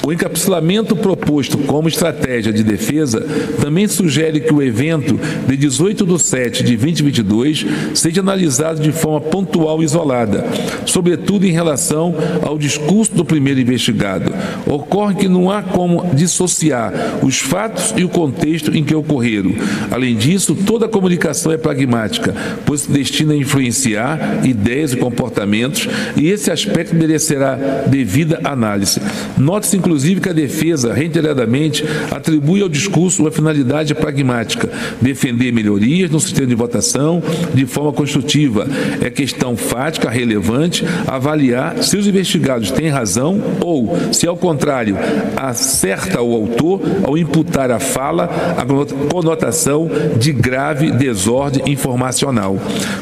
[0.06, 3.26] O encapsulamento proposto como estratégia de defesa
[3.62, 9.22] também sugere que o evento de 18 de 7 de 2022 seja analisado de forma
[9.22, 10.46] pontual e isolada,
[10.86, 14.34] sobretudo em relação ao discurso do primeiro investigado.
[14.68, 16.92] Ocorre que não há como dissociar
[17.24, 19.56] os fatos e o contexto em que ocorreram.
[19.90, 22.36] Além disso, toda comunicação é pragmática,
[22.66, 25.88] pois se destina a influenciar ideias e comportamentos,
[26.18, 27.56] e esse aspecto merecerá
[27.88, 29.00] devida análise.
[29.38, 34.70] Note-se, inclusive, que a defesa, reiteradamente, atribui ao discurso uma finalidade pragmática,
[35.02, 37.22] defender melhorias no sistema de votação
[37.54, 38.68] de forma construtiva.
[39.02, 44.98] É questão fática, relevante, avaliar se os investigados têm razão ou, se ao contrário,
[45.36, 48.66] acerta o autor ao imputar à fala a
[49.12, 52.58] conotação de grave desordem informacional.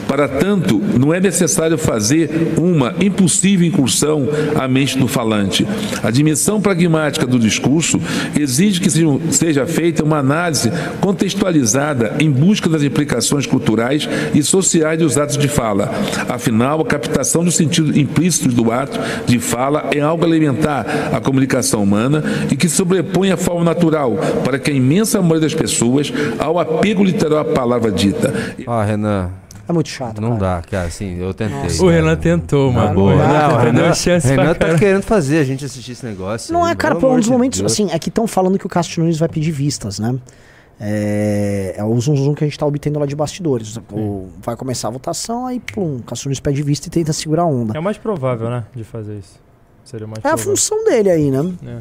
[0.08, 5.66] Para tanto, não é necessário fazer uma impossível incursão à mente do falante.
[6.04, 6.81] A dimensão pragmática
[7.28, 8.00] do discurso
[8.40, 15.18] exige que seja- feita uma análise contextualizada em busca das implicações culturais e sociais dos
[15.18, 15.92] atos de fala.
[16.28, 21.84] Afinal, a captação do sentido implícito do ato de fala é algo elementar à comunicação
[21.84, 26.60] humana e que sobrepõe a forma natural para que a imensa maioria das pessoas ao
[26.60, 28.34] apego literal à palavra dita.
[28.68, 29.30] Ó, Renan,
[29.68, 30.20] É muito chato.
[30.22, 30.57] Não cara.
[30.57, 31.55] dá, cara, assim, eu tentei.
[31.57, 31.76] Nossa.
[31.84, 31.91] O cara.
[31.95, 32.93] Renan tentou, mano.
[32.93, 33.14] boa.
[33.14, 34.80] O Renan Não, o deu Renan, chance Renan tá caralho.
[34.80, 36.51] querendo fazer a gente assistir esse negócio.
[36.53, 37.72] Não aí, é, cara, pelo por um dos de momentos, Deus.
[37.72, 40.16] assim, é que estão falando que o Castro Nunes vai pedir vistas, né?
[40.84, 43.78] É, é o zum zum que a gente tá obtendo lá de bastidores.
[43.91, 47.43] O- vai começar a votação, aí, pum, o Castro Nunes pede vista e tenta segurar
[47.43, 47.78] a onda.
[47.78, 48.64] É o mais provável, né?
[48.76, 49.39] De fazer isso.
[49.84, 50.51] Seria o mais É a provável.
[50.55, 51.53] função dele aí, né?
[51.66, 51.78] É.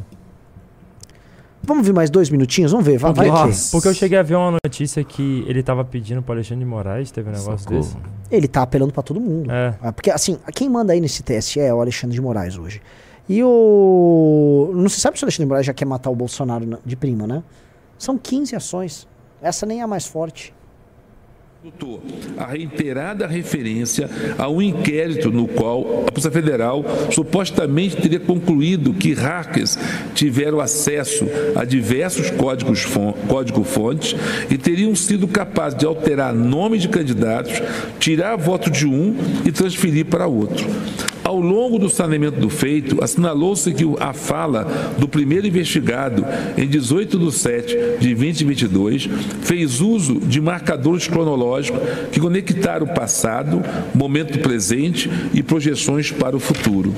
[1.63, 2.71] Vamos ver mais dois minutinhos?
[2.71, 5.61] Vamos ver, vai, vai Porque, que- porque eu cheguei a ver uma notícia que ele
[5.61, 7.79] tava pedindo pro Alexandre de Moraes, teve um negócio Socorro.
[7.81, 7.97] desse.
[8.31, 9.51] Ele tá apelando pra todo mundo.
[9.51, 9.75] É.
[9.83, 12.81] É, Porque, assim, quem manda aí nesse TSE é o Alexandre de Moraes hoje.
[13.29, 14.71] E o.
[14.73, 16.95] Não se sabe se o Alexandre de Moraes já quer matar o Bolsonaro na- de
[16.95, 17.43] prima, né?
[17.97, 19.07] São 15 ações.
[19.41, 20.53] Essa nem é a mais forte.
[22.37, 29.13] A reiterada referência a um inquérito no qual a Polícia Federal supostamente teria concluído que
[29.13, 29.77] hackers
[30.15, 34.15] tiveram acesso a diversos códigos fon- código-fontes
[34.49, 37.61] e teriam sido capazes de alterar nome de candidatos,
[37.99, 40.65] tirar voto de um e transferir para outro.
[41.23, 44.63] Ao longo do saneamento do feito, assinalou-se que a fala
[44.97, 46.25] do primeiro investigado,
[46.57, 49.09] em 18 de 7 de 2022,
[49.41, 51.79] fez uso de marcadores cronológicos
[52.11, 53.61] que conectaram o passado,
[53.93, 56.93] momento presente e projeções para o futuro.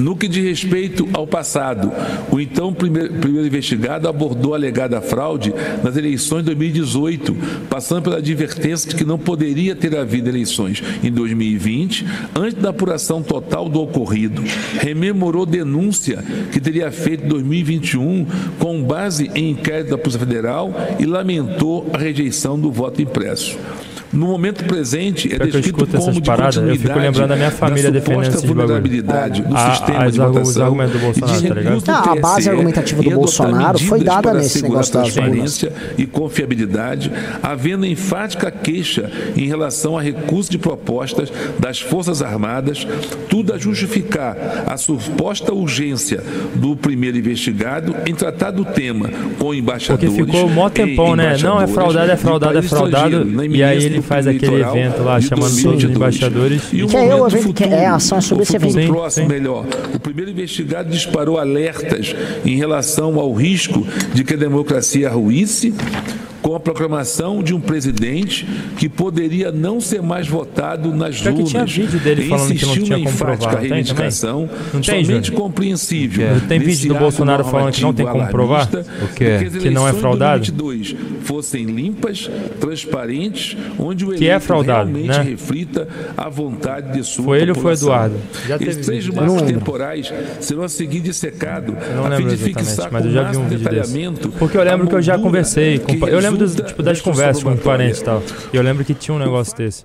[0.00, 1.92] No que diz respeito ao passado,
[2.32, 5.52] o então primeiro, primeiro investigado abordou a alegada fraude
[5.84, 7.36] nas eleições de 2018,
[7.68, 13.22] passando pela advertência de que não poderia ter havido eleições em 2020, antes da apuração
[13.22, 14.42] total do ocorrido.
[14.80, 18.26] Rememorou denúncia que teria feito em 2021
[18.58, 23.58] com base em inquérito da Polícia Federal e lamentou a rejeição do voto impresso.
[24.12, 26.70] No momento presente, é Pior que eu descrito escuto essas como de paradas, eu fico
[26.72, 28.54] continuidade lembrando da minha família da defendendo suposta bagulho.
[28.66, 31.82] vulnerabilidade do A- sistema as de os votação argumentos do Bolsonaro, de tá ligado?
[31.86, 37.86] Ah, a base argumentativa do Bolsonaro foi dada nesse negócio das transparência e confiabilidade, havendo
[37.86, 42.84] enfática queixa em relação a recurso de propostas das Forças Armadas,
[43.28, 44.36] tudo a justificar
[44.66, 46.20] a suposta urgência
[46.56, 49.08] do primeiro investigado em tratar do tema
[49.38, 50.12] com embaixadores.
[50.12, 51.36] Porque ficou mó tempão, né?
[51.40, 53.44] Não, é fraudado, é de fraudado, é fraudado.
[53.54, 55.96] E aí ele faz aquele evento lá, chamando todos os 2022.
[55.96, 56.62] embaixadores.
[56.72, 58.92] E o Que é o evento que- é a ação sobre o esse futuro evento.
[58.92, 59.32] próximo, Sim.
[59.32, 59.66] melhor.
[59.94, 65.74] O primeiro investigado disparou alertas em relação ao risco de que a democracia ruísse
[66.42, 71.50] com a proclamação de um presidente que poderia não ser mais votado nas que urnas.
[71.50, 75.42] tinha vídeo dele falando que não tinha como enfática reivindicação Não tem, somente Júnior?
[75.42, 76.26] compreensível.
[76.48, 78.68] Tem vídeo do Bolsonaro falando que não tem como provar?
[78.72, 80.50] O as Que não é fraudado?
[80.52, 85.22] 2022 fossem limpas, transparentes, onde o Que é eleito fraudado, realmente né?
[85.22, 87.88] reflita a vontade de sua Foi ele ou foi população.
[87.90, 88.16] Eduardo?
[88.48, 92.90] Já teve Esses três marcos temporais serão a seguir dissecado não a fim de fixar
[92.90, 93.92] mas com eu já vi um vídeo desse.
[93.92, 95.86] detalhamento Porque eu lembro que eu já conversei com.
[95.94, 98.22] que Eu lembro dos, resulta tipo, das conversas com parentes e tal.
[98.52, 99.84] E eu lembro que tinha um negócio desse.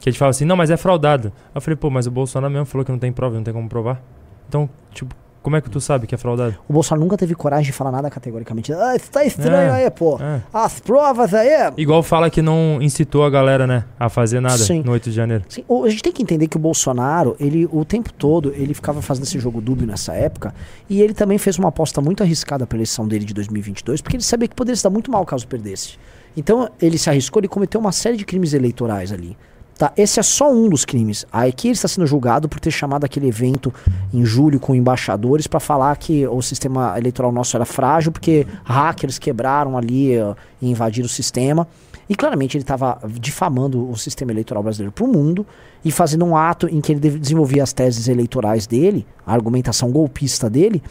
[0.00, 1.32] Que a gente fala assim, não, mas é fraudado.
[1.46, 3.54] Aí eu falei, pô, mas o Bolsonaro mesmo falou que não tem prova, não tem
[3.54, 4.02] como provar.
[4.48, 5.14] Então, tipo,
[5.44, 6.56] como é que tu sabe que é fraudado?
[6.66, 8.72] O Bolsonaro nunca teve coragem de falar nada categoricamente.
[8.72, 10.18] Ah, isso tá estranho É, aí, pô.
[10.20, 10.40] é.
[10.52, 11.50] As provas aí.
[11.76, 14.82] Igual fala que não incitou a galera, né, a fazer nada Sim.
[14.82, 15.44] no 8 de janeiro.
[15.48, 18.72] Sim, o- a gente tem que entender que o Bolsonaro, ele o tempo todo, ele
[18.72, 20.54] ficava fazendo esse jogo dúbio nessa época,
[20.88, 24.16] e ele também fez uma aposta muito arriscada para a eleição dele de 2022, porque
[24.16, 25.98] ele sabia que poderia se dar muito mal caso perdesse.
[26.36, 29.36] Então, ele se arriscou, ele cometeu uma série de crimes eleitorais ali.
[29.76, 31.26] Tá, esse é só um dos crimes.
[31.32, 33.74] Aqui ele está sendo julgado por ter chamado aquele evento
[34.12, 39.18] em julho com embaixadores para falar que o sistema eleitoral nosso era frágil porque hackers
[39.18, 41.66] quebraram ali ó, e invadiram o sistema.
[42.08, 45.46] E claramente ele estava difamando o sistema eleitoral brasileiro para o mundo
[45.84, 50.48] e fazendo um ato em que ele desenvolvia as teses eleitorais dele, a argumentação golpista
[50.48, 50.82] dele,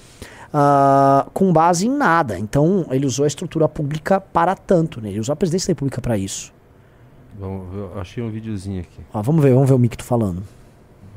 [0.51, 2.38] ah, com base em nada.
[2.38, 5.09] Então ele usou a estrutura pública para tanto, né?
[5.09, 6.52] ele usou a presidência da República para isso.
[7.39, 9.01] Vamos ver, achei um videozinho aqui.
[9.13, 10.43] Ó, vamos ver, vamos ver o Micto falando.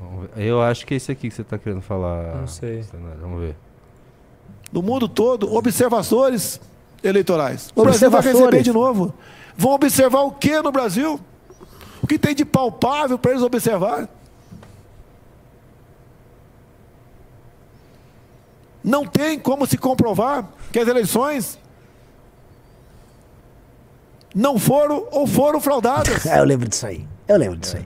[0.01, 0.45] Vamos ver.
[0.45, 2.37] Eu acho que é esse aqui que você tá querendo falar.
[2.37, 2.85] Não sei.
[3.21, 3.57] Vamos ver.
[4.73, 6.61] no mundo todo, observadores
[7.03, 7.71] eleitorais.
[7.75, 8.55] O Brasil vai Observadores.
[8.55, 9.15] receber de novo.
[9.57, 11.21] Vão observar o que no Brasil?
[12.03, 14.09] O que tem de palpável para eles observar?
[18.83, 21.59] Não tem como se comprovar que as eleições
[24.37, 26.25] não foram ou foram fraudadas.
[26.31, 27.05] É, eu lembro disso aí.
[27.27, 27.85] Eu lembro disso aí.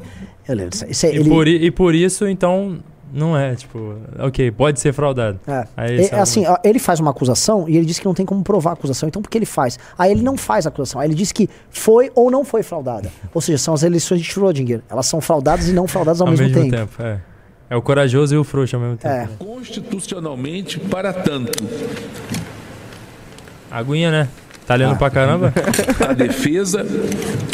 [0.48, 0.90] Eu lembro disso aí.
[0.90, 2.78] Isso aí, E, ele- por, e por isso, então,
[3.12, 5.38] não é, tipo, ok, pode ser fraudado.
[5.46, 5.64] É.
[5.76, 8.70] Aí É, assim, ele faz uma acusação e ele diz que não tem como provar
[8.70, 9.08] a acusação.
[9.08, 9.78] Então, por que ele faz?
[9.98, 11.00] Aí ele não faz a acusação.
[11.00, 13.10] Aí ele diz que foi ou não foi fraudada.
[13.32, 14.82] Ou seja, são as eleições de Schrödinger.
[14.90, 17.02] Elas são fraudadas e não fraudadas ao, mesmo, tempo.
[17.02, 17.20] é.
[17.68, 19.14] É o corajoso e o frouxo ao mesmo tempo.
[19.14, 19.18] É.
[19.26, 19.28] né?
[19.38, 21.52] Constitucionalmente, para tanto,
[23.70, 24.28] Aguinha, né?
[24.70, 25.52] Tá lendo pra caramba?
[26.08, 26.86] A defesa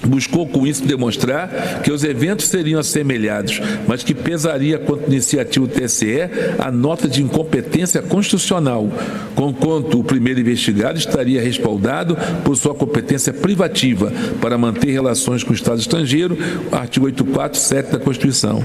[0.07, 5.73] buscou com isso demonstrar que os eventos seriam assemelhados, mas que pesaria quanto iniciativa do
[5.73, 6.29] TSE
[6.59, 8.91] a nota de incompetência constitucional,
[9.35, 15.55] conquanto o primeiro investigado estaria respaldado por sua competência privativa para manter relações com o
[15.55, 16.37] Estado estrangeiro,
[16.71, 18.63] artigo 847 da Constituição.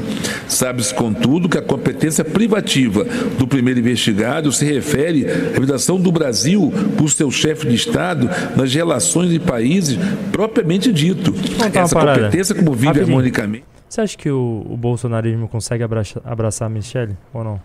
[0.50, 3.06] Sabe-se, contudo, que a competência privativa
[3.40, 8.74] do primeiro investigado se refere à representação do Brasil por seu chefe de Estado nas
[8.74, 9.98] relações de países
[10.32, 11.34] propriamente dito.
[11.74, 12.20] Essa parada.
[12.26, 13.08] competência, como vive Rapidinho.
[13.18, 13.66] harmonicamente.
[13.90, 17.62] Você acha que o, o bolsonarismo consegue abraça- abraçar a Michelle ou não?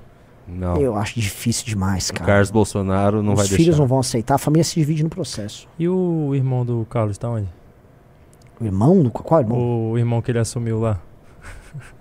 [0.48, 0.76] Não.
[0.76, 2.24] Eu acho difícil demais, cara.
[2.24, 3.80] Carlos Bolsonaro não Os vai filhos deixar.
[3.80, 5.68] não vão aceitar, a família se divide no processo.
[5.78, 7.48] E o irmão do Carlos tá onde?
[8.60, 9.02] O irmão?
[9.02, 9.90] do- Qual irmão?
[9.90, 10.98] O irmão que ele assumiu lá.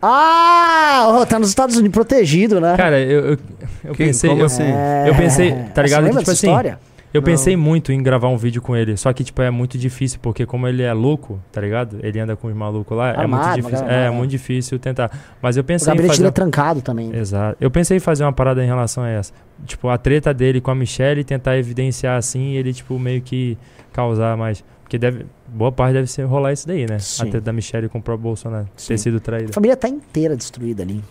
[0.02, 2.76] Ah, ó, tá nos Estados Unidos protegido, né?
[2.78, 3.38] Cara, eu, eu,
[3.84, 4.30] eu Quem- pensei.
[4.30, 4.64] como eu, assim?
[5.08, 5.64] eu pensei, É.
[5.74, 6.00] tá Você ligado?
[6.02, 6.80] Que, lembra tipo dessa assim, história?
[7.16, 7.26] Eu Não.
[7.26, 8.96] pensei muito em gravar um vídeo com ele.
[8.98, 11.98] Só que, tipo, é muito difícil, porque como ele é louco, tá ligado?
[12.04, 13.86] Ele anda com os malucos lá, é muito difícil.
[13.88, 14.10] É, é.
[14.10, 15.12] muito difícil tentar.
[15.42, 16.28] Mas eu O pensei em gabinete fazer.
[16.28, 17.16] é trancado também.
[17.16, 17.58] Exato.
[17.60, 19.34] Eu pensei em fazer uma parada em relação a essa.
[19.66, 23.22] Tipo, a treta dele com a Michelle e tentar evidenciar assim e ele, tipo, meio
[23.22, 23.58] que
[23.94, 24.64] causar mais.
[24.84, 25.26] Porque deve.
[25.48, 27.00] Boa parte deve ser rolar isso daí, né?
[27.00, 27.24] Sim.
[27.24, 28.68] A treta da Michelle com o próprio Bolsonaro.
[28.76, 28.88] Sim.
[28.90, 29.54] Ter sido A traída.
[29.54, 31.02] família tá inteira destruída ali.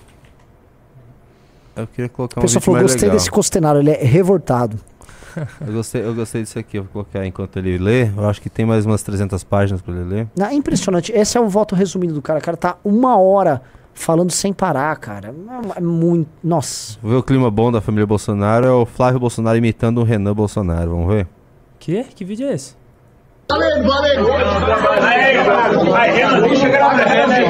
[1.76, 3.16] Eu queria colocar O um pessoal vídeo falou, mais gostei legal.
[3.18, 4.78] desse costenário, ele é revoltado.
[5.66, 8.08] Eu gostei, eu gostei disso aqui, eu vou colocar enquanto ele lê.
[8.08, 10.28] Eu acho que tem mais umas 300 páginas pra ele ler.
[10.36, 11.12] Não, é impressionante.
[11.12, 12.38] Esse é o voto resumido do cara.
[12.38, 13.62] O cara tá uma hora
[13.92, 15.34] falando sem parar, cara.
[15.76, 16.28] É muito.
[16.42, 16.98] Nossa.
[17.00, 18.66] Vamos ver o clima bom da família Bolsonaro.
[18.66, 20.90] É o Flávio Bolsonaro imitando o Renan Bolsonaro.
[20.90, 21.26] Vamos ver?
[21.78, 22.04] Que?
[22.04, 22.74] Que vídeo é esse?
[23.48, 24.32] Valendo, valendo.
[24.32, 25.36] Aí,
[25.92, 27.44] aí, aí, chega na mulher, né?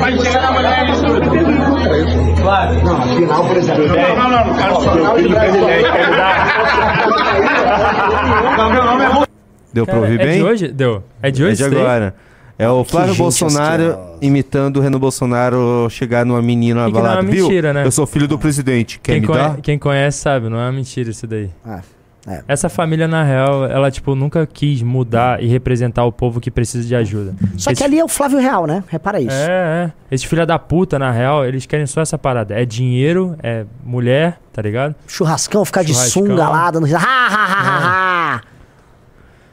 [0.00, 1.33] Vai chegar na
[1.92, 2.42] isso.
[2.42, 2.84] Claro.
[2.84, 3.86] Não, final, por exemplo.
[3.86, 6.10] Não, não, não, no caso, final de presidente, quer.
[8.56, 9.24] Não, meu nome é
[9.72, 10.38] Deu pra Cara, ouvir é bem?
[10.38, 10.68] de hoje?
[10.68, 11.02] Deu.
[11.20, 11.64] É de hoje?
[11.64, 12.14] É de agora.
[12.56, 14.18] É o Flávio Bolsonaro asquerosa.
[14.22, 17.22] imitando o Renan Bolsonaro chegar numa menina E que não é balada.
[17.22, 17.48] uma Viu?
[17.48, 17.84] mentira, né?
[17.84, 19.00] Eu sou filho do presidente.
[19.02, 19.56] Quer Quem, me conhe- dar?
[19.60, 21.50] quem conhece sabe, não é uma mentira isso daí.
[21.66, 21.80] Ah,
[22.26, 22.42] é.
[22.48, 26.86] Essa família, na real, ela, tipo, nunca quis mudar e representar o povo que precisa
[26.86, 27.34] de ajuda.
[27.56, 28.82] Só Esse- que ali é o Flávio Real, né?
[28.88, 29.30] Repara isso.
[29.36, 29.92] É, é.
[30.10, 32.54] Esses filha da puta, na real, eles querem só essa parada.
[32.54, 34.94] É dinheiro, é mulher, tá ligado?
[35.06, 36.22] Churrascão, ficar de Churrascão.
[36.26, 36.86] sunga lá, dando.
[36.86, 38.40] Ha, ha, ha, ha, ha.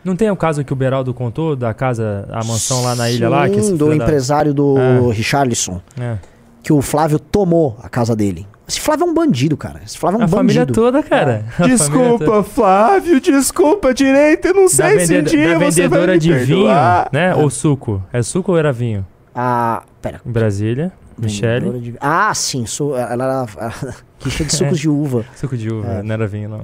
[0.03, 3.29] Não tem o caso que o Beraldo contou da casa, a mansão lá na ilha
[3.29, 3.47] lá?
[3.47, 5.13] Que Sim, do filho da- empresário do É.
[5.13, 5.79] Richarlison.
[5.99, 6.15] É.
[6.63, 8.47] Que o Flávio tomou a casa dele.
[8.71, 9.81] Esse Flávio é um bandido, cara.
[9.85, 10.73] Esse Flávio é um A família bandido.
[10.81, 11.43] toda, cara.
[11.49, 12.43] A família Desculpa, toda.
[12.43, 14.45] Flávio, desculpa direito.
[14.47, 16.67] Eu não Da, sei se um dia da você vai vendedora me de vinho,
[17.11, 17.35] né?
[17.35, 18.01] Ou suco.
[18.13, 19.05] É suco ou era vinho?
[19.35, 20.21] Ah, pera.
[20.23, 20.91] Brasília.
[21.17, 21.79] Michele.
[21.81, 22.65] de- Ah, sim.
[22.65, 23.71] Sou, ela era
[24.19, 25.25] quicha de sucos de uva.
[25.35, 26.01] Suco de uva, É.
[26.03, 26.63] não era vinho, não.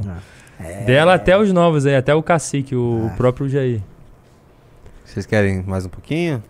[0.85, 3.81] Dela até os novos aí, até o cacique, o próprio Jair.
[5.05, 6.41] Vocês querem mais um pouquinho?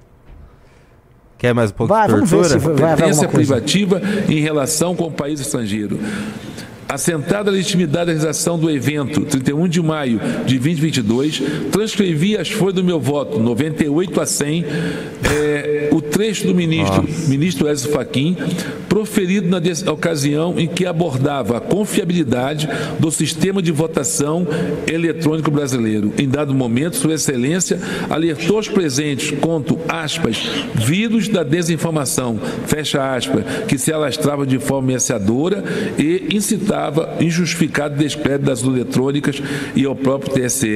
[1.38, 2.60] Quer mais um pouco Vai, de vamos ver tortura?
[2.60, 3.28] se vai alguma coisa.
[3.28, 6.00] privativa em relação com o país estrangeiro.
[6.90, 12.76] Assentada a legitimidade da realização do evento, 31 de maio de 2022, transcrevi as folhas
[12.76, 14.66] do meu voto, 98 a 100,
[15.30, 18.38] eh, o trecho do ministro, ministro Ezio Fachin,
[18.88, 19.60] proferido na
[19.92, 24.48] ocasião em que abordava a confiabilidade do sistema de votação
[24.88, 26.14] eletrônico brasileiro.
[26.18, 30.38] Em dado momento, Sua Excelência alertou os presentes quanto, aspas,
[30.74, 35.64] vírus da desinformação, fecha aspas, que se alastrava de forma ameaçadora
[35.98, 36.77] e incitava
[37.20, 39.42] injustificado descrédito das urnas eletrônicas
[39.76, 40.68] e ao próprio TSE.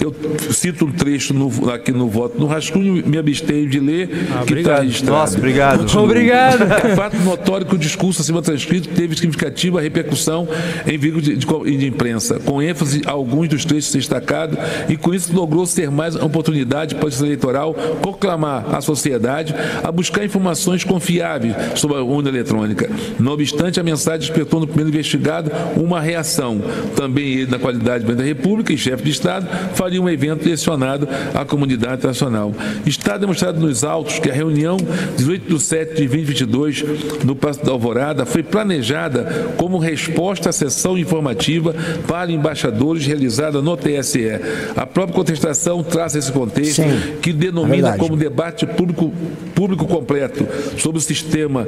[0.00, 0.14] Eu
[0.52, 4.08] cito um trecho no- aqui no voto no rascunho, me abstenho de ler,
[4.46, 5.12] que está registrado.
[5.18, 5.78] Nossa, obrigado.
[5.80, 6.04] Continuo.
[6.12, 6.62] Obrigado.
[6.64, 10.46] É fato notório que o discurso acima transcrito teve significativa repercussão
[10.86, 15.14] em veículos de, de, de imprensa, com ênfase a alguns dos trechos destacados, e com
[15.14, 20.84] isso logrou ser mais uma oportunidade para o eleitoral proclamar à sociedade a buscar informações
[20.84, 22.90] confiáveis sobre a urna eletrônica.
[23.18, 24.90] Não obstante, a mensagem despertou no primeiro
[25.22, 26.60] investigado uma reação.
[26.96, 30.42] Também ele, na qualidade de presidente da República e chefe de Estado, faria um evento
[30.42, 32.52] direcionado à comunidade internacional.
[32.84, 34.76] Está demonstrado nos autos que a reunião
[35.16, 36.84] 18 de 7 de 2022
[37.24, 41.74] no Passo da Alvorada foi planejada como resposta à sessão informativa
[42.06, 44.40] para embaixadores realizada no TSE.
[44.76, 49.12] A própria contestação traz esse contexto Sim, que denomina como debate público,
[49.54, 50.46] público completo
[50.78, 51.66] sobre o sistema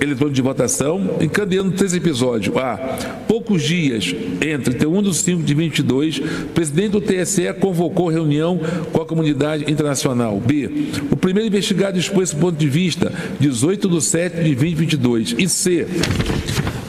[0.00, 2.54] eletrônico de votação, encadeando três episódios.
[2.56, 2.91] A.
[3.26, 8.60] Poucos dias entre 31 de 5 de 2022, o presidente do TSE convocou reunião
[8.92, 10.40] com a comunidade internacional.
[10.40, 10.70] B.
[11.10, 15.34] O primeiro investigado expôs esse ponto de vista 18 de 7 de 2022.
[15.38, 15.86] E C.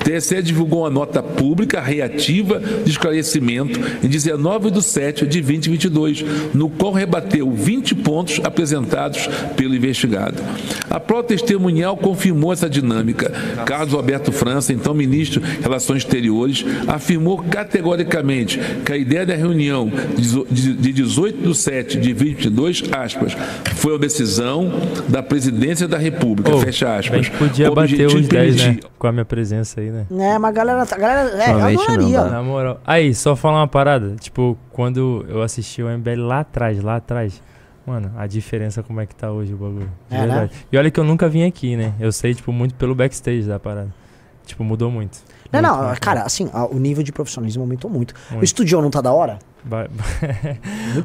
[0.04, 6.70] TSE divulgou uma nota pública reativa de esclarecimento em 19 de 7 de 2022, no
[6.70, 10.42] qual rebateu 20 pontos apresentados pelo investigado.
[10.90, 13.32] A prova testemunhal confirmou essa dinâmica.
[13.66, 19.92] Carlos Alberto França, então ministro de Relações Exteriores, afirmou categoricamente que a ideia da reunião
[20.18, 23.34] de de 18 de 7 de 2022, aspas,
[23.76, 24.72] foi uma decisão
[25.08, 27.30] da presidência da República, Ô, fecha aspas.
[27.30, 28.78] podia bater os de 10, né?
[28.98, 30.06] Com a minha presença aí, né?
[30.34, 32.24] É, mas a galera, a galera é, eu Realmente não adoraria.
[32.26, 32.80] Na moral.
[32.86, 34.15] Aí, só falar uma parada.
[34.20, 37.41] Tipo, quando eu assisti o MBL lá atrás, lá atrás.
[37.86, 39.91] Mano, a diferença como é que tá hoje o bagulho.
[40.10, 40.28] De É, né?
[40.28, 40.52] verdade.
[40.72, 41.94] E olha que eu nunca vim aqui, né?
[41.99, 43.94] Eu sei, tipo, muito pelo backstage da parada.
[44.45, 45.20] Tipo, mudou muito.
[45.52, 48.14] Não, Muito, não, muito, cara, assim, a- o nível de profissionalismo aumentou muito.
[48.30, 48.44] O Muito.
[48.45, 49.38] estúdio não tá da hora?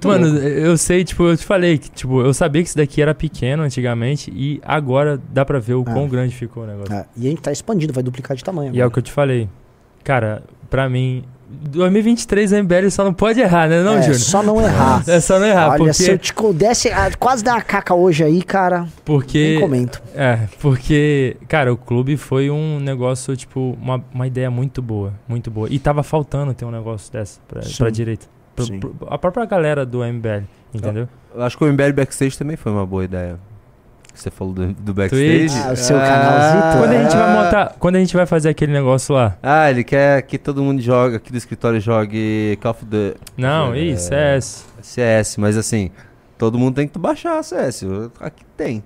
[0.05, 0.47] Mano, louco.
[0.47, 3.63] eu sei, tipo, eu te falei que, tipo, eu sabia que isso daqui era pequeno
[3.63, 5.93] antigamente e agora dá pra ver o É.
[5.93, 6.95] quão grande ficou o negócio.
[6.95, 8.75] É, e a gente tá expandindo, vai duplicar de tamanho.
[8.75, 8.91] E é o agora.
[8.93, 9.49] que eu te falei.
[10.05, 14.19] Cara, pra mim, 2023 a MBL só não pode errar, né, não, é, Júnior?
[14.21, 15.03] só não errar.
[15.09, 15.93] É só não errar, Olha, porque...
[15.95, 19.53] se eu te co- desse, ah, quase dar uma caca hoje aí, cara, Porque.
[19.53, 20.03] nem comento.
[20.15, 25.51] É, porque, cara, o clube foi um negócio, tipo, uma, uma ideia muito boa, muito
[25.51, 25.69] boa.
[25.71, 27.77] E tava faltando ter um negócio dessa pra, Sim.
[27.79, 28.27] pra direita.
[28.59, 28.81] Pro- Sim.
[28.81, 30.45] pro- a própria galera do MBL,
[30.75, 31.09] entendeu?
[31.35, 33.39] Eu acho que o MBL Backstage também foi uma boa ideia.
[34.15, 35.47] Você falou do, do backstage.
[35.49, 35.65] Twitch.
[35.65, 36.79] Ah, o seu canalzito.
[36.79, 37.43] Quando a gente vai Ah.
[37.45, 39.37] montar, quando a gente vai fazer aquele negócio lá?
[39.41, 43.15] Ah, ele quer que todo mundo jogue, aqui do escritório jogue Call of the...
[43.37, 44.67] Não, É, isso, CS.
[44.83, 45.93] CS, mas assim,
[46.37, 47.83] todo mundo tem que baixar CS.
[47.83, 48.83] eu- Aqui tem.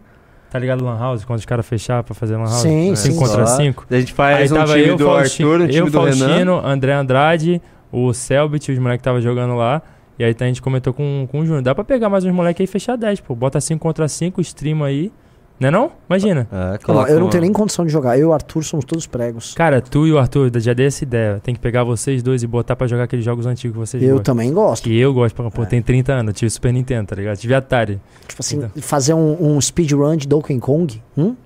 [0.50, 1.24] Tá ligado Lan House?
[1.24, 2.60] Quando os caras fecharam pra fazer Lan House?
[2.60, 3.18] Sim, 5 sim.
[3.18, 3.56] contra Só.
[3.56, 3.86] 5.
[3.90, 6.00] A gente faz Aí um tava time eu, do Faustino, Arthur, um time eu, do
[6.02, 6.16] Renan.
[6.28, 7.62] Faustino, André Andrade,
[7.92, 9.82] o Selbit, os moleques que tava jogando lá.
[10.18, 11.62] E aí a gente comentou com, com o Júnior.
[11.62, 13.34] Dá pra pegar mais uns moleques aí e fechar 10, pô.
[13.34, 15.12] Bota 5 contra 5, streama aí.
[15.60, 15.92] Né não?
[16.08, 16.48] Imagina.
[16.50, 18.16] É, Eu não, coloca eu não tenho nem condição de jogar.
[18.18, 19.54] Eu e o Arthur somos todos pregos.
[19.54, 21.40] Cara, tu e o Arthur, já dei essa ideia.
[21.42, 24.16] Tem que pegar vocês dois e botar pra jogar aqueles jogos antigos que vocês Eu
[24.16, 24.34] gostam.
[24.34, 24.82] também gosto.
[24.82, 25.66] Que eu gosto, pô, É.
[25.66, 27.36] tem 30 anos, eu tive Super Nintendo, tá ligado?
[27.36, 28.00] Tive Atari.
[28.26, 28.70] Tipo assim, Então.
[28.82, 31.00] fazer um, um speedrun de Donkey Kong.
[31.16, 31.36] Hum?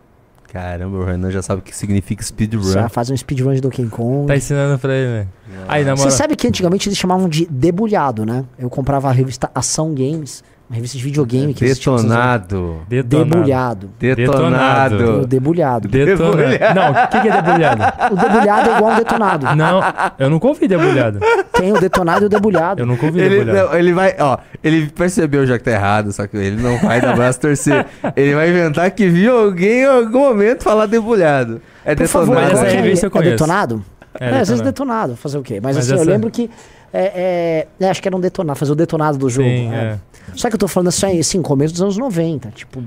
[0.53, 2.63] Caramba, o Renan já sabe o que significa speedrun.
[2.63, 4.27] Já faz um speedrun de Donkey Kong.
[4.27, 5.27] Tá ensinando pra ele, né?
[5.69, 6.17] Aí, na Você moral.
[6.17, 8.45] sabe que antigamente eles chamavam de debulhado, né?
[8.59, 12.81] Eu comprava a revista Ação Games, uma revista de videogame que Detonado.
[12.89, 13.91] Debulhado.
[13.99, 15.27] Detonado.
[15.27, 15.89] Debulhado.
[15.89, 16.37] Detonado.
[16.75, 17.83] Não, o que, que é debulhado?
[18.13, 19.57] O debulhado é igual um detonado.
[19.57, 19.81] Não,
[20.19, 21.21] eu nunca ouvi debulhado.
[21.53, 22.83] Tem o detonado e o debulhado.
[22.83, 23.69] Eu nunca ouvi Ele, debulhado.
[23.69, 27.01] não, ele vai, ó, ele percebeu já que tá errado, só que ele não vai
[27.01, 27.87] dar braço a torcer.
[28.17, 31.61] Ele vai inventar que viu alguém em algum momento falar debulhado.
[31.85, 32.43] É Por favor, detonado.
[32.45, 32.83] Mas essa coloque aí.
[32.83, 33.31] revista eu É conheço.
[33.31, 33.85] detonado?
[34.19, 34.65] É, É, às vezes detonado.
[35.13, 35.61] detonado, fazer o quê?
[35.63, 36.51] Mas, Mas assim, eu essa- lembro que.
[36.99, 39.49] É, é, é, acho que era um detonado, fazer o detonado do jogo.
[39.49, 39.77] Sim, é.
[39.77, 39.99] é.
[40.35, 42.49] Só que eu tô falando assim, assim, começo dos anos 90.
[42.51, 42.83] Tipo,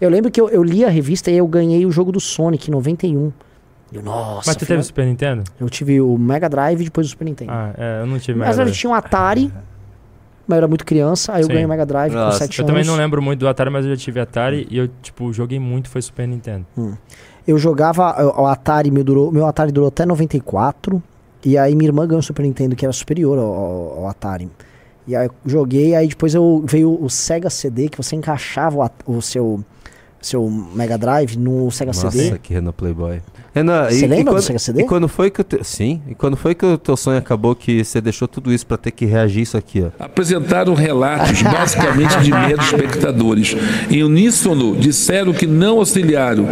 [0.00, 2.68] eu lembro que eu, eu li a revista e eu ganhei o jogo do Sonic
[2.68, 3.32] em 91.
[3.92, 5.42] Eu, nossa, Mas tu teve o Super Nintendo?
[5.60, 7.50] eu tive o Mega Drive e depois o Super Nintendo.
[7.52, 8.78] Ah, é, eu não tive Mas Mega eu Drive.
[8.78, 9.52] tinha um Atari,
[10.46, 11.52] mas eu era muito criança, aí eu Sim.
[11.52, 12.72] ganhei o Mega Drive com Nossa, 7 Eu anos.
[12.72, 15.58] também não lembro muito do Atari, mas eu já tive Atari e eu, tipo, joguei
[15.58, 16.64] muito, foi Super Nintendo.
[17.46, 21.02] Eu jogava, o Atari meu, durou, meu Atari durou até 94,
[21.44, 23.44] e aí minha irmã ganhou o Super Nintendo, que era superior ao,
[24.00, 24.48] ao- Atari.
[25.06, 29.12] E aí eu joguei, aí depois eu veio o Sega CD, que você encaixava o,
[29.16, 29.64] o seu,
[30.20, 32.38] seu Mega Drive no Sega Nossa, CD.
[32.38, 33.20] que Renan Playboy.
[33.54, 34.82] Renan, Você e, lembra e do quando, Sega CD?
[34.82, 37.54] E quando foi que o teu, sim, e quando foi que o teu sonho acabou
[37.54, 40.02] que você deixou tudo isso pra ter que reagir isso aqui, ó?
[40.04, 43.54] Apresentaram relatos basicamente de meros espectadores.
[43.90, 46.46] Em uníssono, disseram que não auxiliaram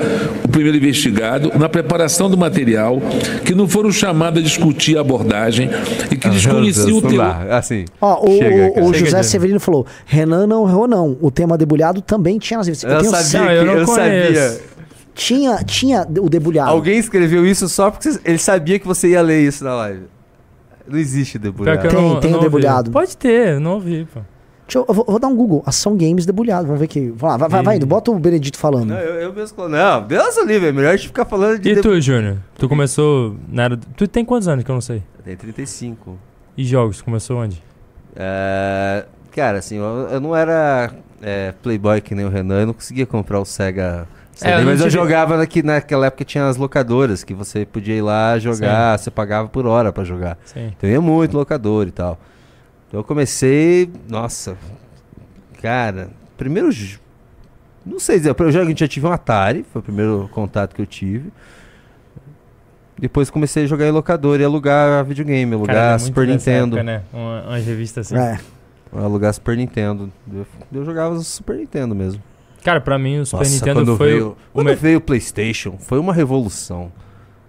[0.44, 3.00] o primeiro investigado na preparação do material,
[3.44, 5.70] que não foram chamados a discutir a abordagem
[6.10, 9.58] e que desconheciam o dá, Assim, Ó, o, chega, o- o Chega José de- Severino
[9.60, 11.16] falou: Renan não errou, não.
[11.20, 12.92] O tema debulhado também tinha nas revistas.
[12.92, 14.34] Eu tenho sabia eu que não eu conheço.
[14.34, 14.60] sabia.
[15.14, 16.70] Tinha, tinha o debulhado.
[16.70, 20.04] Alguém escreveu isso só porque ele sabia que você ia ler isso na live.
[20.88, 21.86] Não existe que debulhado.
[21.86, 22.56] eu Tem- não, tem eu o não ouvi.
[22.56, 22.90] debulhado.
[22.90, 24.20] Pode ter, eu não ouvi, pô.
[24.66, 25.62] Deixa eu, eu vou, eu vou dar um Google.
[25.66, 26.64] Ação Games debulhado.
[26.64, 27.00] Vamos ver aqui.
[27.08, 27.86] Vamos lá, vai, vai, vai indo.
[27.86, 28.90] Bota o Benedito falando.
[28.90, 31.68] Não, eu, eu mesmo Não, Deus o livre, é melhor a gente ficar falando de
[31.70, 32.38] E debu- tu, Júnior?
[32.56, 33.76] Tu começou na era...
[33.76, 35.02] Tu tem quantos anos que eu não sei?
[35.24, 36.16] Tem 35.
[36.56, 37.02] E jogos?
[37.02, 37.60] Começou onde?
[38.16, 42.74] É, cara, assim, eu, eu não era é, playboy que nem o Renan, eu não
[42.74, 44.06] conseguia comprar o Sega
[44.40, 47.64] CD, É, eu mas eu tive- jogava naqui, naquela época tinha as locadoras, que você
[47.66, 50.38] podia ir lá jogar, você pagava por hora pra jogar.
[50.44, 50.72] Sim.
[50.76, 52.18] Então eu ia muito locador e tal.
[52.88, 54.56] Então eu comecei, nossa,
[55.62, 56.70] cara, primeiro,
[57.84, 60.86] não sei dizer, eu já, já tive um Atari, foi o primeiro contato que eu
[60.86, 61.30] tive.
[62.98, 66.76] Depois comecei a jogar em locador e alugar videogame, alugar Cara, é Super Nintendo.
[66.76, 67.02] época, né?
[67.12, 68.14] Uma, uma revista assim.
[68.16, 68.38] É.
[68.92, 70.12] Alugar Super Nintendo.
[70.30, 72.22] Eu, eu jogava o Super Nintendo mesmo.
[72.62, 75.00] Cara, pra mim o Super Nossa, Nintendo quando foi veio, o quando me- veio o
[75.00, 76.92] PlayStation, foi uma revolução.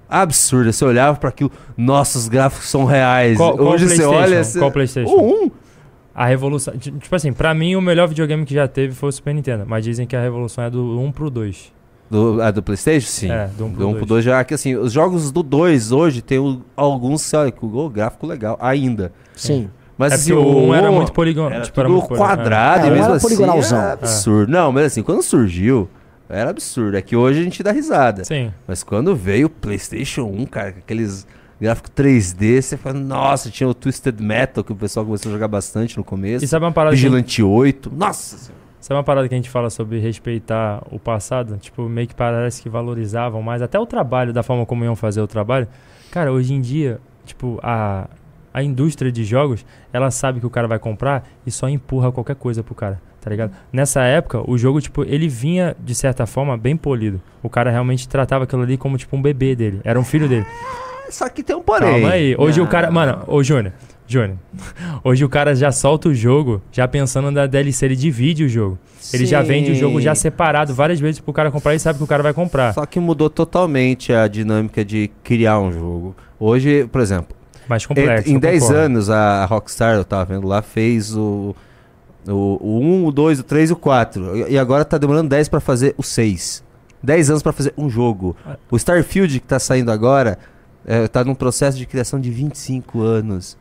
[0.09, 0.71] absurda.
[0.73, 3.37] Você olhava pra aquilo, nossa, os gráficos são reais.
[3.37, 4.43] Qual, qual Hoje você olha.
[4.43, 4.59] Você...
[4.59, 5.09] Qual PlayStation?
[5.13, 5.51] O 1.
[6.13, 6.77] A revolução.
[6.77, 9.63] ti- Tipo assim, pra mim o melhor videogame que já teve foi o Super Nintendo.
[9.65, 11.71] Mas dizem que a revolução é do 1 pro 2.
[12.09, 13.07] Do, ah, do PlayStation?
[13.07, 13.31] Sim.
[13.31, 15.93] É, do 1 pro Do 1 pro 2 já que assim, os jogos do 2
[15.93, 19.13] hoje tem o- alguns, olha, com o gráfico legal ainda.
[19.33, 19.69] Sim.
[20.01, 22.87] Mas É assim, o o um era muito poligon- Era tipo, era muito quadrado, é.
[22.87, 23.79] e mesmo era assim poligonalzão.
[23.79, 24.51] era absurdo.
[24.51, 25.87] Não, mas assim, quando surgiu,
[26.27, 26.97] era absurdo.
[26.97, 28.23] É que hoje a gente dá risada.
[28.23, 28.51] Sim.
[28.67, 31.27] Mas quando veio o PlayStation 1, cara, com aqueles
[31.59, 35.47] gráficos 3D, você fala, nossa, tinha o Twisted Metal, que o pessoal começou a jogar
[35.47, 36.43] bastante no começo.
[36.43, 37.91] E sabe uma parada que- Vigilante 8.
[37.95, 38.61] Nossa senhora.
[38.79, 41.55] Sabe uma parada que a gente fala sobre respeitar o passado?
[41.61, 45.21] Tipo, meio que parece que valorizavam mais até o trabalho, da forma como iam fazer
[45.21, 45.67] o trabalho.
[46.09, 48.07] Cara, hoje em dia, tipo, a,
[48.53, 52.35] a indústria de jogos, ela sabe que o cara vai comprar e só empurra qualquer
[52.35, 53.51] coisa pro cara, tá ligado?
[53.71, 57.21] Nessa época, o jogo, tipo, ele vinha, de certa forma, bem polido.
[57.41, 59.81] O cara realmente tratava aquilo ali como, tipo, um bebê dele.
[59.83, 60.45] Era um filho dele.
[61.09, 61.91] Só que tem um porém.
[61.91, 62.35] Calma aí.
[62.37, 62.69] Hoje o Não.
[62.71, 62.89] cara.
[62.89, 63.73] Mano, ô Júnior.
[64.07, 64.37] Júnior.
[65.03, 68.77] Hoje o cara já solta o jogo, já pensando na DLC, ele divide o jogo.
[69.13, 70.21] Ele já vende o jogo já Sim.
[70.23, 72.73] separado várias vezes pro cara comprar e sabe que o cara vai comprar.
[72.73, 76.15] Só que mudou totalmente a dinâmica de criar um jogo.
[76.39, 77.35] Hoje, por exemplo,
[77.67, 78.29] Mais complexo.
[78.29, 78.81] em eu 10 concordo.
[78.81, 81.55] anos a Rockstar, eu tava vendo lá, fez o,
[82.27, 84.49] o, o 1, o 2, o 3 e o 4.
[84.49, 86.63] E agora tá demorando 10 pra fazer o 6.
[87.03, 88.35] 10 anos pra fazer um jogo.
[88.69, 90.37] O Starfield que tá saindo agora
[90.85, 93.57] é, tá num processo de criação de 25 anos.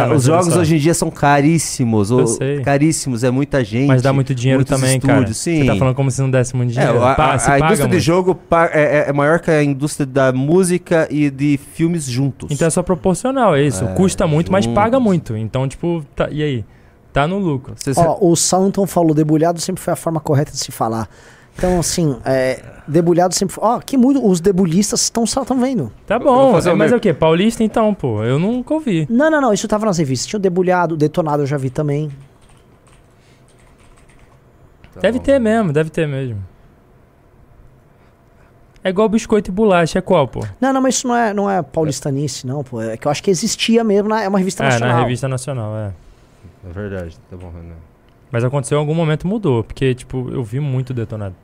[0.00, 0.60] Tá, mas os jogos só.
[0.60, 2.10] hoje em dia são caríssimos.
[2.10, 2.60] Eu o- sei.
[2.60, 3.86] Caríssimos, é muita gente.
[3.88, 5.14] Mas dá muito dinheiro também, cara.
[5.20, 5.60] estúdios, Sim.
[5.60, 7.04] Você tá falando como se não desse muito É, dinheiro.
[7.04, 7.98] a, Pá, a- a indústria de muito.
[8.00, 12.48] jogo pa- é, é- é maior que a indústria da música e de filmes juntos.
[12.50, 13.84] Então é só proporcional, é isso.
[13.84, 14.74] É, Custa muito, mas juntos.
[14.74, 15.36] paga muito.
[15.36, 16.64] Então, tipo, tá- e aí?
[17.12, 17.74] Tá no lucro.
[17.96, 21.08] Ó, o Santon falou, debulhado sempre foi a forma correta de se falar.
[21.56, 23.64] Então, assim, é, debulhado sempre foi.
[23.64, 24.24] Ó, que muito.
[24.26, 25.90] Os debulistas estão estão vendo.
[26.06, 27.14] Tá bom, é, mas meu- é o quê?
[27.14, 28.22] Paulista então, pô?
[28.22, 29.06] Eu nunca ouvi.
[29.10, 29.52] Não, não, não.
[29.52, 30.26] Isso tava nas revistas.
[30.26, 32.10] Tinha o debulhado, o detonado eu já vi também.
[35.00, 36.42] deve ter mesmo, deve ter mesmo.
[38.84, 40.46] É igual biscoito e bolacha, é qual, pô?
[40.60, 42.80] Não, não, mas isso não é, não é paulistanice, não, pô.
[42.80, 44.94] É que eu acho que existia mesmo, na, é uma revista É, nacional.
[44.96, 45.92] na revista nacional, é.
[46.68, 47.74] É verdade, tá bom, Renan.
[48.30, 51.34] Mas aconteceu em algum momento mudou, porque, tipo, eu vi muito detonado.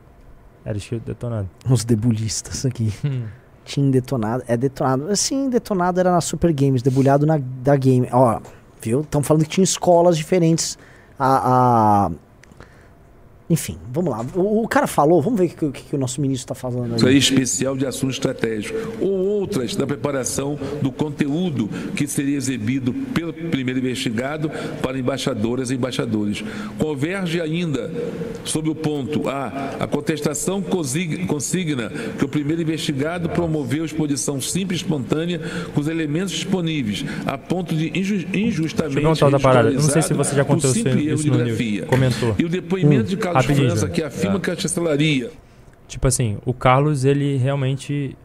[0.64, 1.48] Era escrito detonado.
[1.68, 2.93] Os debulistas aqui.
[3.05, 3.24] Hum.
[3.64, 4.43] Tinha detonado.
[4.48, 5.09] É detonado.
[5.09, 8.09] Assim, detonado era na Super Games, debulhado na da Game.
[8.10, 8.40] Ó,
[8.80, 9.02] viu?
[9.02, 10.76] Estão falando que tinha escolas diferentes.
[11.16, 12.06] A.
[12.06, 12.10] a-
[13.52, 14.24] Enfim, vamos lá.
[14.34, 16.54] O, o cara falou, vamos ver o que, o que- que o nosso ministro tá
[16.54, 17.18] falando Isso aí aí.
[17.18, 18.78] especial de assunto estratégico.
[18.98, 24.50] Ou outras da preparação do conteúdo que seria exibido pelo primeiro investigado
[24.80, 26.42] para embaixadoras e embaixadores.
[26.78, 27.90] Converge ainda
[28.44, 29.74] sobre o ponto A.
[29.80, 35.40] A contestação consig- consigna que o primeiro investigado promoveu exposição simples e espontânea
[35.74, 39.00] com os elementos disponíveis, a ponto de inju- injustamente.
[39.02, 39.68] Deixa eu outra parada.
[39.68, 41.86] Eu não sei se você já por contou isso, isso no.
[41.86, 42.34] Comentou.
[42.38, 44.40] E o depoimento Hum, de Carlos rapidinho, França, que afirma É.
[44.40, 45.31] que a chancelaria
[45.89, 48.16] Tipo assim, o Carlos, ele realmente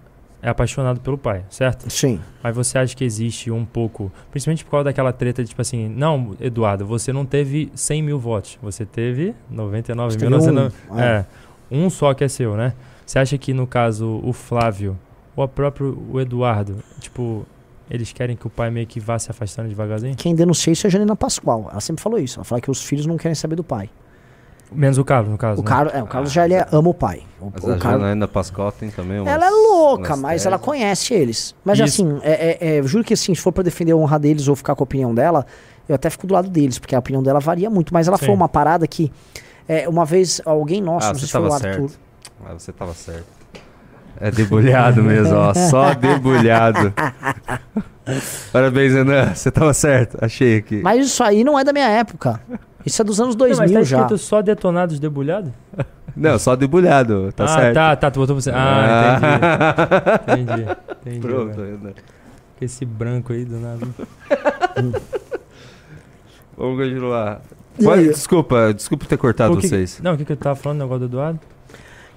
[0.41, 1.89] é apaixonado pelo pai, certo?
[1.89, 2.19] Sim.
[2.41, 5.89] Mas você acha que existe um pouco, principalmente por causa daquela treta de tipo assim,
[5.89, 10.39] não, Eduardo, você não teve 100 mil votos, você teve 99 Você mil.
[10.39, 11.03] um, é.
[11.03, 11.25] é,
[11.69, 12.73] um só que é seu, né?
[13.05, 14.97] Você acha que no caso o Flávio
[15.35, 17.45] ou o próprio o Eduardo, tipo,
[17.89, 20.15] eles querem que o pai meio que vá se afastando devagarzinho?
[20.15, 21.67] Quem denuncia isso é a Janina Pascoal.
[21.71, 22.37] Ela sempre falou isso.
[22.37, 23.89] Ela fala que os filhos não querem saber do pai.
[24.71, 25.61] Menos o Carlos, no caso.
[25.61, 25.69] O né?
[25.69, 27.21] Carlos, é, o Carlos já ele é- ama o pai.
[27.39, 30.59] O, Mas o a Carlos- Janaína Pascoal tem também umas- Ela é louca, mas ela
[30.59, 31.55] conhece eles.
[31.63, 32.03] Mas Isso.
[32.03, 34.55] assim, é, é, é, juro que assim, se for pra defender a honra deles ou
[34.55, 35.45] ficar com a opinião dela,
[35.87, 37.93] eu até fico do lado deles, porque a opinião dela varia muito.
[37.93, 38.25] Mas ela Sim.
[38.25, 39.11] falou uma parada que
[39.69, 41.89] é, uma vez alguém nosso, Ah, não sei você se foi o tava Arthur.
[41.89, 41.99] certo.
[42.45, 43.25] Ah, você tava certo.
[44.19, 45.53] É debulhado mesmo, ó.
[45.69, 46.93] Só debulhado.
[48.51, 49.33] Parabéns, Renan.
[49.33, 50.17] Você tava certo.
[50.21, 50.81] Achei aqui.
[50.81, 52.41] Mas isso aí não é da minha época.
[52.87, 53.97] Isso é dos anos Não, mas 2000 tá já.
[54.01, 55.53] escrito só detonados debulhado?
[56.15, 57.31] Não, só debulhado.
[57.33, 57.75] Tá ah, certo.
[57.75, 58.49] tá, tá, tu botou você.
[58.51, 59.19] Ah,
[60.27, 60.61] entendi.
[60.63, 60.77] entendi.
[61.05, 61.19] Entendi.
[61.19, 61.61] Pronto.
[61.61, 61.93] Renan.
[62.59, 63.85] Esse branco aí do nada.
[66.57, 67.41] Vamos continuar.
[67.83, 69.99] Pode- desculpa, desculpa ter cortado que- vocês.
[70.01, 71.39] Não, o que, que eu tava falando, o negócio do Eduardo?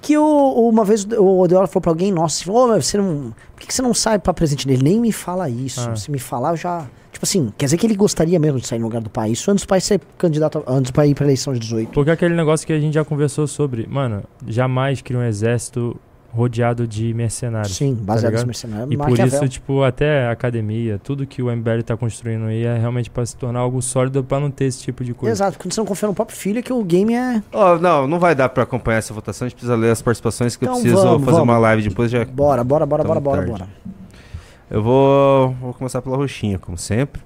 [0.01, 3.35] Que o, uma vez o Eduardo falou pra alguém, nossa, falou, "Ô, mas você não.
[3.55, 4.83] Por que, que você não sai pra presente dele?
[4.83, 5.91] Nem me fala isso.
[5.91, 5.95] Ah.
[5.95, 6.87] Se me falar, eu já.
[7.21, 9.33] Tipo assim, quer dizer que ele gostaria mesmo de sair no lugar do pai.
[9.33, 11.91] Isso antes do pai ser candidato, antes do pai ir pra eleição de 18.
[11.91, 16.01] Porque aquele negócio que a gente já conversou sobre, mano, jamais cria um exército
[16.33, 17.77] rodeado de mercenários.
[17.77, 18.47] Sim, baseado ligado?
[18.47, 18.91] nos mercenários.
[18.91, 22.79] E por isso, tipo, até a academia, tudo que o MBL tá construindo aí é
[22.79, 25.35] realmente pra se tornar algo sólido pra não ter esse tipo de coisa.
[25.35, 27.43] Exato, quando você não confia no próprio filho, é que o game é.
[27.53, 29.45] Ó, não, não vai dar pra acompanhar essa votação.
[29.45, 31.53] A gente precisa ler as participações que Então eu preciso vamos, fazer vamos.
[31.53, 32.25] uma live depois já.
[32.25, 33.51] Bora, bora, bora, Tá bora, bora, tarde.
[33.53, 34.00] bora.
[34.71, 37.21] Eu vou, vou começar pela roxinha, como sempre.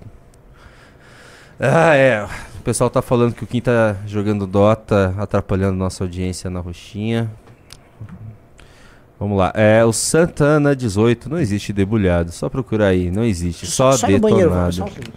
[1.60, 2.24] Ah, é.
[2.58, 7.30] O pessoal tá falando que o Kim tá jogando Dota, atrapalhando nossa audiência na roxinha.
[9.20, 9.52] Vamos lá.
[9.54, 12.32] É o Santana 18, não existe debulhado.
[12.32, 13.66] Só procurar aí, não existe.
[13.66, 14.74] Só, banheiro, detonado.
[14.74, 15.12] só um segundo.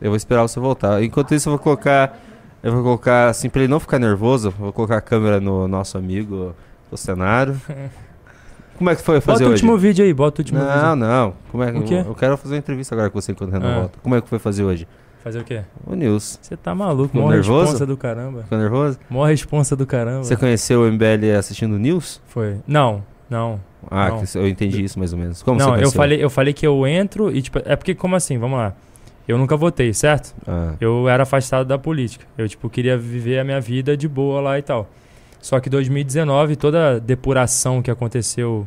[0.00, 1.02] Eu vou esperar você voltar.
[1.02, 2.18] Enquanto isso, eu vou colocar.
[2.62, 5.98] Eu vou colocar, assim, pra ele não ficar nervoso, vou colocar a câmera no nosso
[5.98, 6.54] amigo,
[6.90, 7.60] o cenário.
[8.80, 9.62] Como é que foi fazer Bota o hoje?
[9.62, 10.74] último vídeo aí, bota o último vídeo.
[10.74, 11.34] Não, não.
[11.52, 12.02] Como é que O quê?
[12.06, 13.78] eu, quero fazer uma entrevista agora com você enquanto o Renan Ah.
[13.80, 13.98] volta.
[14.02, 14.88] Como é que foi fazer hoje?
[15.22, 15.60] Fazer o quê?
[15.86, 16.38] O News.
[16.40, 17.60] Você tá maluco, Ficou mó nervoso?
[17.64, 18.42] responsa do caramba.
[18.44, 18.98] Ficou nervoso?
[19.10, 20.24] Mó responsa do caramba.
[20.24, 22.22] Você conheceu o MBL assistindo News?
[22.26, 22.56] Foi.
[22.66, 23.60] Não, não.
[23.90, 24.24] Ah, não.
[24.24, 25.42] que eu entendi isso mais ou menos.
[25.42, 25.96] Como você não, eu conheceu?
[25.98, 28.38] falei, eu falei que eu entro e, tipo, é porque, como assim?
[28.38, 28.72] Vamos lá.
[29.28, 30.34] Eu nunca votei, certo?
[30.48, 30.72] Ah.
[30.80, 32.24] Eu era afastado da política.
[32.38, 34.88] Eu, tipo, queria viver a minha vida de boa lá e tal.
[35.40, 38.66] Só que 2019, toda a depuração que aconteceu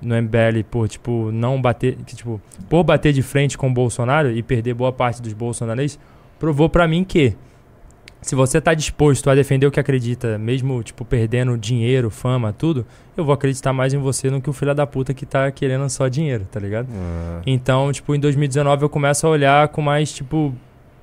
[0.00, 4.30] no MBL por, tipo, não bater, que, tipo, por bater de frente com o Bolsonaro
[4.30, 6.02] e perder boa parte dos bolsonaristas,
[6.38, 7.36] provou pra mim que
[8.22, 12.86] se você tá disposto a defender o que acredita, mesmo, tipo, perdendo dinheiro, fama, tudo,
[13.16, 15.88] eu vou acreditar mais em você do que o filho da puta que tá querendo
[15.90, 16.86] só dinheiro, tá ligado?
[16.94, 17.42] Ah.
[17.44, 20.54] Então, tipo, em 2019 eu começo a olhar com mais, tipo,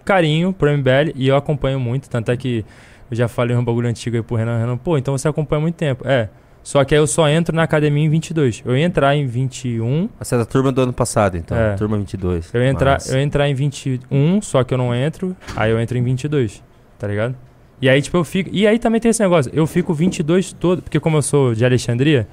[0.06, 2.64] carinho pro MBL e eu acompanho muito, tanto é que
[3.10, 5.76] eu já falei um bagulho antigo aí pro Renan, Renan, pô, então você acompanha muito
[5.76, 6.08] tempo.
[6.08, 6.30] É,
[6.64, 8.62] só que aí eu só entro na academia em 22.
[8.66, 11.58] Eu ia entrar em 21, Você é da turma do ano passado, então.
[11.58, 11.76] É.
[11.76, 12.54] Turma 22.
[12.54, 13.12] eu ia entrar, Massa.
[13.12, 16.64] eu ia entrar em 21, só que eu não entro, aí eu entro em 22,
[16.98, 17.36] tá ligado?
[17.82, 18.50] E aí, tipo, eu fico.
[18.54, 21.64] E aí também tem esse negócio, eu fico 22 todo, porque como eu sou de
[21.64, 22.28] Alexandria,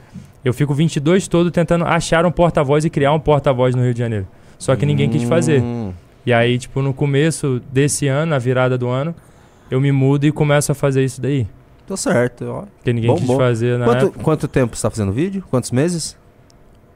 [0.45, 4.01] eu fico 22 todo tentando achar um porta-voz e criar um porta-voz no Rio de
[4.01, 4.27] Janeiro.
[4.59, 5.61] Só que ninguém quis fazer.
[5.63, 5.93] Hum.
[6.25, 9.15] E aí, tipo, no começo desse ano, na virada do ano,
[9.71, 11.47] eu me mudo e começo a fazer isso daí.
[11.87, 12.45] Tô certo.
[12.47, 12.63] Ó.
[12.77, 13.37] Porque ninguém Bom, quis bom.
[13.39, 14.25] fazer na Quanto, época.
[14.25, 15.45] quanto tempo você tá fazendo vídeo?
[15.51, 16.17] Quantos meses?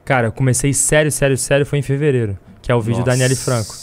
[0.05, 2.37] Cara, eu comecei sério, sério, sério, foi em fevereiro.
[2.61, 3.19] Que é o vídeo da Nossa.
[3.23, 3.75] Nelly Franco.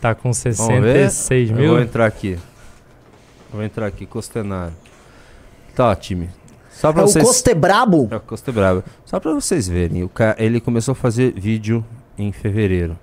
[0.00, 1.10] Tá com Vamos ver?
[1.10, 1.70] 66 Eu mil.
[1.70, 2.38] vou entrar aqui.
[3.50, 4.72] Vou entrar aqui, Costenaro.
[5.74, 6.28] Tá, time.
[6.70, 7.24] Só pra É o vocês...
[7.24, 8.08] Coste Brabo?
[8.10, 8.84] É o Coste Brabo.
[9.06, 10.36] Só pra vocês verem, o ca...
[10.38, 11.82] ele começou a fazer vídeo
[12.18, 12.98] em fevereiro.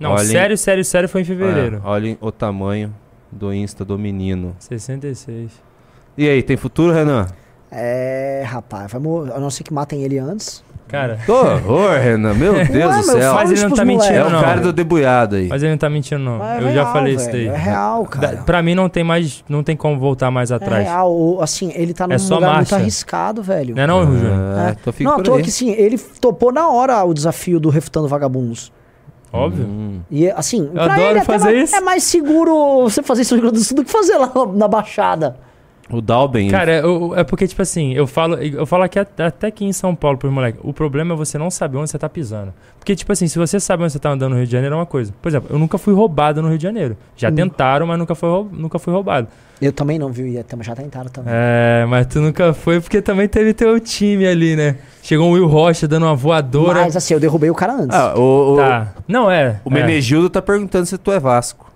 [0.00, 1.76] Não, Olhem- sério, sério, sério foi em fevereiro.
[1.84, 2.94] É, olhem o tamanho
[3.32, 4.54] do Insta do menino.
[4.58, 5.50] 66.
[6.16, 7.26] E aí, tem futuro, Renan?
[7.70, 10.62] É, rapaz, vamos, a não ser que matem ele antes.
[10.86, 11.16] Cara.
[11.24, 12.34] Que horror, Renan.
[12.34, 13.32] Meu Deus Ué, do céu.
[13.32, 14.42] Mas ele não tá mentindo, É o não.
[14.42, 15.48] cara do debuiado aí.
[15.48, 16.36] Mas ele não tá mentindo, não.
[16.36, 17.46] Mas é eu já real, falei isso daí.
[17.46, 18.36] É real, cara.
[18.36, 19.42] Da- Pra mim não tem mais.
[19.48, 20.84] Não tem como voltar mais É atrás.
[20.84, 22.76] real, o- assim, ele tá num É só lugar muito marcha.
[22.76, 23.74] arriscado, velho.
[23.74, 24.32] Não é não, Júnior?
[24.34, 24.92] Ah, É.
[24.92, 25.42] fica Não, aí.
[25.42, 28.70] que sim, ele topou na hora o desafio do Refutando Vagabundos.
[29.32, 29.64] Óbvio.
[29.64, 30.00] Hum.
[30.10, 31.76] E assim, pra adoro fazer mais- isso.
[31.76, 34.30] é mais seguro você fazer isso no Rio Grande do Sul do que fazer lá
[34.54, 35.36] na Baixada.
[35.90, 36.48] O Dalben.
[36.48, 39.72] Cara, eu- é porque, tipo assim, eu falo, eu falo aqui até, até aqui em
[39.72, 40.60] São Paulo pros moleques.
[40.64, 42.52] O problema é você não saber onde você tá pisando.
[42.78, 44.78] Porque, tipo assim, se você sabe onde você tá andando no Rio de Janeiro, é
[44.78, 45.12] uma coisa.
[45.20, 46.96] Por exemplo, eu nunca fui roubado no Rio de Janeiro.
[47.16, 47.34] Já Hum.
[47.34, 49.28] tentaram, mas nunca, foi, nunca fui roubado.
[49.60, 50.40] Eu também não, viu?
[50.40, 51.32] Até- já tentaram também.
[51.36, 54.76] É, mas tu nunca foi porque também teve teu time ali, né?
[55.02, 56.80] Chegou um Will Rocha dando uma voadora.
[56.82, 57.96] Mas assim, eu derrubei o cara antes.
[57.96, 58.92] Ah, o, o, Tá.
[59.06, 59.60] Não, é.
[59.64, 59.74] o é.
[59.74, 61.70] Menegildo tá perguntando se tu é Vasco.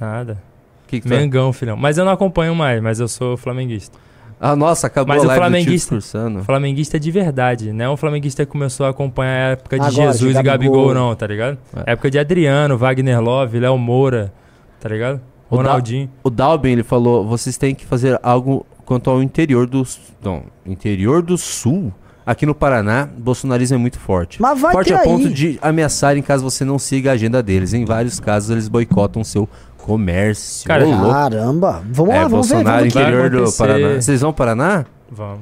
[0.00, 0.38] Nada.
[0.86, 1.18] Que que é?
[1.18, 1.76] Mengão, filhão.
[1.76, 3.98] Mas eu não acompanho mais, mas eu sou flamenguista.
[4.38, 6.44] Ah, nossa, acabou Mas a o live do tio flamenguista, discursando.
[6.44, 9.86] flamenguista é de verdade, não é um flamenguista que começou a acompanhar a época de
[9.86, 10.76] Agora, de Jesus e Gabigol.
[10.88, 11.56] Gabigol, não, tá ligado?
[11.86, 11.92] É.
[11.92, 14.30] Época de Adriano, Wagner Love, Léo Moura,
[14.78, 15.22] tá ligado?
[15.48, 16.10] O Da- Ronaldinho.
[16.22, 19.82] O Dalben, ele falou, vocês têm que fazer algo quanto ao interior do...
[20.22, 21.90] Não, interior do Sul.
[22.26, 24.42] Aqui no Paraná, o bolsonarismo é muito forte.
[24.42, 25.32] Mas vai forte ter a ponto aí.
[25.32, 27.72] de ameaçarem caso você não siga a agenda deles.
[27.72, 29.48] Em vários casos, eles boicotam seu
[29.86, 30.66] comércio.
[30.66, 31.10] Cara, Ô.
[31.10, 31.82] Caramba.
[31.90, 32.54] Vamos É, lá, vamos ver.
[32.56, 32.88] Bolsonaro, ver.
[32.88, 33.52] Interior do.
[33.52, 33.94] Paraná.
[34.00, 34.84] Vocês vão ao Paraná?
[35.10, 35.40] Vamos.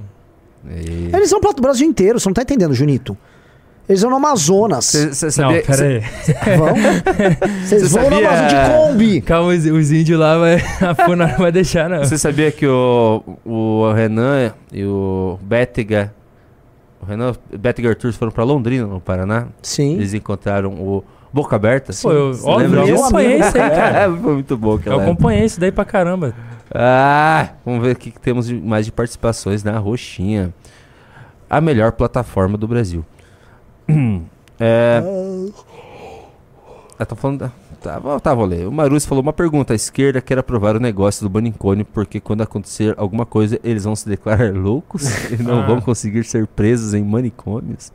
[0.71, 3.17] E- Eles vão pro Brasil inteiro, você não tá entendendo, Junito.
[3.87, 4.87] Eles vão no Amazonas.
[4.87, 6.01] Cê- cê Não, sabia- pera aí.
[6.57, 6.75] Vão?
[7.67, 9.21] Vocês Você vão no sabia- Amazonas de Kombi.
[9.21, 11.99] Calma, os, os índios lá, vai, a FUNA não vai deixar, não.
[11.99, 16.15] Você sabia que o, o Renan e o Bettiga,
[17.03, 19.49] o Renan e o Bettiga Arthur foram pra Londrina, no Paraná?
[19.61, 19.97] Sim.
[19.97, 21.05] Eles encontraram o
[21.35, 21.93] Boca Aberta.
[22.01, 23.99] Pô, eu, Você óbvio, eu acompanhei isso aí, cara.
[24.07, 26.33] É, foi muito bom Eu aquela acompanhei isso daí pra caramba.
[26.73, 30.55] Ah, vamos ver o que que temos de- mais de participações na Roxinha.
[31.51, 33.05] A melhor plataforma do Brasil.
[34.61, 35.03] é...
[36.99, 37.41] Ah, tô falando...
[37.41, 37.53] da-
[37.83, 38.67] Tá, vou- tá, vou ler.
[38.67, 39.75] O Marus falou uma pergunta.
[39.75, 43.95] A esquerda quer aprovar o negócio do Banicone porque quando acontecer alguma coisa, eles vão
[43.95, 45.67] se declarar loucos e não Ah.
[45.67, 47.93] vão conseguir ser presos em manicômios.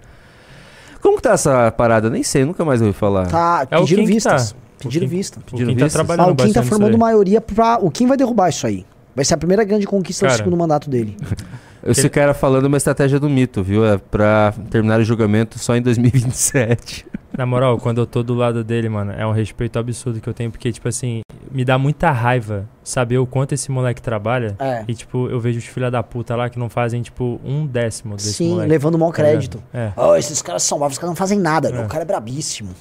[1.01, 2.09] Como que tá essa parada?
[2.09, 3.27] Nem sei, nunca mais ouvi falar.
[3.27, 4.51] Tá, É pediram que vistas.
[4.51, 4.57] tá.
[4.83, 5.39] Pediram Kim- vista.
[5.45, 6.09] Pediram Kim tá vistas?
[6.19, 7.77] Ah, o Kim tá formando maioria pra.
[7.81, 8.85] O Kim vai derrubar isso aí.
[9.15, 10.37] Vai ser a primeira grande conquista do Cara.
[10.37, 11.17] segundo mandato dele.
[11.85, 13.85] Esse Ele- cara falando uma estratégia do mito, viu?
[13.85, 17.05] É pra terminar o julgamento só em 2027.
[17.37, 20.33] Na moral, quando eu tô do lado dele, mano, é um respeito absurdo que eu
[20.33, 24.55] tenho, porque, tipo assim, me dá muita raiva saber o quanto esse moleque trabalha.
[24.59, 24.83] É.
[24.87, 28.15] E, tipo, eu vejo os filha da puta lá que não fazem, tipo, um décimo
[28.15, 28.69] desse Sim, moleque.
[28.69, 29.61] levando mau tá crédito.
[29.73, 29.91] É.
[29.95, 31.71] Oh, esses caras são bravos, os caras não fazem nada.
[31.71, 31.83] meu.
[31.83, 32.71] O cara é brabíssimo.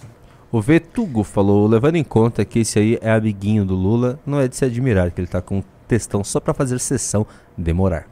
[0.51, 4.49] O Vetugo falou, levando em conta que esse aí é amiguinho do Lula, não é
[4.49, 7.27] de se admirar que ele tá com textão só pra fazer sessão
[7.57, 8.07] demorar.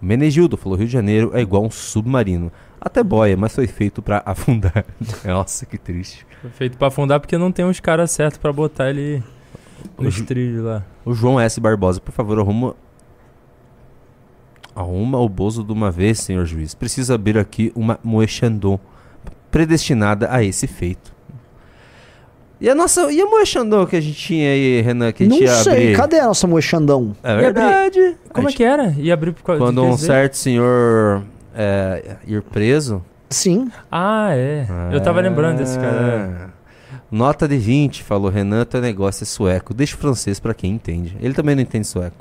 [0.00, 2.50] O Menegildo falou, Rio de Janeiro é igual um submarino.
[2.84, 4.84] Até boia, mas foi feito pra afundar.
[5.24, 6.26] Nossa, que triste.
[6.40, 9.22] Foi feito pra afundar porque não tem os caras certos pra botar ele
[9.96, 10.82] no O Ju- trilho lá.
[11.04, 11.60] O João S.
[11.60, 12.74] Barbosa, por favor, arruma.
[14.74, 16.74] Arruma o bozo de uma vez, senhor juiz.
[16.74, 18.80] Precisa abrir aqui uma Moechandon
[19.50, 21.12] predestinada a esse feito.
[22.60, 23.12] E a nossa.
[23.12, 25.72] E a Moechandon que a gente tinha aí, Renan, que a gente Não ia sei,
[25.72, 25.96] abrir?
[25.96, 27.14] cadê a nossa moexandão?
[27.22, 28.16] É verdade.
[28.32, 28.94] Como é que era?
[28.98, 30.06] Ia abrir por causa Quando um dizer?
[30.06, 31.22] certo senhor
[31.54, 33.02] é, ir preso.
[33.30, 33.70] Sim.
[33.90, 34.66] Ah, é.
[34.92, 36.52] Eu tava lembrando desse cara.
[37.10, 39.72] Nota de 20, falou Renan, teu negócio é sueco.
[39.74, 41.16] Deixa o francês pra quem entende.
[41.20, 42.16] Ele também não entende sueco.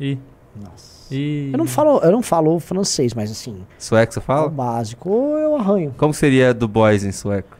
[0.00, 0.18] E.
[0.56, 1.12] Nossa.
[1.14, 1.50] E.
[1.52, 4.48] Eu não falo, eu não falo francês, mas assim, Sueco você é o fala?
[4.48, 5.10] básico.
[5.10, 5.94] Ou eu arranho.
[5.96, 7.56] Como seria do boys em sueco?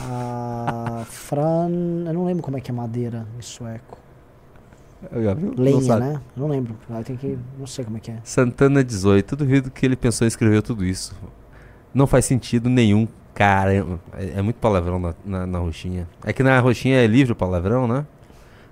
[0.00, 1.68] A fran,
[2.06, 3.98] eu não lembro como é que é madeira em sueco.
[5.10, 6.20] Não Lenha, né?
[6.36, 6.76] Não lembro.
[6.90, 8.18] Aí tem que, não sei como é que é.
[8.24, 11.14] Santana 18, duvido que ele pensou em escrever tudo isso.
[11.94, 13.74] Não faz sentido nenhum, cara.
[13.74, 13.84] É,
[14.36, 16.06] é muito palavrão na, na, na roxinha.
[16.24, 18.04] É que na roxinha é livre o palavrão, né?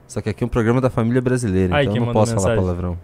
[0.06, 2.50] Só que aqui é um programa da família brasileira, Aí, então eu não posso falar
[2.50, 2.62] mensagem?
[2.62, 2.98] palavrão.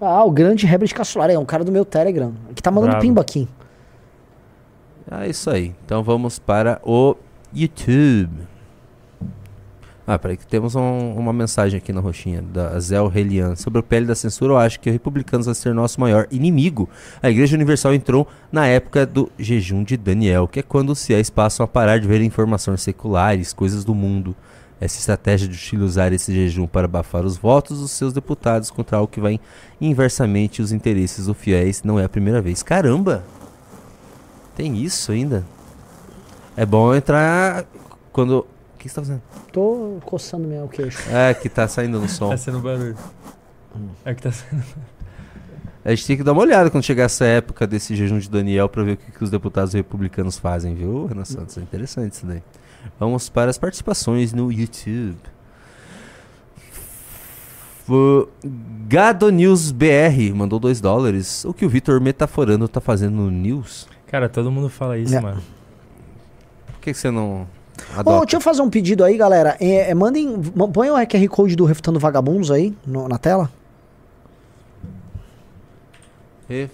[0.00, 3.02] Ah, o grande Herbert Caçolar, é um cara do meu Telegram, que tá mandando Bravo.
[3.02, 3.48] pimba aqui.
[5.10, 5.74] É isso aí.
[5.84, 7.16] Então vamos para o
[7.52, 8.30] YouTube.
[10.10, 13.54] Ah, peraí que temos um- uma mensagem aqui na roxinha da Zel Relian.
[13.56, 16.88] Sobre o PL da censura, eu acho que o republicanos vai ser nosso maior inimigo.
[17.22, 21.28] A Igreja Universal entrou na época do jejum de Daniel, que é quando os fiéis
[21.28, 24.34] passam a parar de ver informações seculares, coisas do mundo.
[24.80, 29.12] Essa estratégia de usar esse jejum para abafar os votos dos seus deputados contra algo
[29.12, 29.38] que vai
[29.78, 32.62] inversamente os interesses dos fiéis não é a primeira vez.
[32.62, 33.24] Caramba!
[34.56, 35.44] Tem isso ainda?
[36.56, 37.66] É bom entrar
[38.10, 38.46] quando.
[38.78, 39.22] O que você tá fazendo?
[39.52, 41.10] Tô coçando meu queixo.
[41.10, 42.28] É, que tá saindo no som.
[42.30, 42.96] Tá sendo barulho.
[44.04, 44.62] É que tá sendo.
[45.84, 48.68] A gente tem que dar uma olhada quando chegar essa época desse jejum de Daniel
[48.68, 51.58] pra ver o que, que os deputados republicanos fazem, viu, Renan Santos?
[51.58, 52.40] É interessante isso daí.
[53.00, 55.16] Vamos para as participações no YouTube.
[57.88, 58.28] O
[58.86, 61.44] Gado News BR mandou 2 dólares.
[61.44, 63.88] O que o Vitor Metaforando tá fazendo no News?
[64.06, 65.20] Cara, todo mundo fala isso, É.
[65.20, 65.42] mano.
[66.66, 67.46] Por que, que você não
[67.96, 68.20] Adota?
[68.26, 69.56] deixa eu fazer um pedido aí, galera.
[69.60, 73.50] É, é, mandem, ma- põe o QR Code do Refutando Vagabundos aí no- na tela.
[76.48, 76.70] Ref...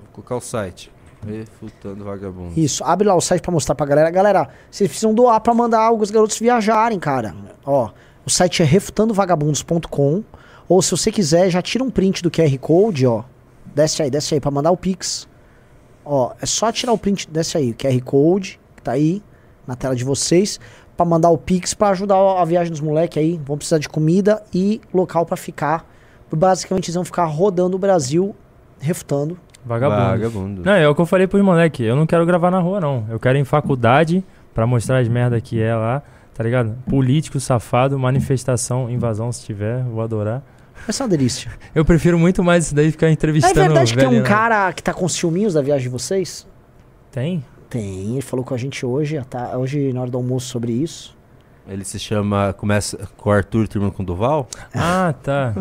[0.00, 0.90] Vou colocar o site.
[1.26, 2.52] Refutando Vagabundo.
[2.58, 4.10] Isso, abre lá o site pra mostrar pra galera.
[4.10, 7.34] Galera, vocês precisam doar pra mandar os garotos viajarem, cara.
[7.64, 7.90] Ó,
[8.24, 10.22] o site é refutandovagabundos.com.
[10.68, 13.24] Ou se você quiser, já tira um print do QR Code, ó.
[13.74, 15.26] Desce aí, desce aí pra mandar o Pix.
[16.04, 19.22] Ó, é só tirar o print, desce aí, QR Code, que tá aí
[19.68, 20.58] na tela de vocês,
[20.96, 23.38] pra mandar o Pix pra ajudar a viagem dos moleques aí.
[23.44, 25.86] Vão precisar de comida e local pra ficar.
[26.32, 28.34] Basicamente, eles vão ficar rodando o Brasil,
[28.80, 29.38] refutando.
[29.64, 30.02] Vagabundo.
[30.02, 30.62] Vagabundo.
[30.64, 31.82] Não, é o que eu falei pros moleque.
[31.84, 33.06] Eu não quero gravar na rua, não.
[33.10, 34.24] Eu quero ir em faculdade
[34.54, 36.02] pra mostrar as merda que é lá,
[36.34, 36.74] tá ligado?
[36.88, 40.42] Político, safado, manifestação, invasão, se tiver, vou adorar.
[40.86, 41.50] Vai ser uma delícia.
[41.74, 44.22] Eu prefiro muito mais isso daí ficar É entrevistando verdade que tem um né?
[44.22, 46.46] cara que tá com ciúminhos da viagem de vocês?
[47.10, 47.44] Tem?
[47.68, 51.16] Tem, ele falou com a gente hoje, tá, hoje na hora do almoço sobre isso.
[51.70, 52.54] Ele se chama.
[52.56, 54.48] Começa com o Arthur terminando com o Duval?
[54.74, 55.52] Ah, tá.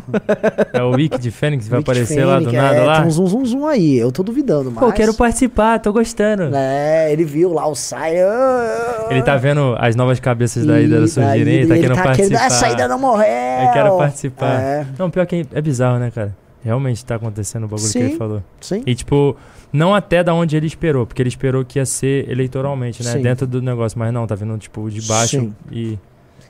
[0.72, 2.98] É o Wiki de Fênix que vai aparecer lá do Fênix, nada é, lá?
[3.00, 4.80] Tem um zoom, zoom, zoom aí, eu tô duvidando, mas...
[4.80, 6.56] Pô, quero participar, tô gostando.
[6.56, 8.22] É, ele viu lá o sai.
[8.22, 11.98] ah, Ele tá vendo as novas cabeças da Ida E surgirem, ele tá ele querendo
[11.98, 12.38] tá participar.
[12.38, 13.28] querendo, "Essa Ida não morreu!"
[13.66, 14.62] Eu quero participar.
[14.62, 14.88] É.
[14.98, 16.34] Não, pior que é bizarro, né, cara?
[16.68, 18.44] Realmente tá acontecendo o bagulho que Sim, ele falou.
[18.60, 18.84] sim.
[18.86, 19.38] E tipo,
[19.72, 23.14] não até da onde ele esperou, porque ele esperou que ia ser eleitoralmente, né?
[23.14, 23.22] Sim.
[23.22, 25.56] Dentro do negócio, mas não, tá vindo tipo de baixo Sim.
[25.72, 25.98] e.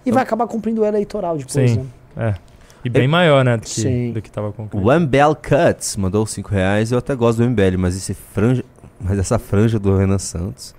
[0.03, 1.87] E vai acabar cumprindo o eleitoral depois, Sim.
[2.15, 2.31] né?
[2.33, 2.35] É.
[2.83, 3.57] E bem maior, né?
[3.57, 4.11] Do que, Sim.
[4.11, 6.91] do que tava com O Ambel Cuts mandou 5 reais.
[6.91, 8.65] Eu até gosto do MBL, mas esse franja.
[8.99, 10.73] Mas essa franja do Renan Santos.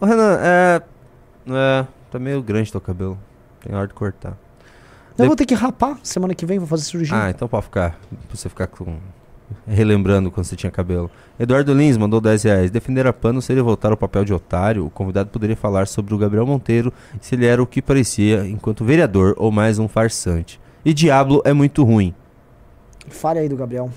[0.00, 0.82] Ô Renan, é.
[1.48, 1.86] É.
[2.12, 3.18] Tá meio grande teu cabelo.
[3.60, 4.38] Tem hora de cortar.
[5.18, 7.16] Eu vou ter que rapar semana que vem, vou fazer cirurgia.
[7.16, 7.98] Ah, então pode ficar.
[8.10, 8.96] Pra você ficar com.
[9.66, 11.10] Relembrando quando você tinha cabelo.
[11.38, 12.70] Eduardo Lins mandou 10 reais.
[12.70, 14.84] Defender a pano seria voltar ao papel de otário.
[14.84, 18.84] O convidado poderia falar sobre o Gabriel Monteiro se ele era o que parecia enquanto
[18.84, 20.60] vereador ou mais um farsante.
[20.84, 22.14] E Diablo é muito ruim.
[23.08, 23.90] Fale aí do Gabriel.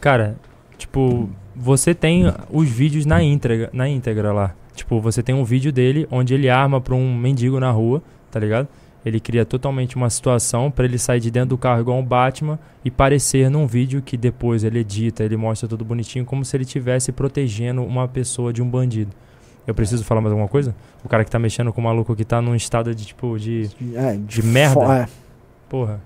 [0.00, 0.36] Cara,
[0.76, 4.54] tipo, você tem os vídeos na íntegra, na íntegra lá.
[4.74, 8.40] Tipo, você tem um vídeo dele onde ele arma pra um mendigo na rua, tá
[8.40, 8.68] ligado?
[9.04, 12.58] Ele cria totalmente uma situação pra ele sair de dentro do carro igual um Batman
[12.84, 16.64] e parecer num vídeo que depois ele edita, ele mostra tudo bonitinho, como se ele
[16.64, 19.10] estivesse protegendo uma pessoa de um bandido.
[19.66, 20.74] Eu preciso falar mais alguma coisa?
[21.04, 23.68] O cara que tá mexendo com o maluco que tá num estado de tipo de,
[23.94, 24.74] É, de merda.
[24.74, 25.06] fo- é.
[25.68, 26.00] Porra.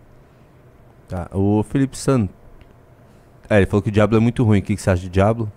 [1.08, 2.28] Tá, o Felipe San.
[3.48, 4.58] É, ele falou que o Diablo é muito ruim.
[4.58, 5.50] O que, que você acha de Diablo?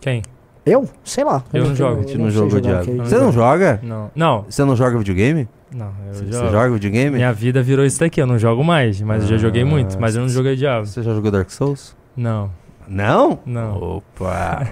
[0.00, 0.22] Quem?
[0.64, 0.88] Eu?
[1.02, 1.42] Sei lá.
[1.52, 1.98] Eu não jogo.
[1.98, 3.04] A gente não jogou jogar Diablo.
[3.04, 3.80] Você não joga?
[3.82, 4.10] Não.
[4.14, 4.42] Não.
[4.44, 5.48] Você não joga videogame?
[5.74, 6.50] Não, eu Você jogo.
[6.50, 7.16] joga videogame?
[7.16, 10.14] Minha vida virou isso daqui, eu não jogo mais, mas eu já joguei muito, mas
[10.14, 10.86] eu não joguei Diablo.
[10.86, 11.96] Você já jogou Dark Souls?
[12.16, 12.50] Não.
[12.86, 13.40] Não?
[13.44, 13.76] Não.
[13.96, 14.68] Opa!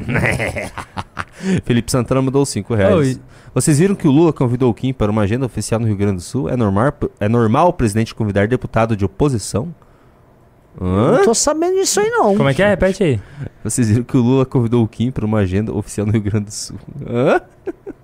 [1.65, 3.19] Felipe Santana mandou 5 reais.
[3.19, 5.97] Oh, Vocês viram que o Lula convidou o Kim para uma agenda oficial no Rio
[5.97, 6.49] Grande do Sul?
[6.49, 9.75] É normal, é normal o presidente convidar deputado de oposição?
[10.81, 11.17] Hã?
[11.19, 12.37] Não tô sabendo disso aí, não.
[12.37, 12.69] Como é que é?
[12.69, 13.21] Repete aí.
[13.65, 16.47] Vocês viram que o Lula convidou o Kim para uma agenda oficial no Rio Grande
[16.47, 16.79] do Sul?
[17.09, 17.41] Hã?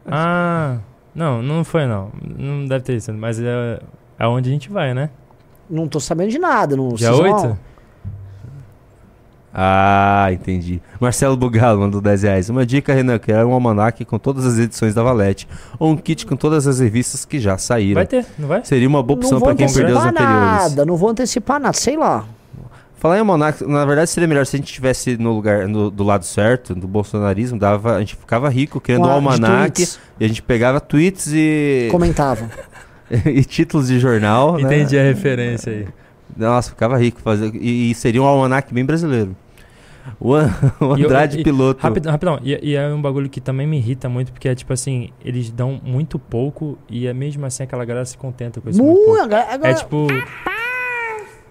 [0.06, 0.78] Ah,
[1.14, 2.10] não, não foi não.
[2.22, 3.80] Não deve ter isso, mas é
[4.18, 5.10] aonde a gente vai, né?
[5.68, 6.76] Não tô sabendo de nada.
[6.76, 7.58] Não, Dia vocês vão- 8?
[9.60, 10.80] Ah, entendi.
[11.00, 12.48] Marcelo Bugalo mandou 10 reais.
[12.48, 15.48] Uma dica, Renan, que é um almanac com todas as edições da Valete.
[15.78, 17.94] Ou um kit com todas as revistas que já saíram.
[17.94, 18.64] Vai ter, não vai?
[18.64, 20.70] Seria uma boa Não opção vou para quem perdeu os antecipar anteriores.
[20.70, 22.24] nada, não vou antecipar nada, sei lá.
[22.98, 26.02] Falar em almanac, na verdade seria melhor se a gente estivesse no lugar no- do
[26.02, 29.86] lado certo, do bolsonarismo, dava, a gente ficava rico criando um almanac
[30.18, 32.50] e a gente pegava tweets e Comentava.
[33.24, 34.62] e títulos de jornal, né?
[34.62, 35.86] Entendi a referência aí.
[36.36, 39.36] Nossa, ficava rico fazer e, e seria um almanac bem brasileiro.
[40.18, 40.50] O, An-
[40.80, 41.80] o E eu- Andrade e- piloto.
[41.82, 42.40] Rapidão, rapidão.
[42.42, 45.50] E, e é um bagulho que também me irrita muito, porque é tipo assim, eles
[45.50, 48.82] dão muito pouco e é mesmo assim aquela galera se contenta com isso.
[48.82, 49.20] muito Mu- pouco.
[49.22, 50.06] agora- agora- É tipo.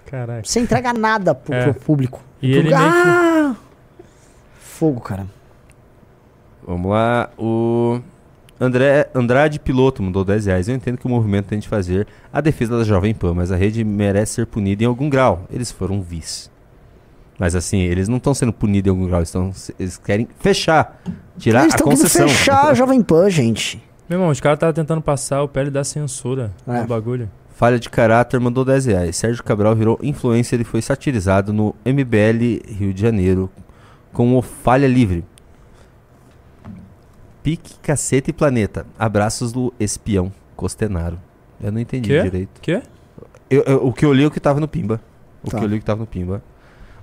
[0.08, 0.42] Caraca.
[0.44, 1.64] Você entrega nada pro, É.
[1.72, 2.22] pro público.
[2.42, 3.56] E Pro- ele meio que- ah!
[4.60, 5.26] Fogo, cara.
[6.66, 8.00] Vamos lá, o
[8.60, 10.68] André Andrade Piloto mandou 10 reais.
[10.68, 13.56] Eu entendo que o movimento tem de fazer a defesa da Jovem Pan, mas a
[13.56, 15.44] rede merece ser punida em algum grau.
[15.50, 16.52] Eles foram vis.
[17.40, 21.00] Mas assim, eles não estão sendo punidos em algum grau, eles, tão, eles querem fechar,
[21.38, 22.28] tirar Eles a estão querendo concessão.
[22.28, 23.82] fechar a Jovem Pan, gente.
[24.10, 26.82] Meu irmão, os caras estavam tentando passar o pele da censura É.
[26.82, 27.30] no bagulho.
[27.58, 29.16] Falha de caráter mandou 10 reais.
[29.16, 33.50] Sérgio Cabral virou influencer e foi satirizado no MBL Rio de Janeiro
[34.14, 35.26] com o Falha Livre.
[37.42, 38.86] Pique, caceta e planeta.
[39.00, 41.20] Abraços do espião Costenaro.
[41.60, 42.22] Eu não entendi Quê?
[42.22, 42.62] direito.
[42.62, 42.82] Quê?
[43.50, 45.02] Eu- eu- o que eu li é o que tava no Pimba.
[45.44, 45.58] O Tá.
[45.58, 46.44] que eu li é o que tava no Pimba.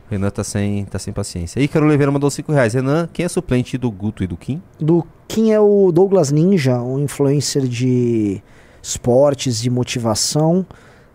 [0.07, 1.59] O Renan tá sem, tá sem paciência.
[1.61, 2.75] Ícaro Oliveira mandou 5 reais.
[2.75, 4.63] Renan, quem é suplente do Guto e do Kim?
[4.79, 8.41] Do quem é o Douglas Ninja, um influencer de
[8.85, 10.65] esportes, de motivação.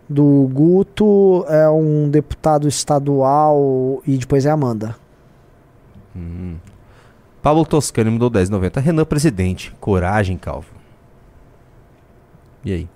[0.10, 4.96] Do Guto é um deputado estadual e depois é a Amanda.
[6.16, 6.56] Hum.
[7.44, 8.82] Pablo Toscani mandou 10,90.
[8.82, 9.72] Renan, presidente.
[9.80, 10.68] Coragem, calvo.
[12.66, 12.90] E aí?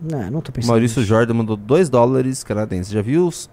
[0.00, 0.70] Não, não tô pensando.
[0.70, 2.90] Maurício Jordan mandou 2 dólares canadenses.
[2.90, 3.50] Já viu os,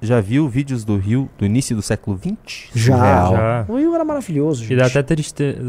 [0.00, 2.70] já viu vídeos do Rio do início do século 20?
[2.72, 2.96] Já.
[2.96, 3.66] Já.
[3.68, 4.74] O Rio era maravilhoso, gente.
[4.74, 5.60] E dá até tristeza.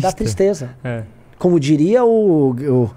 [0.00, 0.70] Dá tristeza.
[0.84, 1.02] É.
[1.36, 2.90] Como diria o, o,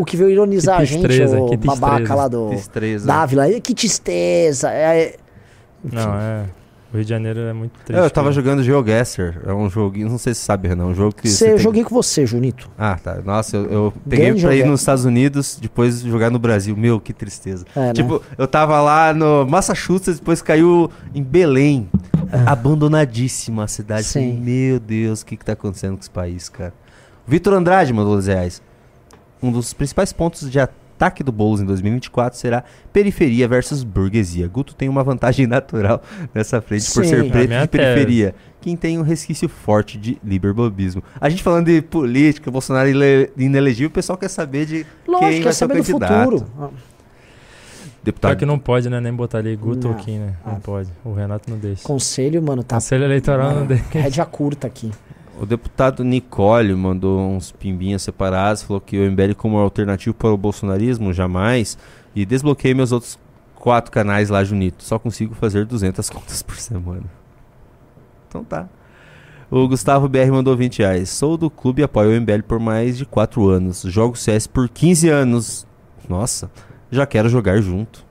[0.00, 3.06] o, que veio ironizar Que a gente, o que babaca lá do Tristeza.
[3.06, 3.48] Dávila.
[3.48, 4.70] "Ih, Que tristeza.
[4.70, 5.16] É,
[5.82, 6.44] Não, é.
[6.92, 8.00] O Rio de Janeiro é muito triste.
[8.00, 8.32] É, eu tava cara.
[8.34, 9.42] jogando GeoGuessr.
[9.46, 10.82] É um joguinho, não sei se você sabe, Renan.
[10.82, 11.28] É um jogo que.
[11.28, 12.68] Cê, você eu tem- joguei com você, Junito.
[12.76, 13.20] Ah, tá.
[13.24, 16.76] Nossa, eu, eu peguei Grande pra ir nos Estados Unidos, depois jogar no Brasil.
[16.76, 17.64] Meu, que tristeza.
[17.76, 17.92] É, né?
[17.92, 21.88] tipo, eu tava lá no Massachusetts, depois caiu em Belém.
[22.44, 24.00] Abandonadíssima a cidade.
[24.00, 24.04] É.
[24.04, 24.40] Sim.
[24.40, 26.72] Meu Deus, o que que tá acontecendo com esse país, cara?
[27.26, 28.62] Vitor Andrade mandou 10 reais.
[29.42, 32.62] Um dos principais pontos de ataque do Boulos em 2024 será
[32.92, 34.46] periferia versus burguesia.
[34.48, 36.02] Guto tem uma vantagem natural
[36.34, 37.10] nessa frente por Sim.
[37.10, 38.34] ser Na preto de periferia.
[38.60, 41.02] Quem tem um resquício forte de liberbobismo.
[41.18, 45.20] A gente falando de política, Bolsonaro ile- inelegível, o pessoal quer saber de quem Lógico,
[45.20, 46.30] vai quer ser o saber do candidato.
[46.30, 46.46] futuro.
[46.60, 46.68] Ah,
[48.02, 48.98] Deputado Só que não pode, né?
[48.98, 49.94] Nem botar ali Guto Não.
[49.94, 50.34] ou Kim, né?
[50.44, 50.60] Não Ah.
[50.62, 50.88] pode.
[51.04, 51.82] O Renato não deixa.
[51.82, 52.76] Conselho, mano, tá.
[52.76, 53.84] Conselho eleitoral não deixa.
[53.90, 54.90] Rédea curta aqui.
[55.40, 60.36] O deputado Nicole mandou uns pimbinhas separados, falou que o MBL como alternativo para o
[60.36, 61.78] bolsonarismo, jamais.
[62.14, 63.18] E desbloqueei meus outros
[63.54, 64.84] quatro canais lá, Junito.
[64.84, 67.06] Só consigo fazer 200 contas por semana.
[68.28, 68.68] Então tá.
[69.50, 71.08] O Gustavo BR mandou 20 reais.
[71.08, 73.80] Sou do clube e apoio o MBL por mais de 4 anos.
[73.86, 75.66] Jogo CS por 15 anos.
[76.06, 76.50] Nossa,
[76.90, 78.04] já quero jogar junto.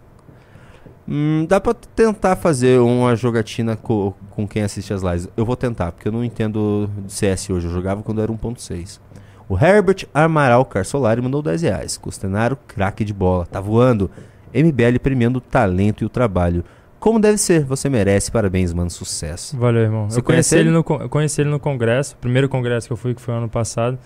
[1.11, 5.27] Hum, dá pra tentar fazer uma jogatina co- com quem assiste as lives.
[5.35, 7.65] Eu vou tentar, porque eu não entendo de CS hoje.
[7.65, 8.99] Eu jogava quando era 1.6.
[9.47, 11.97] O Herbert Amaral Carsolari mandou 10 reais.
[11.97, 13.47] Costenaro, craque de bola.
[13.47, 14.11] Tá voando.
[14.53, 16.63] MBL premiando o talento e o trabalho.
[16.99, 18.29] Como deve ser, você merece.
[18.29, 18.91] Parabéns, mano.
[18.91, 19.57] Sucesso.
[19.57, 20.09] Valeu, irmão.
[20.09, 20.77] Você eu conheci ele, ele?
[20.77, 23.97] no, eu conheci ele no congresso, primeiro congresso que eu fui, que foi ano passado.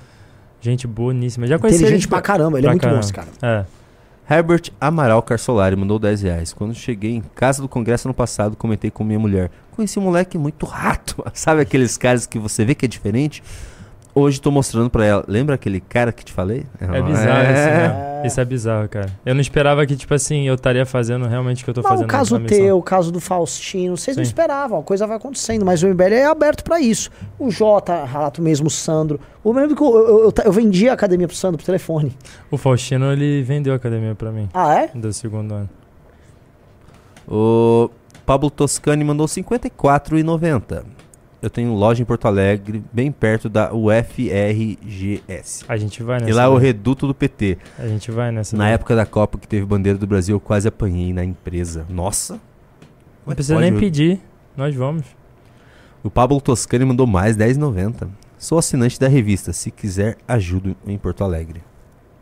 [0.61, 1.45] Gente boníssima.
[1.47, 3.27] Já conheci Inteligente ele pra caramba, ele é muito bom, esse cara.
[3.41, 3.65] É.
[4.29, 6.53] Herbert Amaral Carsolari mandou 10 reais.
[6.53, 9.51] Quando cheguei em casa do congresso ano passado, comentei com minha mulher.
[9.71, 11.23] Conheci um moleque muito rato.
[11.33, 13.43] Sabe aqueles caras que você vê que é diferente?
[14.15, 15.25] Hoje tô mostrando pra ela.
[15.27, 16.65] Lembra aquele cara que te falei?
[16.79, 18.21] É bizarro isso, né?
[18.25, 19.09] Isso é bizarro, cara.
[19.25, 21.89] Eu não esperava que, tipo assim, eu estaria fazendo realmente o que eu tô Mas
[21.89, 24.29] fazendo o caso teu, o caso do Faustino, vocês não Sim.
[24.29, 27.09] esperavam, a coisa vai acontecendo, mas o MBL é aberto pra isso.
[27.39, 29.19] O Jota, relato mesmo, o Sandro.
[29.43, 32.15] Eu me lembro que eu, eu, eu, eu vendi a academia pro Sandro por telefone.
[32.51, 34.47] O Faustino, ele vendeu a academia pra mim.
[34.53, 34.91] Ah, é?
[34.93, 35.69] Do segundo ano.
[37.27, 37.89] O
[38.25, 40.83] Pablo Toscani mandou 54,90.
[41.43, 45.65] Eu tenho loja em Porto Alegre, bem perto da UFRGS.
[45.67, 46.31] A gente vai nessa.
[46.31, 46.67] E lá é o daí.
[46.67, 47.57] reduto do PT.
[47.77, 48.55] A gente vai nessa.
[48.55, 48.75] Na daí.
[48.75, 51.85] época da Copa que teve bandeira do Brasil, eu quase apanhei na empresa.
[51.89, 52.39] Nossa!
[53.27, 54.21] Não precisa nem pedir.
[54.55, 55.03] Nós vamos.
[56.01, 58.07] O Pablo Toscani mandou mais 10,90.
[58.37, 59.51] Sou assinante da revista.
[59.51, 61.61] Se quiser, ajudo em Porto Alegre.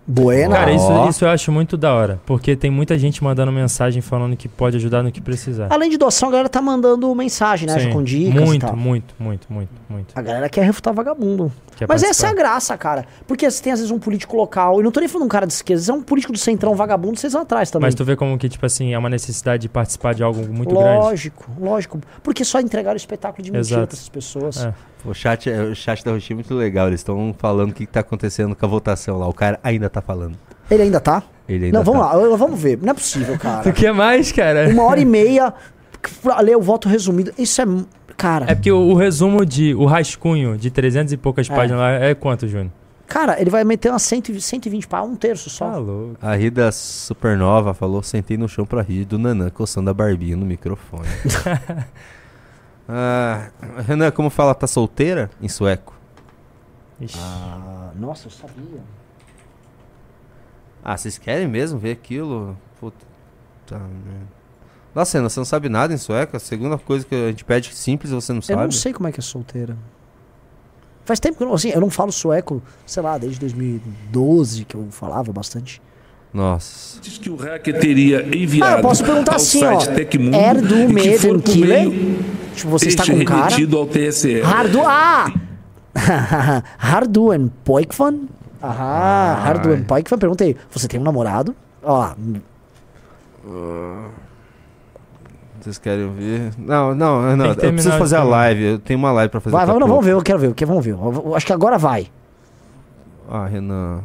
[0.06, 0.56] Buena.
[0.56, 2.20] Cara, isso, isso eu acho muito da hora.
[2.26, 5.68] Porque tem muita gente mandando mensagem falando que pode ajudar no que precisar.
[5.70, 7.80] Além de doação, a galera tá mandando mensagem, né?
[7.80, 7.92] Sim.
[7.92, 8.76] Com dicas e Muito, tal.
[8.76, 10.12] muito, muito, muito, muito.
[10.16, 11.52] A galera quer refutar vagabundo.
[11.78, 12.10] Quer Mas participar.
[12.12, 13.06] essa é a graça, cara.
[13.28, 15.48] Porque você tem às vezes um político local, e não tô nem falando um cara
[15.48, 17.88] de esquerda, você é um político do centrão vagabundo, vocês vão atrás também.
[17.88, 20.76] Mas tu vê como que, tipo assim, é uma necessidade de participar de algo muito
[20.76, 21.00] grande.
[21.00, 22.00] lógico, lógico.
[22.22, 23.88] Porque só entregaram o espetáculo de mentira Exato.
[23.88, 24.66] pra essas pessoas.
[24.66, 24.74] É.
[25.06, 26.88] O chat, é- o chat da Roxinha é muito legal.
[26.88, 29.28] Eles estão falando o que, que tá acontecendo com a votação lá.
[29.28, 30.38] O cara ainda tá falando.
[30.70, 31.24] Ele ainda tá?
[31.50, 32.14] Ele ainda não, vamos tá.
[32.14, 32.78] lá, vamos ver.
[32.82, 33.64] Não é possível, cara.
[33.64, 34.70] Tu quer mais, cara?
[34.70, 35.54] Uma hora e meia
[36.22, 37.32] pra ler o voto resumido.
[37.38, 37.66] Isso é.
[38.18, 39.74] Cara, É porque o, o resumo de.
[39.74, 41.56] O rascunho de 300 e poucas É.
[41.56, 42.70] páginas lá é quanto, Júnior?
[43.08, 45.70] cara, ele vai meter umas 100, 120 para um terço só.
[45.72, 46.16] Tá louco.
[46.22, 50.46] A Rida Supernova falou: sentei no chão pra rir do Nanã coçando a barbinha no
[50.46, 51.08] microfone.
[52.88, 53.50] ah,
[53.86, 55.30] Renan, como fala, tá solteira?
[55.42, 55.94] Em sueco.
[57.00, 57.18] Ixi.
[57.20, 58.82] Ah, nossa, eu sabia.
[60.84, 62.58] Ah, vocês querem mesmo ver aquilo?
[62.80, 63.06] Puta
[63.72, 64.42] merda.
[64.94, 66.36] Nossa, Renan, você não sabe nada em sueco?
[66.36, 68.64] A segunda coisa que a gente pede simples você não Eu sabe?
[68.64, 69.78] não sei como é que é solteira.
[71.06, 74.76] Faz tempo que eu não, assim, eu não falo sueco, sei lá, desde 2012 que
[74.76, 75.82] eu falava bastante.
[76.34, 77.00] Nossa.
[77.02, 79.80] Diz que o hacker teria enviado Ah, eu posso perguntar ao assim, ó.
[79.80, 81.90] site Tecmundo Erdo e que Meden foi por Killer?
[82.56, 83.54] Tipo, você está com cara.
[83.78, 84.42] ao TSE.
[84.42, 84.82] Hardu.
[84.86, 85.32] Ah!
[86.78, 88.22] Harduen Poikvan?
[88.62, 90.18] Ah, Harduen Poikvan.
[90.18, 91.54] Perguntei, você tem um namorado?
[91.84, 92.16] Ó lá.
[95.60, 96.54] Vocês querem ouvir?
[96.58, 97.46] Não, não, não.
[97.48, 98.38] Eu preciso fazer a falar.
[98.38, 98.64] live.
[98.64, 99.54] Eu tenho uma live pra fazer.
[99.54, 100.92] Vai, a vamos, vamos ver, eu quero ver, eu quero- vamos ver.
[100.94, 102.08] Eu- eu acho que agora vai.
[103.30, 104.00] Ah, Renan.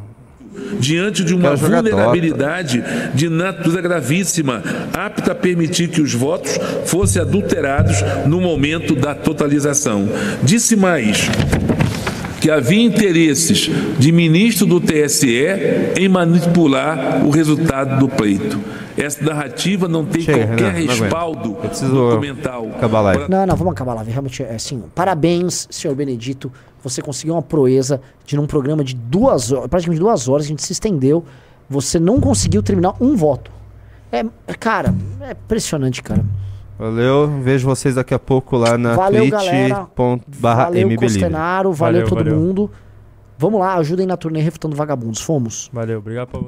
[0.78, 2.82] Diante de uma vulnerabilidade
[3.14, 4.62] de natureza gravíssima,
[4.92, 7.96] apta a permitir que os votos fossem adulterados
[8.26, 10.08] no momento da totalização.
[10.42, 11.28] Disse mais
[12.40, 15.46] que havia interesses de ministro do TSE
[15.98, 18.60] em manipular o resultado do pleito.
[18.96, 20.88] Essa narrativa não tem Chega, qualquer não aguento.
[20.88, 21.58] respaldo
[21.90, 22.70] documental.
[22.76, 23.24] acabar live.
[23.28, 24.02] Não, não, vamos acabar lá.
[24.02, 26.50] Realmente, é assim, parabéns, senhor Benedito.
[26.88, 30.62] Você conseguiu uma proeza de num programa de duas horas, praticamente duas horas, a gente
[30.62, 31.24] se estendeu.
[31.68, 33.50] Você não conseguiu terminar um voto.
[34.12, 34.22] É,
[34.54, 36.24] cara, é impressionante, cara.
[36.78, 40.96] Valeu, vejo vocês daqui a pouco lá na twitch.barra Valeu.
[40.96, 42.36] Costenaro, valeu, Valeu, todo valeu.
[42.36, 42.70] mundo.
[43.38, 45.20] Vamos lá, ajudem na turnê Refutando Vagabundos.
[45.20, 45.70] Fomos.
[45.72, 46.42] Valeu, obrigado por